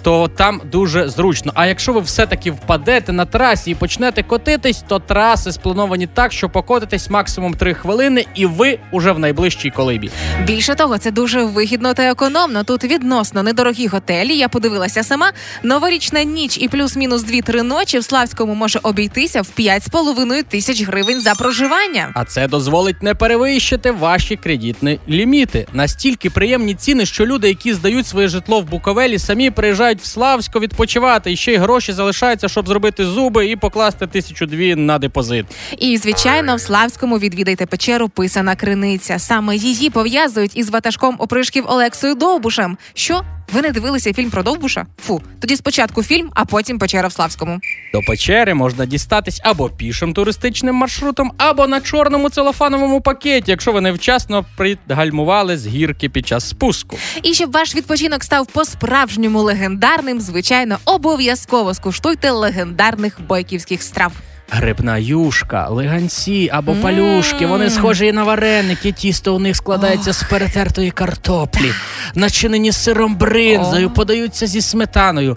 То 0.02 0.28
там 0.28 0.60
дуже 0.72 1.08
зручно. 1.08 1.52
А 1.54 1.66
якщо 1.66 1.92
ви 1.92 2.00
все-таки 2.00 2.50
впадете 2.50 3.12
на 3.12 3.24
трасі 3.24 3.70
і 3.70 3.74
почнете 3.74 4.22
котитись, 4.22 4.84
то 4.88 4.98
траси 4.98 5.52
сплановані 5.52 6.06
так, 6.06 6.32
що 6.32 6.48
покотитесь 6.48 7.10
максимум 7.10 7.54
3 7.54 7.74
хвилини, 7.74 8.26
і 8.34 8.46
ви 8.46 8.78
уже 8.92 9.12
в 9.12 9.18
найближчій 9.18 9.70
колибі. 9.70 10.10
Більше 10.46 10.74
того, 10.74 10.98
це 10.98 11.10
дуже 11.10 11.44
вигідно 11.44 11.94
та 11.94 12.02
економно. 12.02 12.64
Тут 12.64 12.84
відносно 12.84 13.42
недорогі 13.42 13.86
готелі. 13.86 14.36
Я 14.36 14.48
подивилася 14.48 15.02
сама. 15.02 15.32
Новорічна 15.62 16.22
ніч 16.22 16.58
і 16.60 16.68
плюс-мінус 16.68 17.24
2-3 17.24 17.62
ночі 17.62 17.98
в 17.98 18.04
Славському 18.04 18.54
може 18.54 18.78
обійтися 18.82 19.42
в 19.42 19.48
5,5 19.58 20.44
тисяч 20.44 20.82
гривень 20.82 21.20
за 21.20 21.34
проживання. 21.34 22.10
А 22.14 22.24
це 22.24 22.48
дозволить 22.48 23.02
не 23.02 23.14
перевищити 23.14 23.90
ваші 23.90 24.36
кредитні 24.36 24.98
ліміти. 25.08 25.66
Настільки 25.72 26.30
приємні 26.30 26.74
ціни, 26.74 27.06
що 27.06 27.26
люди, 27.26 27.48
які 27.48 27.74
здають 27.74 28.06
своє 28.06 28.28
житло 28.28 28.60
в 28.60 28.64
Буковелі, 28.64 29.18
самі 29.18 29.50
приїжджають 29.50 29.89
в 29.98 30.06
Славсько 30.06 30.60
відпочивати, 30.60 31.32
і 31.32 31.36
ще 31.36 31.52
й 31.52 31.56
гроші 31.56 31.92
залишаються, 31.92 32.48
щоб 32.48 32.68
зробити 32.68 33.06
зуби 33.06 33.46
і 33.46 33.56
покласти 33.56 34.06
тисячу 34.06 34.46
дві 34.46 34.74
на 34.74 34.98
депозит. 34.98 35.46
І 35.78 35.96
звичайно, 35.96 36.56
в 36.56 36.60
Славському 36.60 37.18
відвідайте 37.18 37.66
печеру 37.66 38.08
Писана 38.08 38.56
Криниця. 38.56 39.18
Саме 39.18 39.56
її 39.56 39.90
пов'язують 39.90 40.56
із 40.56 40.70
ватажком 40.70 41.16
опришків 41.18 41.64
Олексою 41.68 42.14
Довбушем. 42.14 42.76
Що? 42.94 43.22
Ви 43.52 43.62
не 43.62 43.70
дивилися 43.70 44.12
фільм 44.12 44.30
про 44.30 44.42
Довбуша? 44.42 44.86
Фу, 45.02 45.22
тоді 45.40 45.56
спочатку 45.56 46.02
фільм, 46.02 46.30
а 46.34 46.44
потім 46.44 46.78
печера 46.78 47.08
в 47.08 47.12
Славському. 47.12 47.60
До 47.92 48.00
печери 48.00 48.54
можна 48.54 48.86
дістатись 48.86 49.40
або 49.44 49.68
пішим 49.68 50.12
туристичним 50.12 50.74
маршрутом, 50.74 51.32
або 51.38 51.66
на 51.66 51.80
чорному 51.80 52.30
целофановому 52.30 53.00
пакеті, 53.00 53.50
якщо 53.50 53.72
ви 53.72 53.80
невчасно 53.80 54.44
пригальмували 54.56 55.58
з 55.58 55.66
гірки 55.66 56.08
під 56.08 56.26
час 56.26 56.48
спуску. 56.48 56.98
І 57.22 57.34
щоб 57.34 57.52
ваш 57.52 57.74
відпочинок 57.74 58.24
став 58.24 58.46
по-справжньому 58.46 59.42
легендарним, 59.42 60.20
звичайно, 60.20 60.78
обов'язково 60.84 61.74
скуштуйте 61.74 62.30
легендарних 62.30 63.18
бойківських 63.28 63.82
страв. 63.82 64.12
Грибна 64.50 64.98
юшка, 64.98 65.68
леганці 65.68 66.50
або 66.52 66.74
палюшки. 66.74 67.46
Вони 67.46 67.70
схожі 67.70 68.12
на 68.12 68.24
вареники. 68.24 68.92
Тісто 68.92 69.34
у 69.36 69.38
них 69.38 69.56
складається 69.56 70.12
з 70.12 70.22
перетертої 70.22 70.90
картоплі, 70.90 71.72
начинені 72.14 72.72
сиром 72.72 73.16
бринзою, 73.16 73.90
подаються 73.90 74.46
зі 74.46 74.60
сметаною, 74.60 75.36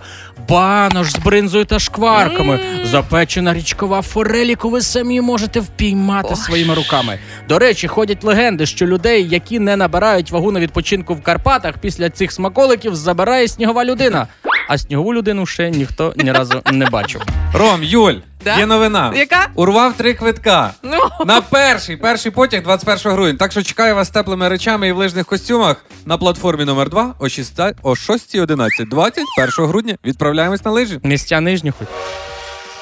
банош 0.49 1.12
з 1.12 1.17
бринзою 1.17 1.65
та 1.65 1.80
шкварками, 1.80 2.59
запечена 2.91 3.53
річкова 3.53 4.01
форель, 4.01 4.45
яку 4.45 4.70
ви 4.70 4.82
самі 4.82 5.22
можете 5.22 5.59
впіймати 5.59 6.36
своїми 6.36 6.74
руками. 6.76 7.20
До 7.49 7.59
речі, 7.59 7.88
ходять 7.88 8.24
легенди, 8.24 8.66
що 8.66 8.88
людей, 8.88 9.28
які 9.30 9.59
не 9.59 9.76
набирають 9.78 10.32
вагу 10.32 10.51
на 10.51 10.59
відпочинку 10.59 11.14
в 11.16 11.24
Карпатах, 11.24 11.78
після 11.78 12.09
цих 12.09 12.32
смаколиків 12.32 12.95
забирає 12.95 13.47
снігова 13.47 13.86
людина. 13.86 14.28
а 14.68 14.78
снігову 14.78 15.14
людину 15.14 15.45
ще 15.45 15.70
ніхто 15.70 16.14
ні 16.18 16.32
разу 16.32 16.61
не 16.72 16.86
бачив. 16.86 17.22
Ром, 17.53 17.84
Юль, 17.84 18.14
Да? 18.43 18.57
є 18.57 18.65
новина. 18.65 19.13
Яка? 19.15 19.47
Урвав 19.55 19.93
три 19.93 20.13
квитка. 20.13 20.73
Ну. 20.83 20.99
На 21.25 21.41
перший, 21.41 21.97
перший 21.97 22.31
потяг 22.31 22.63
21 22.63 23.11
грудня. 23.11 23.37
Так 23.39 23.51
що 23.51 23.63
чекаю 23.63 23.95
вас 23.95 24.07
з 24.07 24.11
теплими 24.11 24.49
речами 24.49 24.87
і 24.87 24.91
в 24.91 24.97
лижних 24.97 25.25
костюмах 25.25 25.85
на 26.05 26.17
платформі 26.17 26.65
номер 26.65 26.89
2 26.89 27.15
о 27.19 27.29
6 27.29 27.59
о 27.59 27.91
6.11. 27.91 28.89
21 28.89 29.65
грудня 29.67 29.97
відправляємось 30.05 30.65
на 30.65 30.71
лижі. 30.71 30.99
Місця 31.03 31.39
нижні 31.39 31.71
хоч. 31.79 31.87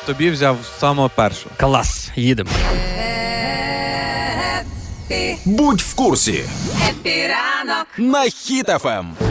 Тобі 0.06 0.30
взяв 0.32 0.58
самого 0.80 1.10
першого. 1.10 1.56
Клас, 1.58 2.10
їдемо. 2.16 2.50
Будь 5.46 5.82
в 5.82 5.96
курсі 5.96 6.44
Хеппі 6.90 7.39
ранок. 7.39 7.88
на 7.98 8.24
Ем. 8.24 8.30
Хіт-ФМ. 8.30 9.31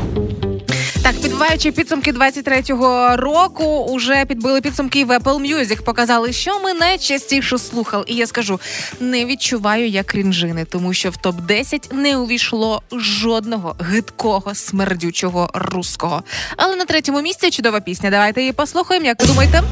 Так, 1.03 1.21
підбиваючи 1.21 1.73
підсумки 1.73 2.13
23-го 2.13 3.17
року, 3.17 3.65
уже 3.65 4.25
підбили 4.25 4.61
підсумки 4.61 5.05
в 5.05 5.11
Apple 5.11 5.57
Music, 5.57 5.83
показали, 5.83 6.33
що 6.33 6.61
ми 6.61 6.75
найчастіше 6.75 7.59
слухали. 7.59 8.05
І 8.07 8.15
я 8.15 8.27
скажу, 8.27 8.61
не 9.01 9.25
відчуваю 9.25 9.89
я 9.89 10.03
крінжини, 10.03 10.65
тому 10.65 10.95
що 10.95 11.11
в 11.11 11.17
топ 11.17 11.41
10 11.41 11.89
не 11.93 12.17
увійшло 12.17 12.83
жодного 12.93 13.77
гидкого 13.81 14.55
смердючого 14.55 15.51
русского. 15.55 16.23
Але 16.57 16.77
на 16.77 16.85
третьому 16.85 17.21
місці 17.21 17.51
чудова 17.51 17.81
пісня. 17.81 18.11
Давайте 18.11 18.41
її 18.41 18.53
послухаємо. 18.53 19.07
Як 19.07 19.21
ви 19.21 19.27
думаєте? 19.27 19.63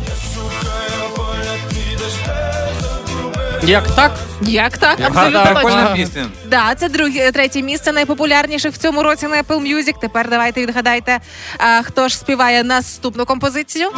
Як 3.63 3.91
так? 3.91 4.13
Як 4.43 4.79
так? 4.79 5.01
Абсолютно 5.01 5.61
точно. 5.63 5.93
пісня. 5.97 6.27
Да, 6.47 6.75
це 6.77 6.89
друге 6.89 7.33
третє 7.33 7.63
місце 7.63 7.93
найпопулярніших 7.93 8.75
в 8.75 8.77
цьому 8.77 9.03
році 9.03 9.27
на 9.27 9.43
Apple 9.43 9.61
Music. 9.63 9.95
Тепер 10.01 10.31
давайте 10.31 10.61
відгадайте, 10.63 11.19
а, 11.59 11.83
хто 11.83 12.09
ж 12.09 12.19
співає 12.19 12.65
наступну 12.65 13.25
композицію. 13.25 13.89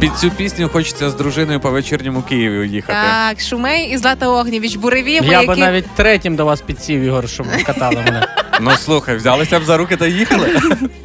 Під 0.00 0.18
цю 0.18 0.30
пісню 0.30 0.68
хочеться 0.68 1.10
з 1.10 1.14
дружиною 1.14 1.60
по 1.60 1.70
вечірньому 1.70 2.22
Києві 2.22 2.68
їхати. 2.68 2.98
Так, 3.08 3.40
Шумей 3.40 3.90
і 3.90 3.98
Злата 3.98 4.28
Огнєвіч 4.28 4.76
Буреві, 4.76 5.20
Я 5.22 5.42
би 5.46 5.56
навіть 5.56 5.90
третім 5.96 6.36
до 6.36 6.44
вас 6.44 6.60
підсів, 6.60 7.00
Ігор, 7.00 7.28
щоб 7.28 7.46
катали 7.66 7.96
мене. 7.96 8.26
Ну 8.60 8.76
слухай, 8.76 9.16
взялися 9.16 9.60
б 9.60 9.64
за 9.64 9.76
руки 9.76 9.96
та 9.96 10.06
їхали. 10.06 10.60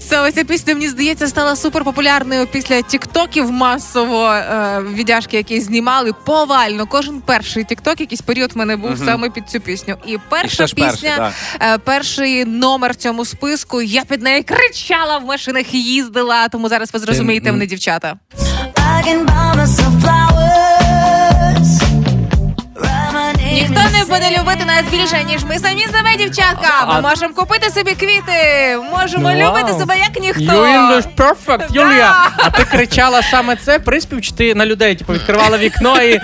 Це 0.10 0.32
ця 0.32 0.44
пісня, 0.44 0.74
мені 0.74 0.90
здається, 0.90 1.28
стала 1.28 1.56
суперпопулярною 1.56 2.48
після 2.48 2.82
тіктоків 2.82 3.52
масово 3.52 4.32
е, 4.34 4.82
віддяжки, 4.94 5.38
які 5.38 5.62
знімали 5.62 6.14
повально. 6.26 6.88
Кожен 6.88 7.22
перший 7.22 7.64
тікток, 7.64 8.00
якийсь 8.00 8.22
період 8.22 8.52
в 8.54 8.58
мене 8.58 8.76
був 8.78 8.92
Мгм. 8.92 9.06
саме 9.06 9.30
під 9.30 9.50
цю 9.50 9.60
пісню. 9.60 9.96
І 10.08 10.12
І 10.12 10.20
перша 10.30 10.68
ж 10.68 10.76
перший, 10.76 10.92
пісня, 10.96 11.18
так. 11.18 11.34
е, 11.62 11.78
перший 11.78 12.46
номер 12.46 12.92
в 12.92 12.96
цьому 12.96 13.26
списку. 13.26 13.82
Я 13.82 14.04
під 14.06 14.22
нею 14.22 14.44
кричала 14.44 15.18
в 15.18 15.26
машинах 15.26 15.74
і 15.74 15.84
їздила. 15.84 16.48
Тому 16.48 16.70
зараз 16.70 16.94
ви 16.94 17.00
зрозумієте 17.00 17.50
м. 17.50 17.56
мене, 17.56 17.66
дівчата. 17.66 18.16
Ніхто 23.56 23.82
не 23.98 24.06
буде 24.06 24.40
любити 24.40 24.66
нас 24.66 24.84
більше, 24.92 25.24
ніж 25.24 25.44
ми 25.44 25.60
самі 25.60 25.82
себе, 25.86 26.16
дівчатка. 26.18 26.86
Ми 26.88 26.94
А- 26.94 27.02
можемо 27.02 27.34
купити 27.34 27.70
собі 27.70 27.92
квіти, 27.92 28.34
можемо 28.92 29.30
Ну, 29.30 29.48
любити 29.48 29.74
себе 29.80 29.98
як 29.98 30.20
ніхто. 30.22 30.64
English 30.66 31.08
perfect, 31.18 31.68
Юлія. 31.72 32.16
А 32.38 32.50
ти 32.50 32.64
кричала 32.64 33.22
саме 33.22 33.56
це 33.56 33.80
приспів, 33.80 34.22
чи 34.22 34.32
ти 34.32 34.56
на 34.56 34.66
людей 34.66 34.96
типу, 34.96 35.14
відкривала 35.14 35.58
вікно 35.58 36.02
і 36.02 36.20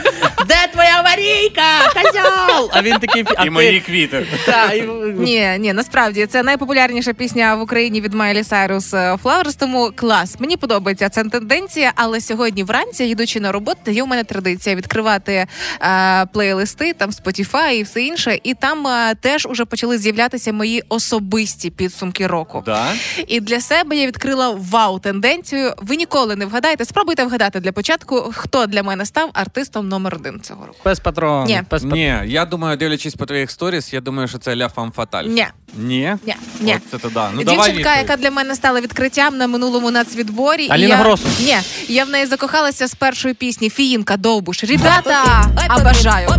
де 0.47 0.67
твоя 1.15 1.35
аварійка? 1.35 1.61
Козьол! 1.93 2.69
А 2.73 2.81
він 2.81 2.99
такий 2.99 3.23
а 3.37 3.41
І 3.41 3.45
ти- 3.45 3.51
мої 3.51 3.79
квіти. 3.79 4.27
Та, 4.45 4.73
і- 4.73 4.81
Ні, 5.17 5.55
ні, 5.59 5.73
насправді 5.73 6.25
це 6.25 6.43
найпопулярніша 6.43 7.13
пісня 7.13 7.55
в 7.55 7.61
Україні 7.61 8.01
від 8.01 8.13
Майлі 8.13 8.43
Сайрус 8.43 8.93
е, 8.93 9.17
Flowers, 9.23 9.59
тому 9.59 9.91
клас. 9.95 10.35
Мені 10.39 10.57
подобається 10.57 11.09
ця 11.09 11.23
тенденція, 11.23 11.91
але 11.95 12.21
сьогодні 12.21 12.63
вранці, 12.63 13.03
їдучи 13.03 13.39
на 13.39 13.51
роботу, 13.51 13.91
є 13.91 14.03
у 14.03 14.05
мене 14.05 14.23
традиція 14.23 14.75
відкривати 14.75 15.47
е, 15.81 16.25
плейлисти, 16.25 16.93
там 16.93 17.09
Spotify 17.09 17.71
і 17.71 17.83
все 17.83 18.01
інше. 18.01 18.39
І 18.43 18.53
там 18.53 18.87
е, 18.87 19.15
теж 19.21 19.45
уже 19.45 19.65
почали 19.65 19.97
з'являтися 19.97 20.53
мої 20.53 20.83
особисті 20.89 21.69
підсумки 21.69 22.27
року. 22.27 22.63
Да? 22.65 22.87
І 23.27 23.39
для 23.39 23.61
себе 23.61 23.95
я 23.95 24.07
відкрила 24.07 24.49
вау-тенденцію. 24.49 25.73
Ви 25.77 25.95
ніколи 25.95 26.35
не 26.35 26.45
вгадаєте. 26.45 26.85
Спробуйте 26.85 27.23
вгадати 27.23 27.59
для 27.59 27.71
початку, 27.71 28.31
хто 28.35 28.65
для 28.65 28.83
мене 28.83 29.05
став 29.05 29.29
артистом 29.33 29.89
номер 29.89 30.15
один 30.15 30.39
цього 30.41 30.65
року. 30.65 30.79
Пес 30.83 30.99
патрон. 31.01 31.45
Ні. 31.47 31.61
Пес 31.69 31.81
патрон. 31.81 31.99
Ні, 31.99 32.15
я 32.25 32.45
думаю, 32.45 32.77
дивлячись 32.77 33.15
по 33.15 33.25
твоїх 33.25 33.51
сторіс, 33.51 33.93
я 33.93 34.01
думаю, 34.01 34.27
що 34.27 34.37
це 34.37 34.55
Ля 34.55 34.69
Фам 34.69 34.91
Фаталь. 34.91 35.23
Ні, 35.23 35.45
Ні? 35.77 36.15
ні, 36.27 36.35
ні. 36.61 36.75
От 36.75 36.81
це 36.91 36.97
то 36.97 37.09
да. 37.09 37.29
Ну 37.33 37.43
давай 37.43 37.57
Дівчинка, 37.57 37.89
відповідь. 37.89 38.09
яка 38.09 38.17
для 38.21 38.31
мене 38.31 38.55
стала 38.55 38.81
відкриттям 38.81 39.37
на 39.37 39.47
минулому 39.47 39.91
нацвідборі. 39.91 40.65
і 40.65 40.69
Аліна 40.71 40.87
я... 40.89 40.95
Гросу. 40.95 41.27
Ні, 41.39 41.57
я 41.87 42.05
в 42.05 42.09
неї 42.09 42.25
закохалася 42.25 42.87
з 42.87 42.93
першої 42.95 43.33
пісні 43.33 43.69
Фіїнка 43.69 44.17
Довбуш. 44.17 44.63
Ребята, 44.63 45.45
обожаю. 45.79 46.29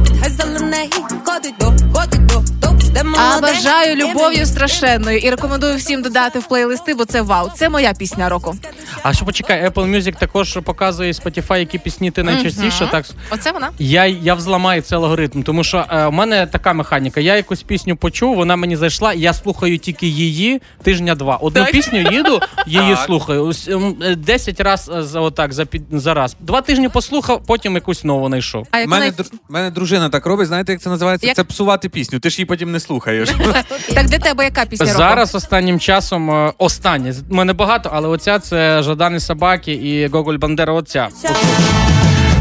Обожаю 3.00 3.96
любов'ю 3.96 4.46
страшенною 4.46 5.18
і 5.18 5.30
рекомендую 5.30 5.76
всім 5.76 6.02
додати 6.02 6.38
в 6.38 6.48
плейлисти, 6.48 6.94
бо 6.94 7.04
це 7.04 7.22
вау. 7.22 7.50
Це 7.54 7.68
моя 7.68 7.92
пісня 7.94 8.28
року. 8.28 8.54
А 9.02 9.12
що 9.12 9.24
почекай, 9.24 9.68
Apple 9.68 9.90
Music 9.96 10.18
також 10.18 10.58
показує 10.64 11.12
Spotify, 11.12 11.58
які 11.58 11.78
пісні 11.78 12.10
ти 12.10 12.22
найчастіше. 12.22 12.88
Так 12.90 13.04
Оце 13.30 13.52
вона. 13.52 13.70
я, 13.78 14.06
я 14.06 14.34
взламаю 14.34 14.82
цей 14.82 14.98
алгоритм, 14.98 15.42
тому 15.42 15.64
що 15.64 15.84
е, 15.90 16.06
у 16.06 16.12
мене 16.12 16.46
така 16.46 16.72
механіка. 16.72 17.20
Я 17.20 17.36
якусь 17.36 17.62
пісню 17.62 17.96
почув, 17.96 18.36
вона 18.36 18.56
мені 18.56 18.76
зайшла, 18.76 19.12
і 19.12 19.20
я 19.20 19.32
слухаю 19.34 19.78
тільки 19.78 20.06
її 20.06 20.62
тижня 20.82 21.14
два. 21.14 21.36
Одну 21.36 21.62
Так. 21.62 21.72
пісню 21.72 21.98
їду, 22.12 22.40
її 22.66 22.94
Так. 22.94 23.04
слухаю. 23.06 23.52
Ем, 23.68 23.96
е, 24.02 24.14
Десять 24.14 24.60
раз 24.60 24.90
е, 24.96 25.02
за 25.02 25.20
отак 25.20 25.52
за 25.52 25.64
під 25.64 25.82
за 25.92 26.14
раз. 26.14 26.36
Два 26.40 26.60
тижні 26.60 26.88
послухав, 26.88 27.42
потім 27.46 27.74
якусь 27.74 28.04
нову 28.04 28.28
знайшов. 28.28 28.66
А 28.70 28.76
У 28.76 28.80
як 28.80 28.88
мене, 28.88 29.04
вона... 29.10 29.16
дру- 29.16 29.38
мене 29.48 29.70
дружина 29.70 30.08
так 30.08 30.26
робить, 30.26 30.48
знаєте, 30.48 30.72
як 30.72 30.80
це 30.80 30.90
називається? 30.90 31.26
Як? 31.26 31.36
Це 31.36 31.44
псувати 31.44 31.88
пісню. 31.88 32.18
Ти 32.20 32.30
ж 32.30 32.36
її 32.38 32.46
потім 32.46 32.72
не 32.72 32.80
слухаєш. 32.82 33.28
так 33.94 34.06
для 34.06 34.18
тебе 34.18 34.44
яка 34.44 34.64
пісня 34.64 34.86
року? 34.86 34.98
Зараз 34.98 35.34
останнім 35.34 35.80
часом 35.80 36.30
е, 36.30 36.52
останнє. 36.58 37.14
У 37.30 37.34
мене 37.34 37.52
багато, 37.52 37.90
але 37.92 38.08
оця 38.08 38.38
це 38.38 38.82
Жадани 38.82 39.20
собаки 39.20 39.72
і 39.72 40.08
Гоголь 40.08 40.36
Бандера. 40.36 40.72
Оця. 40.72 41.08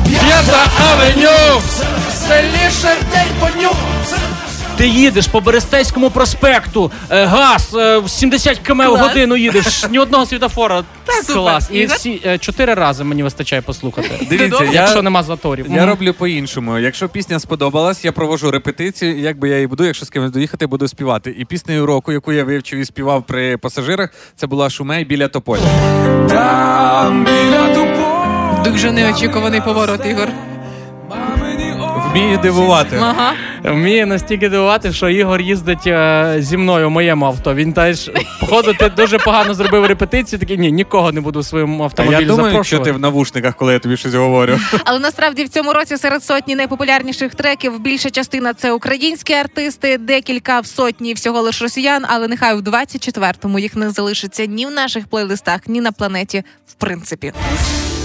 П'ята 0.05 0.65
авеню! 0.91 1.61
Селіше 2.27 2.95
день 3.11 3.27
по 3.39 3.61
ньому! 3.61 4.20
Ти 4.81 4.87
їдеш 4.87 5.27
по 5.27 5.41
Берестейському 5.41 6.09
проспекту, 6.09 6.91
е, 7.09 7.25
газ, 7.25 7.75
е, 7.75 7.97
в 7.97 8.09
70 8.09 8.59
км 8.59 8.81
в 8.81 8.85
Клас. 8.87 9.01
годину 9.07 9.35
їдеш, 9.35 9.85
ні 9.91 9.99
одного 9.99 10.25
світофора. 10.25 10.83
Так, 11.05 11.15
Супер. 11.15 11.35
клас. 11.41 11.69
І 11.71 11.79
Ігор? 11.79 11.95
всі 11.97 12.21
е, 12.25 12.37
чотири 12.37 12.73
рази 12.73 13.03
мені 13.03 13.23
вистачає 13.23 13.61
послухати. 13.61 14.09
Дивіться, 14.29 14.63
Якщо 14.71 14.95
я, 14.95 15.01
нема 15.01 15.23
заторів. 15.23 15.65
я 15.69 15.77
Мгм. 15.77 15.89
роблю 15.89 16.13
по-іншому. 16.13 16.79
Якщо 16.79 17.09
пісня 17.09 17.39
сподобалась, 17.39 18.05
я 18.05 18.11
провожу 18.11 18.51
репетицію. 18.51 19.17
і 19.17 19.21
Як 19.21 19.39
би 19.39 19.49
я 19.49 19.55
її 19.55 19.67
буду, 19.67 19.83
якщо 19.85 20.05
з 20.05 20.09
кимось 20.09 20.31
доїхати, 20.31 20.67
буду 20.67 20.87
співати. 20.87 21.35
І 21.39 21.45
піснею 21.45 21.85
року, 21.85 22.11
яку 22.11 22.33
я 22.33 22.43
вивчив 22.43 22.79
і 22.79 22.85
співав 22.85 23.23
при 23.25 23.57
пасажирах, 23.57 24.09
це 24.35 24.47
була 24.47 24.69
Шумей 24.69 25.05
біля 25.05 25.27
тополя. 25.27 25.61
Дуже 28.63 28.91
неочікуваний 28.91 29.61
поворот, 29.61 30.05
Ігор. 30.05 30.27
Вміє 32.11 32.37
дивувати. 32.37 32.97
Ага. 33.01 33.33
Вміє 33.63 34.05
настільки 34.05 34.49
дивувати, 34.49 34.93
що 34.93 35.09
Ігор 35.09 35.41
їздить 35.41 35.87
е, 35.87 36.35
зі 36.39 36.57
мною 36.57 36.87
в 36.87 36.91
моєму 36.91 37.25
авто. 37.25 37.53
Він 37.53 37.73
теж, 37.73 38.11
походу, 38.39 38.73
ти 38.73 38.89
дуже 38.89 39.17
погано 39.19 39.53
зробив 39.53 39.85
репетицію. 39.85 40.39
Такий 40.39 40.57
ні, 40.57 40.71
нікого 40.71 41.11
не 41.11 41.21
буду 41.21 41.39
в 41.39 41.45
своєму 41.45 41.77
Та 41.77 41.83
автомобілі 41.83 42.21
я 42.21 42.27
думаю, 42.27 42.49
що 42.49 42.51
запрошувати. 42.51 42.85
ти 42.85 42.91
в 42.91 42.99
навушниках, 42.99 43.55
коли 43.55 43.73
я 43.73 43.79
тобі 43.79 43.97
щось 43.97 44.13
говорю. 44.13 44.59
Але 44.85 44.99
насправді 44.99 45.43
в 45.43 45.49
цьому 45.49 45.73
році 45.73 45.97
серед 45.97 46.23
сотні 46.23 46.55
найпопулярніших 46.55 47.35
треків 47.35 47.79
більша 47.79 48.09
частина 48.09 48.53
це 48.53 48.71
українські 48.71 49.33
артисти, 49.33 49.97
декілька 49.97 50.59
в 50.59 50.65
сотні 50.65 51.13
всього 51.13 51.41
лиш 51.41 51.61
росіян. 51.61 52.03
Але 52.07 52.27
нехай 52.27 52.55
в 52.55 52.59
24-му 52.59 53.59
їх 53.59 53.75
не 53.75 53.89
залишиться 53.89 54.45
ні 54.45 54.65
в 54.65 54.71
наших 54.71 55.07
плейлистах, 55.07 55.59
ні 55.67 55.81
на 55.81 55.91
планеті. 55.91 56.43
В 56.67 56.73
принципі, 56.73 57.33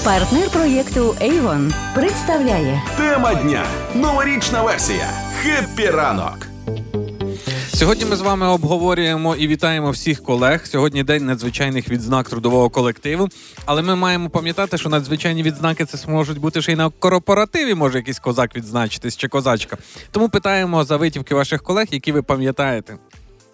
Партнер 0.07 0.50
проєкту 0.50 1.00
Avon 1.00 1.74
представляє 1.94 2.82
Тема 2.96 3.34
дня. 3.34 3.66
Новорічна 3.94 4.62
версія. 4.62 5.11
Хеппі 5.42 5.90
ранок. 5.90 6.46
Сьогодні 7.74 8.04
ми 8.04 8.16
з 8.16 8.20
вами 8.20 8.46
обговорюємо 8.46 9.36
і 9.36 9.48
вітаємо 9.48 9.90
всіх 9.90 10.22
колег. 10.22 10.66
Сьогодні 10.66 11.02
день 11.02 11.26
надзвичайних 11.26 11.88
відзнак 11.88 12.28
трудового 12.28 12.70
колективу. 12.70 13.28
Але 13.64 13.82
ми 13.82 13.96
маємо 13.96 14.30
пам'ятати, 14.30 14.78
що 14.78 14.88
надзвичайні 14.88 15.42
відзнаки 15.42 15.84
це 15.84 16.11
можуть 16.11 16.38
бути 16.38 16.62
ще 16.62 16.72
й 16.72 16.76
на 16.76 16.90
корпоративі. 16.90 17.74
Може 17.74 17.98
якийсь 17.98 18.18
козак 18.18 18.57
відзначитись 18.57 19.16
чи 19.16 19.28
козачка. 19.28 19.76
Тому 20.11 20.28
питаємо 20.28 20.84
за 20.84 20.96
витівки 20.96 21.34
ваших 21.34 21.62
колег, 21.62 21.86
які 21.90 22.12
ви 22.12 22.22
пам'ятаєте. 22.22 22.96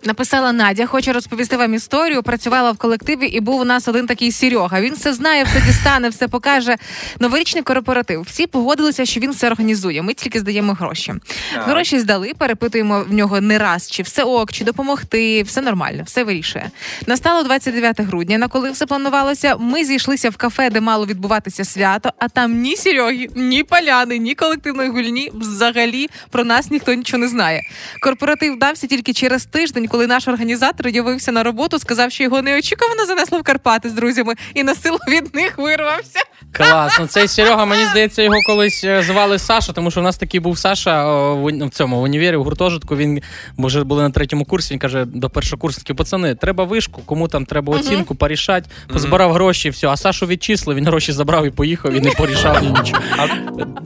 Написала 0.05 0.53
Надя, 0.53 0.87
хочу 0.87 1.13
розповісти 1.13 1.57
вам 1.57 1.75
історію. 1.75 2.23
Працювала 2.23 2.73
в 2.73 2.77
колективі, 2.77 3.27
і 3.27 3.41
був 3.41 3.61
у 3.61 3.65
нас 3.65 3.89
один 3.89 4.07
такий 4.07 4.33
Серега. 4.33 4.81
Він 4.81 4.95
все 4.95 5.13
знає, 5.13 5.45
все 5.45 5.61
дістане, 5.67 6.09
все 6.09 6.29
покаже. 6.29 6.77
Новорічний 7.21 7.63
корпоратив. 7.63 8.21
Всі 8.21 8.47
погодилися, 8.47 9.05
що 9.05 9.21
він 9.21 9.31
все 9.31 9.47
організує. 9.47 10.03
Ми 10.03 10.15
тільки 10.15 10.41
здаємо 10.41 10.73
гроші. 10.73 11.15
Гроші 11.55 11.99
здали, 11.99 12.33
перепитуємо 12.39 13.05
в 13.09 13.13
нього 13.13 13.41
не 13.41 13.59
раз, 13.59 13.91
чи 13.91 14.03
все 14.03 14.23
ок, 14.23 14.53
чи 14.53 14.65
допомогти. 14.65 15.43
Все 15.43 15.61
нормально, 15.61 16.03
все 16.07 16.25
вирішує. 16.25 16.71
Настало 17.07 17.43
29 17.43 18.01
грудня. 18.01 18.39
На 18.39 18.49
коли 18.49 18.71
все 18.71 18.87
планувалося, 18.87 19.57
ми 19.57 19.85
зійшлися 19.85 20.31
в 20.31 20.37
кафе, 20.37 20.71
де 20.71 20.81
мало 20.81 21.07
відбуватися 21.07 21.65
свято. 21.65 22.11
А 22.19 22.29
там 22.29 22.61
ні 22.61 22.77
Сереги, 22.77 23.29
ні 23.35 23.63
поляни, 23.63 24.19
ні 24.19 24.35
колективної 24.35 24.89
гульні. 24.89 25.31
Взагалі 25.35 26.09
про 26.31 26.45
нас 26.45 26.71
ніхто 26.71 26.95
нічого 26.95 27.21
не 27.21 27.29
знає. 27.29 27.63
Корпоратив 28.01 28.55
вдався 28.55 28.87
тільки 28.87 29.13
через 29.13 29.45
тиждень, 29.45 29.89
коли 29.93 30.07
наш 30.07 30.29
організатор 30.29 30.89
явився 30.89 31.33
на 31.33 31.43
роботу, 31.43 31.79
сказав, 31.79 32.13
що 32.13 32.25
його 32.25 32.43
неочікувано 32.43 33.07
занесло 33.07 33.39
в 33.39 33.43
Карпати 33.43 33.89
з 33.89 33.93
друзями 33.93 34.35
і 34.55 34.63
на 34.63 34.75
силу 34.75 34.99
від 35.09 35.35
них 35.35 35.59
вирвався. 35.59 36.21
Клас. 36.53 36.97
Ну 37.01 37.07
цей 37.07 37.29
Серега, 37.29 37.65
мені 37.65 37.87
здається, 37.91 38.23
його 38.23 38.37
колись 38.47 38.85
е, 38.85 39.03
звали 39.03 39.39
Саша, 39.39 39.73
тому 39.73 39.91
що 39.91 40.01
в 40.01 40.03
нас 40.03 40.17
такий 40.17 40.41
був 40.41 40.59
Саша 40.59 41.13
в, 41.33 41.67
в 41.67 41.71
цьому 41.71 42.01
в 42.01 42.03
універі, 42.03 42.37
в 42.37 42.45
гуртожитку. 42.45 42.97
Він 42.97 43.23
ми 43.57 43.67
вже 43.67 43.85
були 43.85 44.03
на 44.03 44.11
третьому 44.11 44.45
курсі. 44.45 44.75
Він 44.75 44.79
каже 44.79 45.05
до 45.05 45.31
першокурсників, 45.31 45.97
пацани, 45.97 46.35
треба 46.35 46.65
вишку, 46.65 47.03
кому 47.07 47.29
там 47.29 47.45
треба 47.45 47.77
оцінку, 47.77 48.15
порішать, 48.15 48.65
позбирав 48.93 49.33
гроші, 49.33 49.71
все. 49.71 49.89
А 49.89 49.97
Сашу 49.97 50.27
відчислив, 50.27 50.77
він 50.77 50.87
гроші 50.87 51.13
забрав 51.13 51.47
і 51.47 51.51
поїхав, 51.51 51.93
і 51.93 52.01
не 52.01 52.11
порішав 52.11 52.63
ні 52.63 52.69
нічого. 52.81 53.03
А 53.19 53.27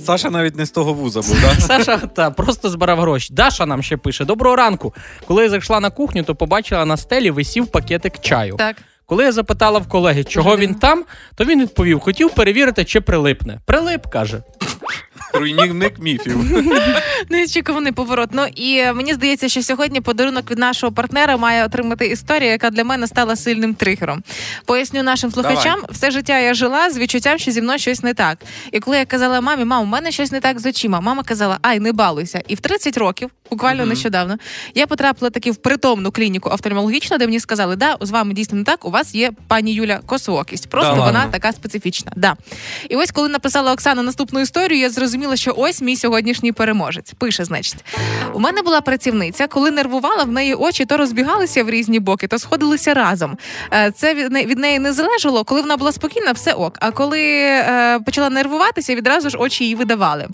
Саша 0.00 0.30
навіть 0.30 0.56
не 0.56 0.66
з 0.66 0.70
того 0.70 0.92
вуза 0.92 1.20
був, 1.20 1.42
так? 1.42 1.60
Саша 1.60 1.96
та 1.96 2.30
просто 2.30 2.70
збирав 2.70 3.00
гроші. 3.00 3.32
Даша 3.32 3.66
нам 3.66 3.82
ще 3.82 3.96
пише: 3.96 4.24
Доброго 4.24 4.56
ранку. 4.56 4.94
Коли 5.26 5.42
я 5.42 5.48
зайшла 5.48 5.80
на 5.80 5.90
кухню, 5.96 6.22
то 6.22 6.34
побачила 6.34 6.84
на 6.84 6.96
стелі 6.96 7.30
висів 7.30 7.66
пакетик 7.66 8.18
чаю. 8.20 8.54
Так. 8.58 8.76
Коли 9.06 9.24
я 9.24 9.32
запитала 9.32 9.78
в 9.78 9.88
колеги, 9.88 10.24
чого 10.24 10.56
він 10.56 10.74
там, 10.74 11.04
то 11.34 11.44
він 11.44 11.62
відповів: 11.62 12.00
хотів 12.00 12.30
перевірити, 12.30 12.84
чи 12.84 13.00
прилипне. 13.00 13.60
Прилип, 13.64 14.06
каже. 14.06 14.42
Руйнівник 15.32 15.98
міфів. 15.98 16.38
Неочікуваний 17.30 17.92
поворот. 17.92 18.28
Ну 18.32 18.46
і 18.54 18.78
е, 18.78 18.92
мені 18.92 19.14
здається, 19.14 19.48
що 19.48 19.62
сьогодні 19.62 20.00
подарунок 20.00 20.50
від 20.50 20.58
нашого 20.58 20.92
партнера 20.92 21.36
має 21.36 21.64
отримати 21.64 22.06
історія, 22.06 22.50
яка 22.50 22.70
для 22.70 22.84
мене 22.84 23.06
стала 23.06 23.36
сильним 23.36 23.74
тригером. 23.74 24.22
Поясню 24.64 25.02
нашим 25.02 25.30
слухачам, 25.30 25.80
все 25.90 26.10
життя 26.10 26.38
я 26.38 26.54
жила 26.54 26.90
з 26.90 26.98
відчуттям, 26.98 27.38
що 27.38 27.50
зі 27.50 27.62
мною 27.62 27.78
щось 27.78 28.02
не 28.02 28.14
так. 28.14 28.38
І 28.72 28.80
коли 28.80 28.98
я 28.98 29.04
казала 29.04 29.40
мамі, 29.40 29.64
мам, 29.64 29.82
у 29.82 29.86
мене 29.86 30.12
щось 30.12 30.32
не 30.32 30.40
так 30.40 30.60
з 30.60 30.66
очима, 30.66 31.00
мама 31.00 31.22
казала, 31.22 31.58
ай, 31.62 31.80
не 31.80 31.92
балуйся. 31.92 32.42
І 32.48 32.54
в 32.54 32.60
30 32.60 32.96
років, 32.96 33.30
буквально 33.50 33.86
нещодавно, 33.86 34.36
я 34.74 34.86
потрапила 34.86 35.30
таки 35.30 35.50
в 35.50 35.56
притомну 35.56 36.10
клініку 36.12 36.50
офтальмологічну, 36.50 37.18
де 37.18 37.26
мені 37.26 37.40
сказали, 37.40 37.76
да, 37.76 37.96
з 38.00 38.10
вами 38.10 38.34
дійсно 38.34 38.58
не 38.58 38.64
так. 38.64 38.84
У 38.84 38.90
вас 38.90 39.14
є 39.14 39.30
пані 39.48 39.72
Юля 39.72 40.00
косоокість. 40.06 40.68
Просто 40.70 40.94
Да 40.94 41.00
вона 41.00 41.18
ладно? 41.18 41.32
така 41.32 41.52
специфічна. 41.52 42.12
Да. 42.16 42.36
І 42.88 42.96
ось 42.96 43.10
коли 43.10 43.28
написала 43.28 43.72
Оксана 43.72 44.02
наступну 44.02 44.40
історію, 44.40 44.80
я 44.80 44.90
зрозуміла, 44.90 45.36
що 45.36 45.54
ось 45.56 45.80
мій 45.82 45.96
сьогоднішній 45.96 46.52
переможець. 46.52 47.12
Пише, 47.18 47.44
значить, 47.44 47.84
у 48.34 48.38
мене 48.40 48.62
була 48.62 48.80
працівниця, 48.80 49.46
коли 49.46 49.70
нервувала, 49.70 50.24
в 50.24 50.32
неї 50.32 50.54
очі 50.54 50.84
то 50.84 50.96
розбігалися 50.96 51.64
в 51.64 51.70
різні 51.70 52.00
боки, 52.00 52.26
то 52.26 52.38
сходилися 52.38 52.94
разом. 52.94 53.36
Е, 53.72 53.90
Це 53.96 54.14
від 54.14 54.32
не- 54.32 54.42
від 54.44 54.58
неї 54.58 54.78
не 54.78 54.92
залежало. 54.92 55.44
Коли 55.44 55.60
вона 55.60 55.76
була 55.76 55.92
спокійна, 55.92 56.32
все 56.32 56.52
ок. 56.52 56.76
А 56.80 56.90
коли 56.90 57.20
е, 57.22 58.00
почала 58.06 58.30
нервуватися, 58.30 58.94
відразу 58.94 59.30
ж 59.30 59.38
очі 59.38 59.64
її 59.64 59.74
видавали. 59.76 60.28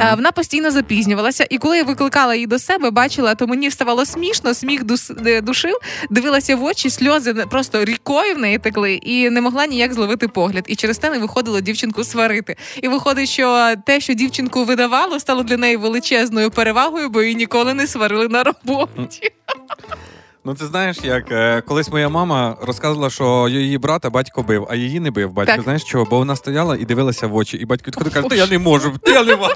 Е, 0.00 0.12
Вона 0.16 0.32
постійно 0.32 0.70
запізнювалася, 0.70 1.46
і 1.50 1.58
коли 1.58 1.76
я 1.76 1.84
викликала 1.84 2.34
її 2.34 2.46
до 2.46 2.55
себе, 2.58 2.90
бачила, 2.90 3.34
то 3.34 3.46
мені 3.46 3.70
ставало 3.70 4.06
смішно, 4.06 4.54
сміх 4.54 4.84
дус- 4.84 5.42
душив, 5.42 5.74
дивилася 6.10 6.56
в 6.56 6.64
очі, 6.64 6.90
сльози 6.90 7.34
просто 7.34 7.84
рікою 7.84 8.34
в 8.34 8.38
неї 8.38 8.58
текли, 8.58 8.94
і 8.94 9.30
не 9.30 9.40
могла 9.40 9.66
ніяк 9.66 9.94
зловити 9.94 10.28
погляд. 10.28 10.64
І 10.68 10.76
через 10.76 10.98
те 10.98 11.10
не 11.10 11.18
виходило 11.18 11.60
дівчинку 11.60 12.04
сварити. 12.04 12.56
І 12.82 12.88
виходить, 12.88 13.28
що 13.28 13.74
те, 13.86 14.00
що 14.00 14.14
дівчинку 14.14 14.64
видавало, 14.64 15.20
стало 15.20 15.42
для 15.42 15.56
неї 15.56 15.76
величезною 15.76 16.50
перевагою, 16.50 17.08
бо 17.08 17.22
її 17.22 17.34
ніколи 17.34 17.74
не 17.74 17.86
сварили 17.86 18.28
на 18.28 18.42
роботі. 18.42 19.30
Ну, 20.46 20.54
ти 20.54 20.66
знаєш, 20.66 20.96
як 21.04 21.32
е, 21.32 21.60
колись 21.60 21.90
моя 21.90 22.08
мама 22.08 22.56
розказувала, 22.62 23.10
що 23.10 23.48
її 23.50 23.78
брата 23.78 24.10
батько 24.10 24.42
бив, 24.42 24.66
а 24.70 24.74
її 24.74 25.00
не 25.00 25.10
бив 25.10 25.32
батько. 25.32 25.52
Так. 25.52 25.62
Знаєш 25.62 25.84
чого? 25.84 26.04
Бо 26.04 26.18
вона 26.18 26.36
стояла 26.36 26.76
і 26.76 26.84
дивилася 26.84 27.26
в 27.26 27.36
очі, 27.36 27.56
і 27.56 27.64
батько 27.64 27.86
відходив 27.86 28.12
каже, 28.12 28.36
я 28.36 28.46
не 28.46 28.58
можу, 28.58 28.92
я 29.06 29.24
не 29.24 29.36
можу. 29.36 29.54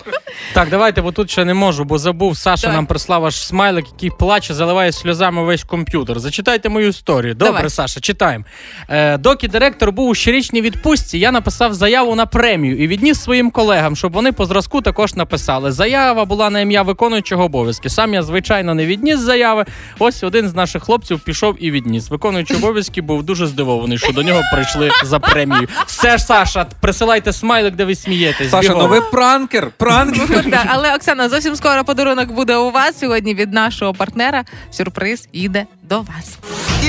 Так, 0.53 0.71
давайте, 0.71 1.03
бо 1.03 1.13
тут 1.13 1.31
ще 1.31 1.45
не 1.45 1.55
можу, 1.55 1.85
бо 1.85 1.99
забув. 1.99 2.37
Саша 2.37 2.63
Давай. 2.63 2.77
нам 2.77 2.87
прислав 2.87 3.25
аж 3.25 3.47
смайлик, 3.47 3.87
який 3.93 4.11
плаче, 4.11 4.55
заливає 4.55 4.93
сльозами 4.93 5.45
весь 5.45 5.65
комп'ютер. 5.65 6.21
Зачитайте 6.21 6.69
мою 6.69 6.89
історію. 6.89 7.35
Добре, 7.35 7.53
Давай. 7.53 7.71
Саша, 7.71 8.01
читаємо. 8.01 8.45
Е, 8.89 9.19
доки 9.19 9.49
директор 9.49 9.93
був 9.93 10.09
у 10.09 10.15
щорічній 10.15 10.61
відпустці, 10.61 11.19
я 11.19 11.33
написав 11.33 11.75
заяву 11.75 12.15
на 12.15 12.27
премію 12.27 12.79
і 12.79 12.87
відніс 12.87 13.21
своїм 13.23 13.51
колегам, 13.51 13.97
щоб 13.97 14.13
вони 14.13 14.33
по 14.33 14.47
зразку 14.47 14.81
також 14.81 15.15
написали. 15.15 15.73
Заява 15.73 16.25
була 16.25 16.51
на 16.51 16.61
ім'я 16.61 16.83
виконуючого 16.83 17.45
обов'язки. 17.45 17.89
Сам 17.89 18.15
я, 18.15 18.23
звичайно, 18.23 18.75
не 18.75 18.87
відніс 18.87 19.19
заяви. 19.19 19.65
Ось 19.99 20.23
один 20.23 20.49
з 20.49 20.55
наших 20.55 20.80
хлопців 20.81 21.21
пішов 21.21 21.57
і 21.61 21.71
відніс. 21.71 22.11
Виконуючий 22.11 22.57
обов'язки 22.57 23.01
був 23.03 23.23
дуже 23.23 23.47
здивований, 23.47 23.99
що 23.99 24.13
до 24.13 24.23
нього 24.23 24.41
прийшли 24.53 24.91
за 25.05 25.19
премію. 25.19 25.69
Все 25.87 26.19
ж, 26.19 26.25
Саша, 26.25 26.67
присилайте 26.81 27.33
смайлик, 27.33 27.75
де 27.75 27.85
ви 27.85 27.95
смієтесь. 27.95 28.51
Саша, 28.51 28.69
Бігом. 28.69 28.83
ну 28.83 28.89
ви 28.89 29.01
пранкер, 29.01 29.71
пранкер. 29.77 30.45
Так, 30.51 30.67
але 30.69 30.95
Оксана, 30.95 31.29
зовсім 31.29 31.57
скоро 31.57 31.85
подарунок 31.85 32.33
буде 32.33 32.57
у 32.57 32.71
вас 32.71 32.99
сьогодні 32.99 33.35
від 33.35 33.53
нашого 33.53 33.95
партнера. 33.95 34.45
Сюрприз 34.71 35.29
їде 35.33 35.67
до 35.83 35.99
вас. 35.99 36.39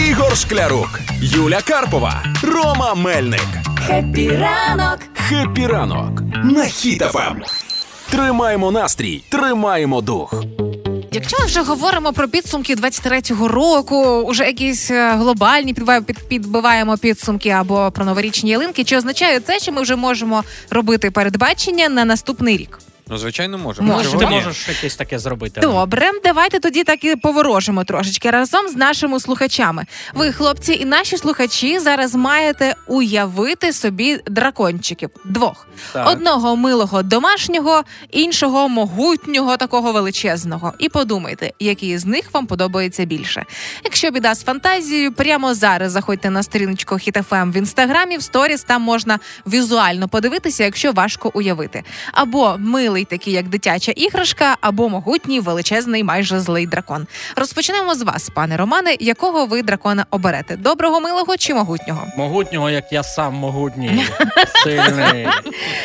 Ігор 0.09 0.37
Шклярук, 0.37 0.99
Юля 1.21 1.61
Карпова, 1.61 2.23
Рома 2.43 2.95
Мельник. 2.95 3.47
Хеппі 3.87 4.29
ранок! 4.29 4.99
Хеппі 5.13 5.67
ранок 5.67 6.21
на 6.43 6.61
Хіт-ФМ. 6.63 7.35
Тримаємо 8.09 8.71
настрій, 8.71 9.23
тримаємо 9.29 10.01
дух. 10.01 10.43
Якщо 11.13 11.37
ми 11.39 11.45
вже 11.45 11.61
говоримо 11.61 12.13
про 12.13 12.27
підсумки 12.27 12.75
23-го 12.75 13.47
року, 13.47 14.05
уже 14.05 14.45
якісь 14.45 14.91
е, 14.91 15.11
глобальні 15.11 15.75
підбиваємо, 16.27 16.97
підсумки 16.97 17.49
або 17.49 17.91
про 17.91 18.05
новорічні 18.05 18.49
ялинки, 18.49 18.83
чи 18.83 18.97
означає 18.97 19.39
це, 19.39 19.59
що 19.59 19.71
ми 19.71 19.81
вже 19.81 19.95
можемо 19.95 20.43
робити 20.69 21.11
передбачення 21.11 21.89
на 21.89 22.05
наступний 22.05 22.57
рік? 22.57 22.79
Ну, 23.11 23.17
звичайно, 23.17 23.57
можемо. 23.57 23.93
Може, 23.93 24.11
Чого 24.11 24.23
Ти 24.23 24.29
ні? 24.29 24.35
можеш 24.35 24.67
якесь 24.67 24.95
таке 24.95 25.19
зробити. 25.19 25.61
Добре, 25.61 26.11
давайте 26.23 26.59
тоді 26.59 26.83
так 26.83 27.03
і 27.03 27.15
поворожимо 27.15 27.83
трошечки 27.83 28.31
разом 28.31 28.67
з 28.67 28.75
нашими 28.75 29.19
слухачами. 29.19 29.85
Ви, 30.13 30.31
хлопці, 30.31 30.73
і 30.73 30.85
наші 30.85 31.17
слухачі 31.17 31.79
зараз 31.79 32.15
маєте 32.15 32.75
уявити 32.87 33.73
собі 33.73 34.19
дракончиків 34.27 35.09
двох: 35.25 35.67
Так. 35.93 36.09
одного 36.09 36.55
милого 36.55 37.03
домашнього, 37.03 37.83
іншого 38.11 38.69
могутнього, 38.69 39.57
такого 39.57 39.91
величезного. 39.91 40.73
І 40.79 40.89
подумайте, 40.89 41.51
який 41.59 41.97
з 41.97 42.05
них 42.05 42.33
вам 42.33 42.47
подобається 42.47 43.05
більше. 43.05 43.45
Якщо 43.83 44.11
біда 44.11 44.35
з 44.35 44.43
фантазією, 44.43 45.13
прямо 45.13 45.53
зараз 45.53 45.91
заходьте 45.91 46.29
на 46.29 46.43
сторіночку 46.43 46.95
HitFM 46.95 47.51
в 47.51 47.57
інстаграмі, 47.57 48.17
в 48.17 48.23
сторіс 48.23 48.63
там 48.63 48.81
можна 48.81 49.19
візуально 49.47 50.07
подивитися, 50.07 50.63
якщо 50.63 50.91
важко 50.91 51.31
уявити. 51.33 51.83
Або 52.11 52.55
милий, 52.59 53.00
такий 53.05 53.33
як 53.33 53.47
дитяча 53.47 53.91
іграшка, 53.91 54.57
або 54.61 54.89
могутній, 54.89 55.39
величезний, 55.39 56.03
майже 56.03 56.39
злий 56.39 56.67
дракон. 56.67 57.07
Розпочнемо 57.35 57.95
з 57.95 58.01
вас, 58.01 58.29
пане 58.29 58.57
Романе. 58.57 58.95
Якого 58.99 59.45
ви 59.45 59.61
дракона 59.63 60.05
оберете? 60.11 60.57
Доброго, 60.57 60.99
милого 60.99 61.37
чи 61.37 61.53
могутнього? 61.53 62.07
Могутнього, 62.17 62.69
як 62.69 62.91
я 62.91 63.03
сам 63.03 63.33
могутній, 63.35 64.05
сильний, 64.63 65.27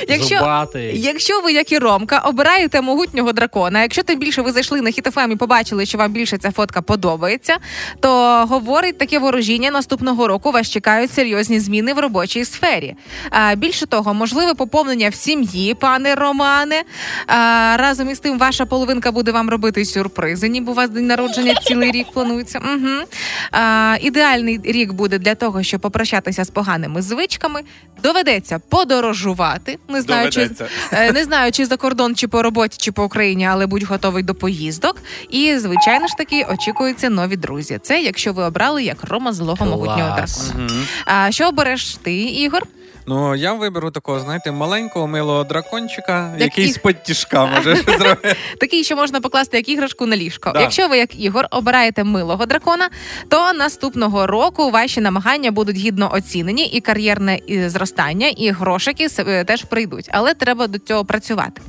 Якщо- 0.08 0.38
зубатий. 0.38 1.00
Якщо 1.00 1.40
ви, 1.40 1.52
як 1.52 1.72
і 1.72 1.78
Ромка, 1.78 2.18
обираєте 2.18 2.80
могутнього 2.80 3.32
дракона, 3.32 3.82
якщо 3.82 4.02
тим 4.02 4.18
більше 4.18 4.42
ви 4.42 4.52
зайшли 4.52 4.80
на 4.80 4.90
хітофем 4.90 5.32
і 5.32 5.36
побачили, 5.36 5.86
що 5.86 5.98
вам 5.98 6.12
більше 6.12 6.38
ця 6.38 6.50
фотка 6.50 6.82
подобається, 6.82 7.56
то 8.00 8.08
говорить 8.48 8.98
таке 8.98 9.18
ворожіння 9.18 9.70
наступного 9.70 10.28
року 10.28 10.50
вас 10.50 10.70
чекають 10.70 11.12
серйозні 11.12 11.60
зміни 11.60 11.94
в 11.94 11.98
робочій 11.98 12.44
сфері. 12.44 12.94
А, 13.30 13.54
більше 13.54 13.86
того, 13.86 14.14
можливе 14.14 14.54
поповнення 14.54 15.08
в 15.08 15.14
сім'ї, 15.14 15.74
пане 15.74 16.14
Романе. 16.14 16.82
А, 17.26 17.76
разом 17.78 18.10
із 18.10 18.18
тим, 18.18 18.38
ваша 18.38 18.66
половинка 18.66 19.12
буде 19.12 19.32
вам 19.32 19.50
робити 19.50 19.84
сюрпризи, 19.84 20.48
ніби 20.48 20.72
у 20.72 20.74
вас 20.74 20.90
день 20.90 21.06
народження 21.06 21.54
цілий 21.54 21.90
рік 21.90 22.06
планується. 22.14 22.58
Угу. 22.58 23.04
А, 23.52 23.96
ідеальний 24.00 24.60
рік 24.64 24.92
буде 24.92 25.18
для 25.18 25.34
того, 25.34 25.62
щоб 25.62 25.80
попрощатися 25.80 26.44
з 26.44 26.50
поганими 26.50 27.02
звичками. 27.02 27.60
Доведеться 28.02 28.58
подорожувати. 28.68 29.78
Не 29.88 30.02
знаю, 30.02 30.30
чи 30.30 30.50
Е, 30.92 31.12
Не 31.12 31.24
знаю, 31.24 31.52
чи 31.52 31.66
за 31.66 31.76
кордон, 31.76 32.16
чи 32.16 32.28
по 32.28 32.42
роботі, 32.42 32.76
чи 32.80 32.92
по 32.92 33.04
Україні, 33.04 33.46
але 33.46 33.66
будь 33.66 33.82
готовий 33.82 34.22
до 34.22 34.34
поїздок. 34.34 34.96
І 35.30 35.58
звичайно 35.58 36.06
ж 36.06 36.14
таки 36.18 36.46
очікуються 36.52 37.10
нові 37.10 37.36
друзі. 37.36 37.78
Це 37.82 38.02
якщо 38.02 38.32
ви 38.32 38.44
обрали 38.44 38.84
як 38.84 39.04
Рома 39.04 39.32
злого 39.32 39.56
Клас. 39.56 39.68
могутнього 39.70 40.16
дракона. 40.16 40.54
Мгм. 40.54 40.86
А 41.04 41.30
що 41.30 41.48
обереш 41.48 41.94
ти, 41.96 42.14
Ігор? 42.14 42.62
Ну 43.08 43.34
я 43.34 43.52
виберу 43.52 43.90
такого, 43.90 44.20
знаєте, 44.20 44.52
маленького 44.52 45.06
милого 45.06 45.44
дракончика, 45.44 46.32
Як 46.32 46.40
який 46.40 46.64
і- 46.64 46.72
з 46.72 46.78
під 46.78 46.96
може 47.32 47.76
зробити. 47.76 48.36
Такий, 48.60 48.84
що 48.84 48.96
можна 48.96 49.20
покласти 49.20 49.56
як 49.56 49.68
іграшку 49.68 50.06
на 50.06 50.16
ліжко. 50.16 50.50
Да. 50.54 50.60
Якщо 50.60 50.88
ви, 50.88 50.98
як 50.98 51.20
Ігор, 51.20 51.46
обираєте 51.50 52.04
милого 52.04 52.46
дракона, 52.46 52.88
то 53.28 53.52
наступного 53.52 54.26
року 54.26 54.70
ваші 54.70 55.00
намагання 55.00 55.50
будуть 55.50 55.76
гідно 55.76 56.12
оцінені, 56.14 56.66
і 56.66 56.80
кар'єрне 56.80 57.40
зростання, 57.66 58.28
і 58.28 58.50
грошики 58.50 59.08
себе 59.08 59.44
теж 59.44 59.64
прийдуть. 59.64 60.08
Але 60.12 60.34
треба 60.34 60.66
до 60.66 60.78
цього 60.78 61.04
працювати. 61.04 61.62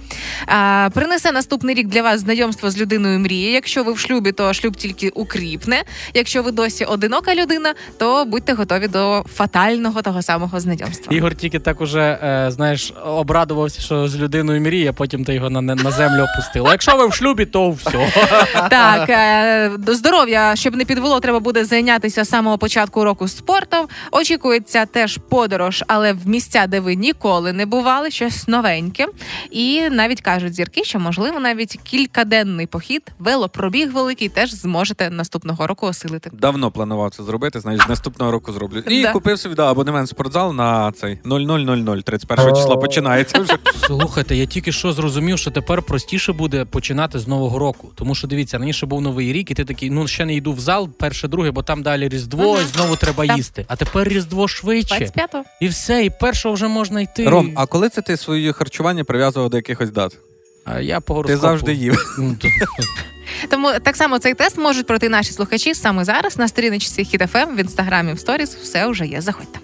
А, 0.46 0.90
принесе 0.94 1.32
наступний 1.32 1.76
рік 1.76 1.88
для 1.88 2.02
вас 2.02 2.20
знайомство 2.20 2.72
з 2.72 2.78
людиною 2.78 3.20
мрії. 3.20 3.52
Якщо 3.52 3.84
ви 3.84 3.94
в 3.94 4.00
шлюбі, 4.00 4.32
то 4.32 4.54
шлюб 4.54 4.76
тільки 4.76 5.10
укріпне. 5.10 5.84
Якщо 6.14 6.44
ви 6.44 6.52
досі 6.52 6.86
одинока 6.86 7.36
людина, 7.36 7.74
то 7.98 8.26
будьте 8.26 8.54
готові 8.54 8.88
до 8.88 9.26
фатального 9.34 10.02
того 10.02 10.22
самого 10.22 10.60
знайомства. 10.60 11.14
Ігор 11.28 11.36
тільки 11.38 11.60
так 11.60 11.82
уже, 11.82 12.20
е, 12.24 12.52
знаєш, 12.52 12.94
обрадувався, 13.06 13.82
що 13.82 14.08
з 14.08 14.16
людиною 14.16 14.62
мріє, 14.62 14.90
а 14.90 14.94
потім 14.94 15.26
ти 15.26 15.34
його 15.34 15.50
на, 15.50 15.62
на 15.62 15.92
землю 15.92 16.26
опустила. 16.34 16.72
Якщо 16.72 16.98
ви 16.98 17.08
в 17.08 17.14
шлюбі, 17.14 17.46
то 17.46 17.70
все. 17.72 18.12
Так, 18.70 19.10
е, 19.10 19.70
до 19.78 19.96
здоров'я, 19.96 20.56
щоб 20.56 20.76
не 20.76 20.86
підвело, 20.86 21.20
треба 21.20 21.40
буде 21.40 21.66
зайнятися 21.66 22.24
з 22.24 22.30
самого 22.30 22.58
початку 22.58 23.04
року 23.04 23.28
спортом. 23.28 23.88
Очікується 24.12 24.86
теж 24.86 25.20
подорож, 25.30 25.84
але 25.88 26.14
в 26.14 26.28
місця, 26.28 26.68
де 26.68 26.80
ви 26.80 26.96
ніколи 26.96 27.54
не 27.54 27.66
бували, 27.66 28.12
щось 28.12 28.48
новеньке. 28.48 29.06
І 29.52 29.90
навіть 29.90 30.22
кажуть 30.22 30.54
зірки, 30.54 30.84
що 30.84 31.00
можливо 31.00 31.40
навіть 31.40 31.80
кількаденний 31.84 32.68
похід, 32.68 33.02
велопробіг 33.20 33.92
великий, 33.94 34.30
теж 34.30 34.54
зможете 34.54 35.10
наступного 35.10 35.68
року 35.68 35.88
осилити. 35.88 36.30
Давно 36.34 36.72
планував 36.72 37.12
це 37.12 37.24
зробити, 37.24 37.60
знаєш, 37.60 37.88
наступного 37.88 38.32
року 38.32 38.52
зроблю. 38.54 38.80
І 38.80 39.02
Да. 39.02 39.12
купив 39.12 39.40
собі 39.40 39.56
да, 39.56 39.72
абонемент 39.72 40.08
в 40.08 40.10
спортзал 40.10 40.54
на 40.54 40.92
цей 40.92 41.17
0000, 41.26 42.02
31 42.04 42.56
числа 42.56 42.78
починається 42.78 43.40
вже. 43.40 43.54
Слухайте, 43.88 44.36
я 44.36 44.46
тільки 44.46 44.72
що 44.72 44.94
зрозумів, 44.94 45.38
що 45.40 45.52
тепер 45.52 45.82
простіше 45.82 46.34
буде 46.34 46.66
починати 46.66 47.20
з 47.20 47.28
нового 47.28 47.60
року. 47.60 47.92
Тому 47.96 48.16
що 48.16 48.28
дивіться, 48.28 48.58
раніше 48.58 48.86
був 48.86 49.02
новий 49.02 49.34
рік, 49.34 49.52
і 49.52 49.54
ти 49.54 49.66
такий, 49.66 49.90
ну 49.90 50.08
ще 50.08 50.26
не 50.26 50.34
йду 50.36 50.54
в 50.54 50.60
зал, 50.60 50.90
перше, 51.00 51.28
друге, 51.28 51.52
бо 51.52 51.64
там 51.64 51.84
далі 51.84 52.10
Різдво, 52.10 52.58
і 52.62 52.64
знову 52.66 52.96
треба 52.96 53.28
Так. 53.28 53.38
їсти. 53.38 53.66
А 53.68 53.76
тепер 53.76 54.08
Різдво 54.08 54.48
швидше. 54.48 54.96
25-го. 54.96 55.44
І 55.62 55.68
все, 55.68 56.06
і 56.06 56.10
першого 56.10 56.56
вже 56.56 56.68
можна 56.68 57.02
йти. 57.02 57.30
Ром, 57.30 57.52
а 57.56 57.66
коли 57.66 57.90
це 57.90 58.02
ти 58.02 58.18
своє 58.18 58.54
харчування 58.54 59.04
прив'язував 59.04 59.50
до 59.50 59.58
якихось 59.58 59.90
дат? 59.92 60.18
А 60.66 60.80
я 60.80 61.00
по 61.00 61.14
Ти 61.14 61.16
гороскопу. 61.16 61.42
завжди 61.42 61.74
їв. 61.74 62.16
Ну, 62.20 62.36
то- 62.42 62.48
Тому 63.50 63.72
так 63.84 63.96
само 63.96 64.20
цей 64.20 64.34
тест 64.34 64.58
можуть 64.58 64.88
пройти 64.88 65.10
наші 65.10 65.32
слухачі 65.32 65.74
саме 65.74 66.06
зараз 66.06 66.38
на 66.38 66.48
сторіночці 66.48 67.02
Хіт-ФМ, 67.04 67.56
в 67.56 67.60
інстаграмі 67.60 68.14
в 68.14 68.20
сторіс. 68.20 68.56
Все 68.56 68.88
вже 68.88 69.06
є. 69.06 69.22
Заходьте. 69.22 69.60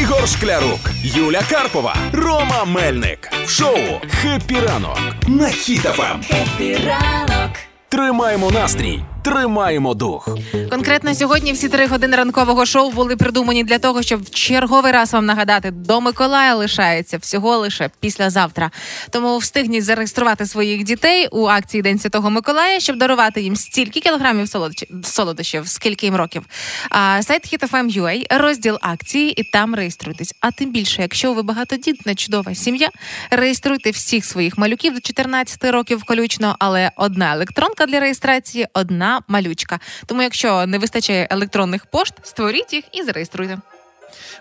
Ігор 0.00 0.28
Шклярук, 0.28 0.80
Юля 1.02 1.42
Карпова, 1.50 1.96
Рома 2.12 2.64
Мельник. 2.64 3.30
В 3.44 3.50
шоу 3.50 3.78
«Хеппі 4.10 4.60
ранок» 4.60 4.98
на 5.28 5.46
Ем. 5.46 5.52
Хіт-ФМ. 5.52 6.22
Хеппі 6.28 6.78
ранок. 6.86 7.50
Тримаємо 7.88 8.50
настрій, 8.50 9.00
тримаємо 9.22 9.94
дух. 9.94 10.28
Конкретно 10.70 11.14
сьогодні 11.14 11.52
всі 11.52 11.68
три 11.68 11.86
години 11.86 12.16
ранкового 12.16 12.66
шоу 12.66 12.90
були 12.90 13.16
придумані 13.16 13.64
для 13.64 13.78
того, 13.78 14.02
щоб 14.02 14.22
в 14.22 14.30
черговий 14.30 14.92
раз 14.92 15.12
вам 15.12 15.26
нагадати, 15.26 15.70
до 15.70 16.00
Миколая 16.00 16.54
лишається 16.54 17.18
всього 17.18 17.56
лише 17.56 17.90
післязавтра. 18.00 18.70
Тому 19.10 19.38
встигніть 19.38 19.84
зареєструвати 19.84 20.46
своїх 20.46 20.84
дітей 20.84 21.28
у 21.32 21.46
акції 21.46 21.82
День 21.82 21.98
Святого 21.98 22.30
Миколая, 22.30 22.80
щоб 22.80 22.96
дарувати 22.98 23.42
їм 23.42 23.56
стільки 23.56 24.00
кілограмів 24.00 24.46
солодощ- 24.46 25.04
солодощів, 25.04 25.68
скільки 25.68 26.06
їм 26.06 26.16
років. 26.16 26.42
А 26.90 27.22
сайт 27.22 27.52
HitFM.ua, 27.52 28.38
розділ 28.38 28.78
акції, 28.82 29.40
і 29.40 29.44
там 29.44 29.74
реєструйтесь. 29.74 30.34
А 30.40 30.50
тим 30.50 30.72
більше, 30.72 31.02
якщо 31.02 31.32
ви 31.32 31.42
багатодітна 31.42 32.14
чудова 32.14 32.54
сім'я, 32.54 32.88
реєструйте 33.30 33.90
всіх 33.90 34.24
своїх 34.24 34.58
малюків 34.58 34.94
до 34.94 35.00
14 35.00 35.64
років 35.64 35.98
включно, 35.98 36.56
але 36.58 36.90
одна 36.96 37.34
електронка 37.34 37.86
для 37.86 38.00
реєстрації, 38.00 38.66
одна 38.74 39.09
малючка. 39.28 39.78
Тому, 40.06 40.22
якщо 40.22 40.66
не 40.66 40.78
вистачає 40.78 41.28
електронних 41.30 41.86
пошт, 41.86 42.14
створіть 42.22 42.72
їх 42.72 42.84
і 42.92 43.02
зареєструйте. 43.02 43.58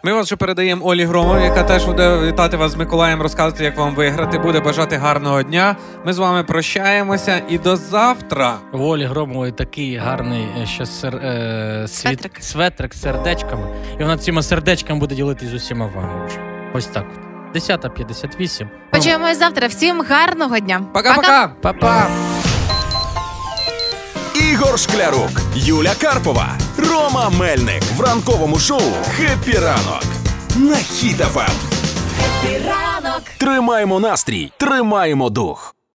Ми 0.04 0.14
вас 0.14 0.28
ще 0.28 0.36
передаємо 0.36 0.86
Олі 0.86 1.06
Громові, 1.06 1.44
яка 1.44 1.64
теж 1.64 1.86
буде 1.86 2.18
вітати 2.20 2.58
вас 2.58 2.72
з 2.72 2.76
Миколаєм, 2.76 3.22
розказувати, 3.22 3.64
як 3.64 3.78
вам 3.78 3.96
виграти. 3.96 4.40
Буде 4.40 4.60
бажати 4.60 4.98
гарного 4.98 5.44
дня. 5.44 5.76
Ми 6.06 6.14
з 6.14 6.18
вами 6.18 6.44
прощаємося 6.44 7.42
і 7.50 7.58
до 7.58 7.76
завтра. 7.76 8.58
В 8.72 8.82
Олі 8.82 9.06
Громової 9.06 9.52
такий 9.52 9.96
гарний 9.98 10.48
е, 10.62 10.66
ще 10.66 10.86
сер, 10.86 11.16
е, 11.16 11.86
світ, 11.88 12.20
Светрик. 12.20 12.38
светрик 12.40 12.94
з 12.96 13.02
сердечками. 13.02 13.68
І 14.00 14.04
вона 14.04 14.18
цими 14.18 14.44
сердечками 14.44 15.00
буде 15.00 15.16
ділитись 15.16 15.50
з 15.50 15.54
усіма 15.54 15.86
вами 15.86 16.26
вже. 16.26 16.38
Ось 16.74 16.86
так. 16.86 17.06
от. 17.18 17.30
10.58. 17.56 18.68
Почуємось 18.92 19.40
завтра. 19.40 19.68
Всім 19.68 20.02
гарного 20.10 20.60
дня. 20.60 20.82
Пока-пока! 20.94 21.50
Па-па! 21.62 22.08
Ігор 24.52 24.80
Шклярук, 24.80 25.42
Юля 25.56 25.96
Карпова, 26.02 26.58
Рома 26.78 27.30
Мельник 27.30 27.84
в 27.96 28.02
ранковому 28.02 28.60
шоу 28.60 28.82
«Хеппі 29.18 29.52
ранок» 29.58 30.04
на 30.56 30.74
Ем. 30.74 30.84
Хіт-ФМ. 30.84 31.52
Хеппі 32.18 32.62
ранок. 32.68 33.22
Тримаємо 33.38 34.00
настрій, 34.00 34.52
тримаємо 34.58 35.30
дух. 35.30 35.76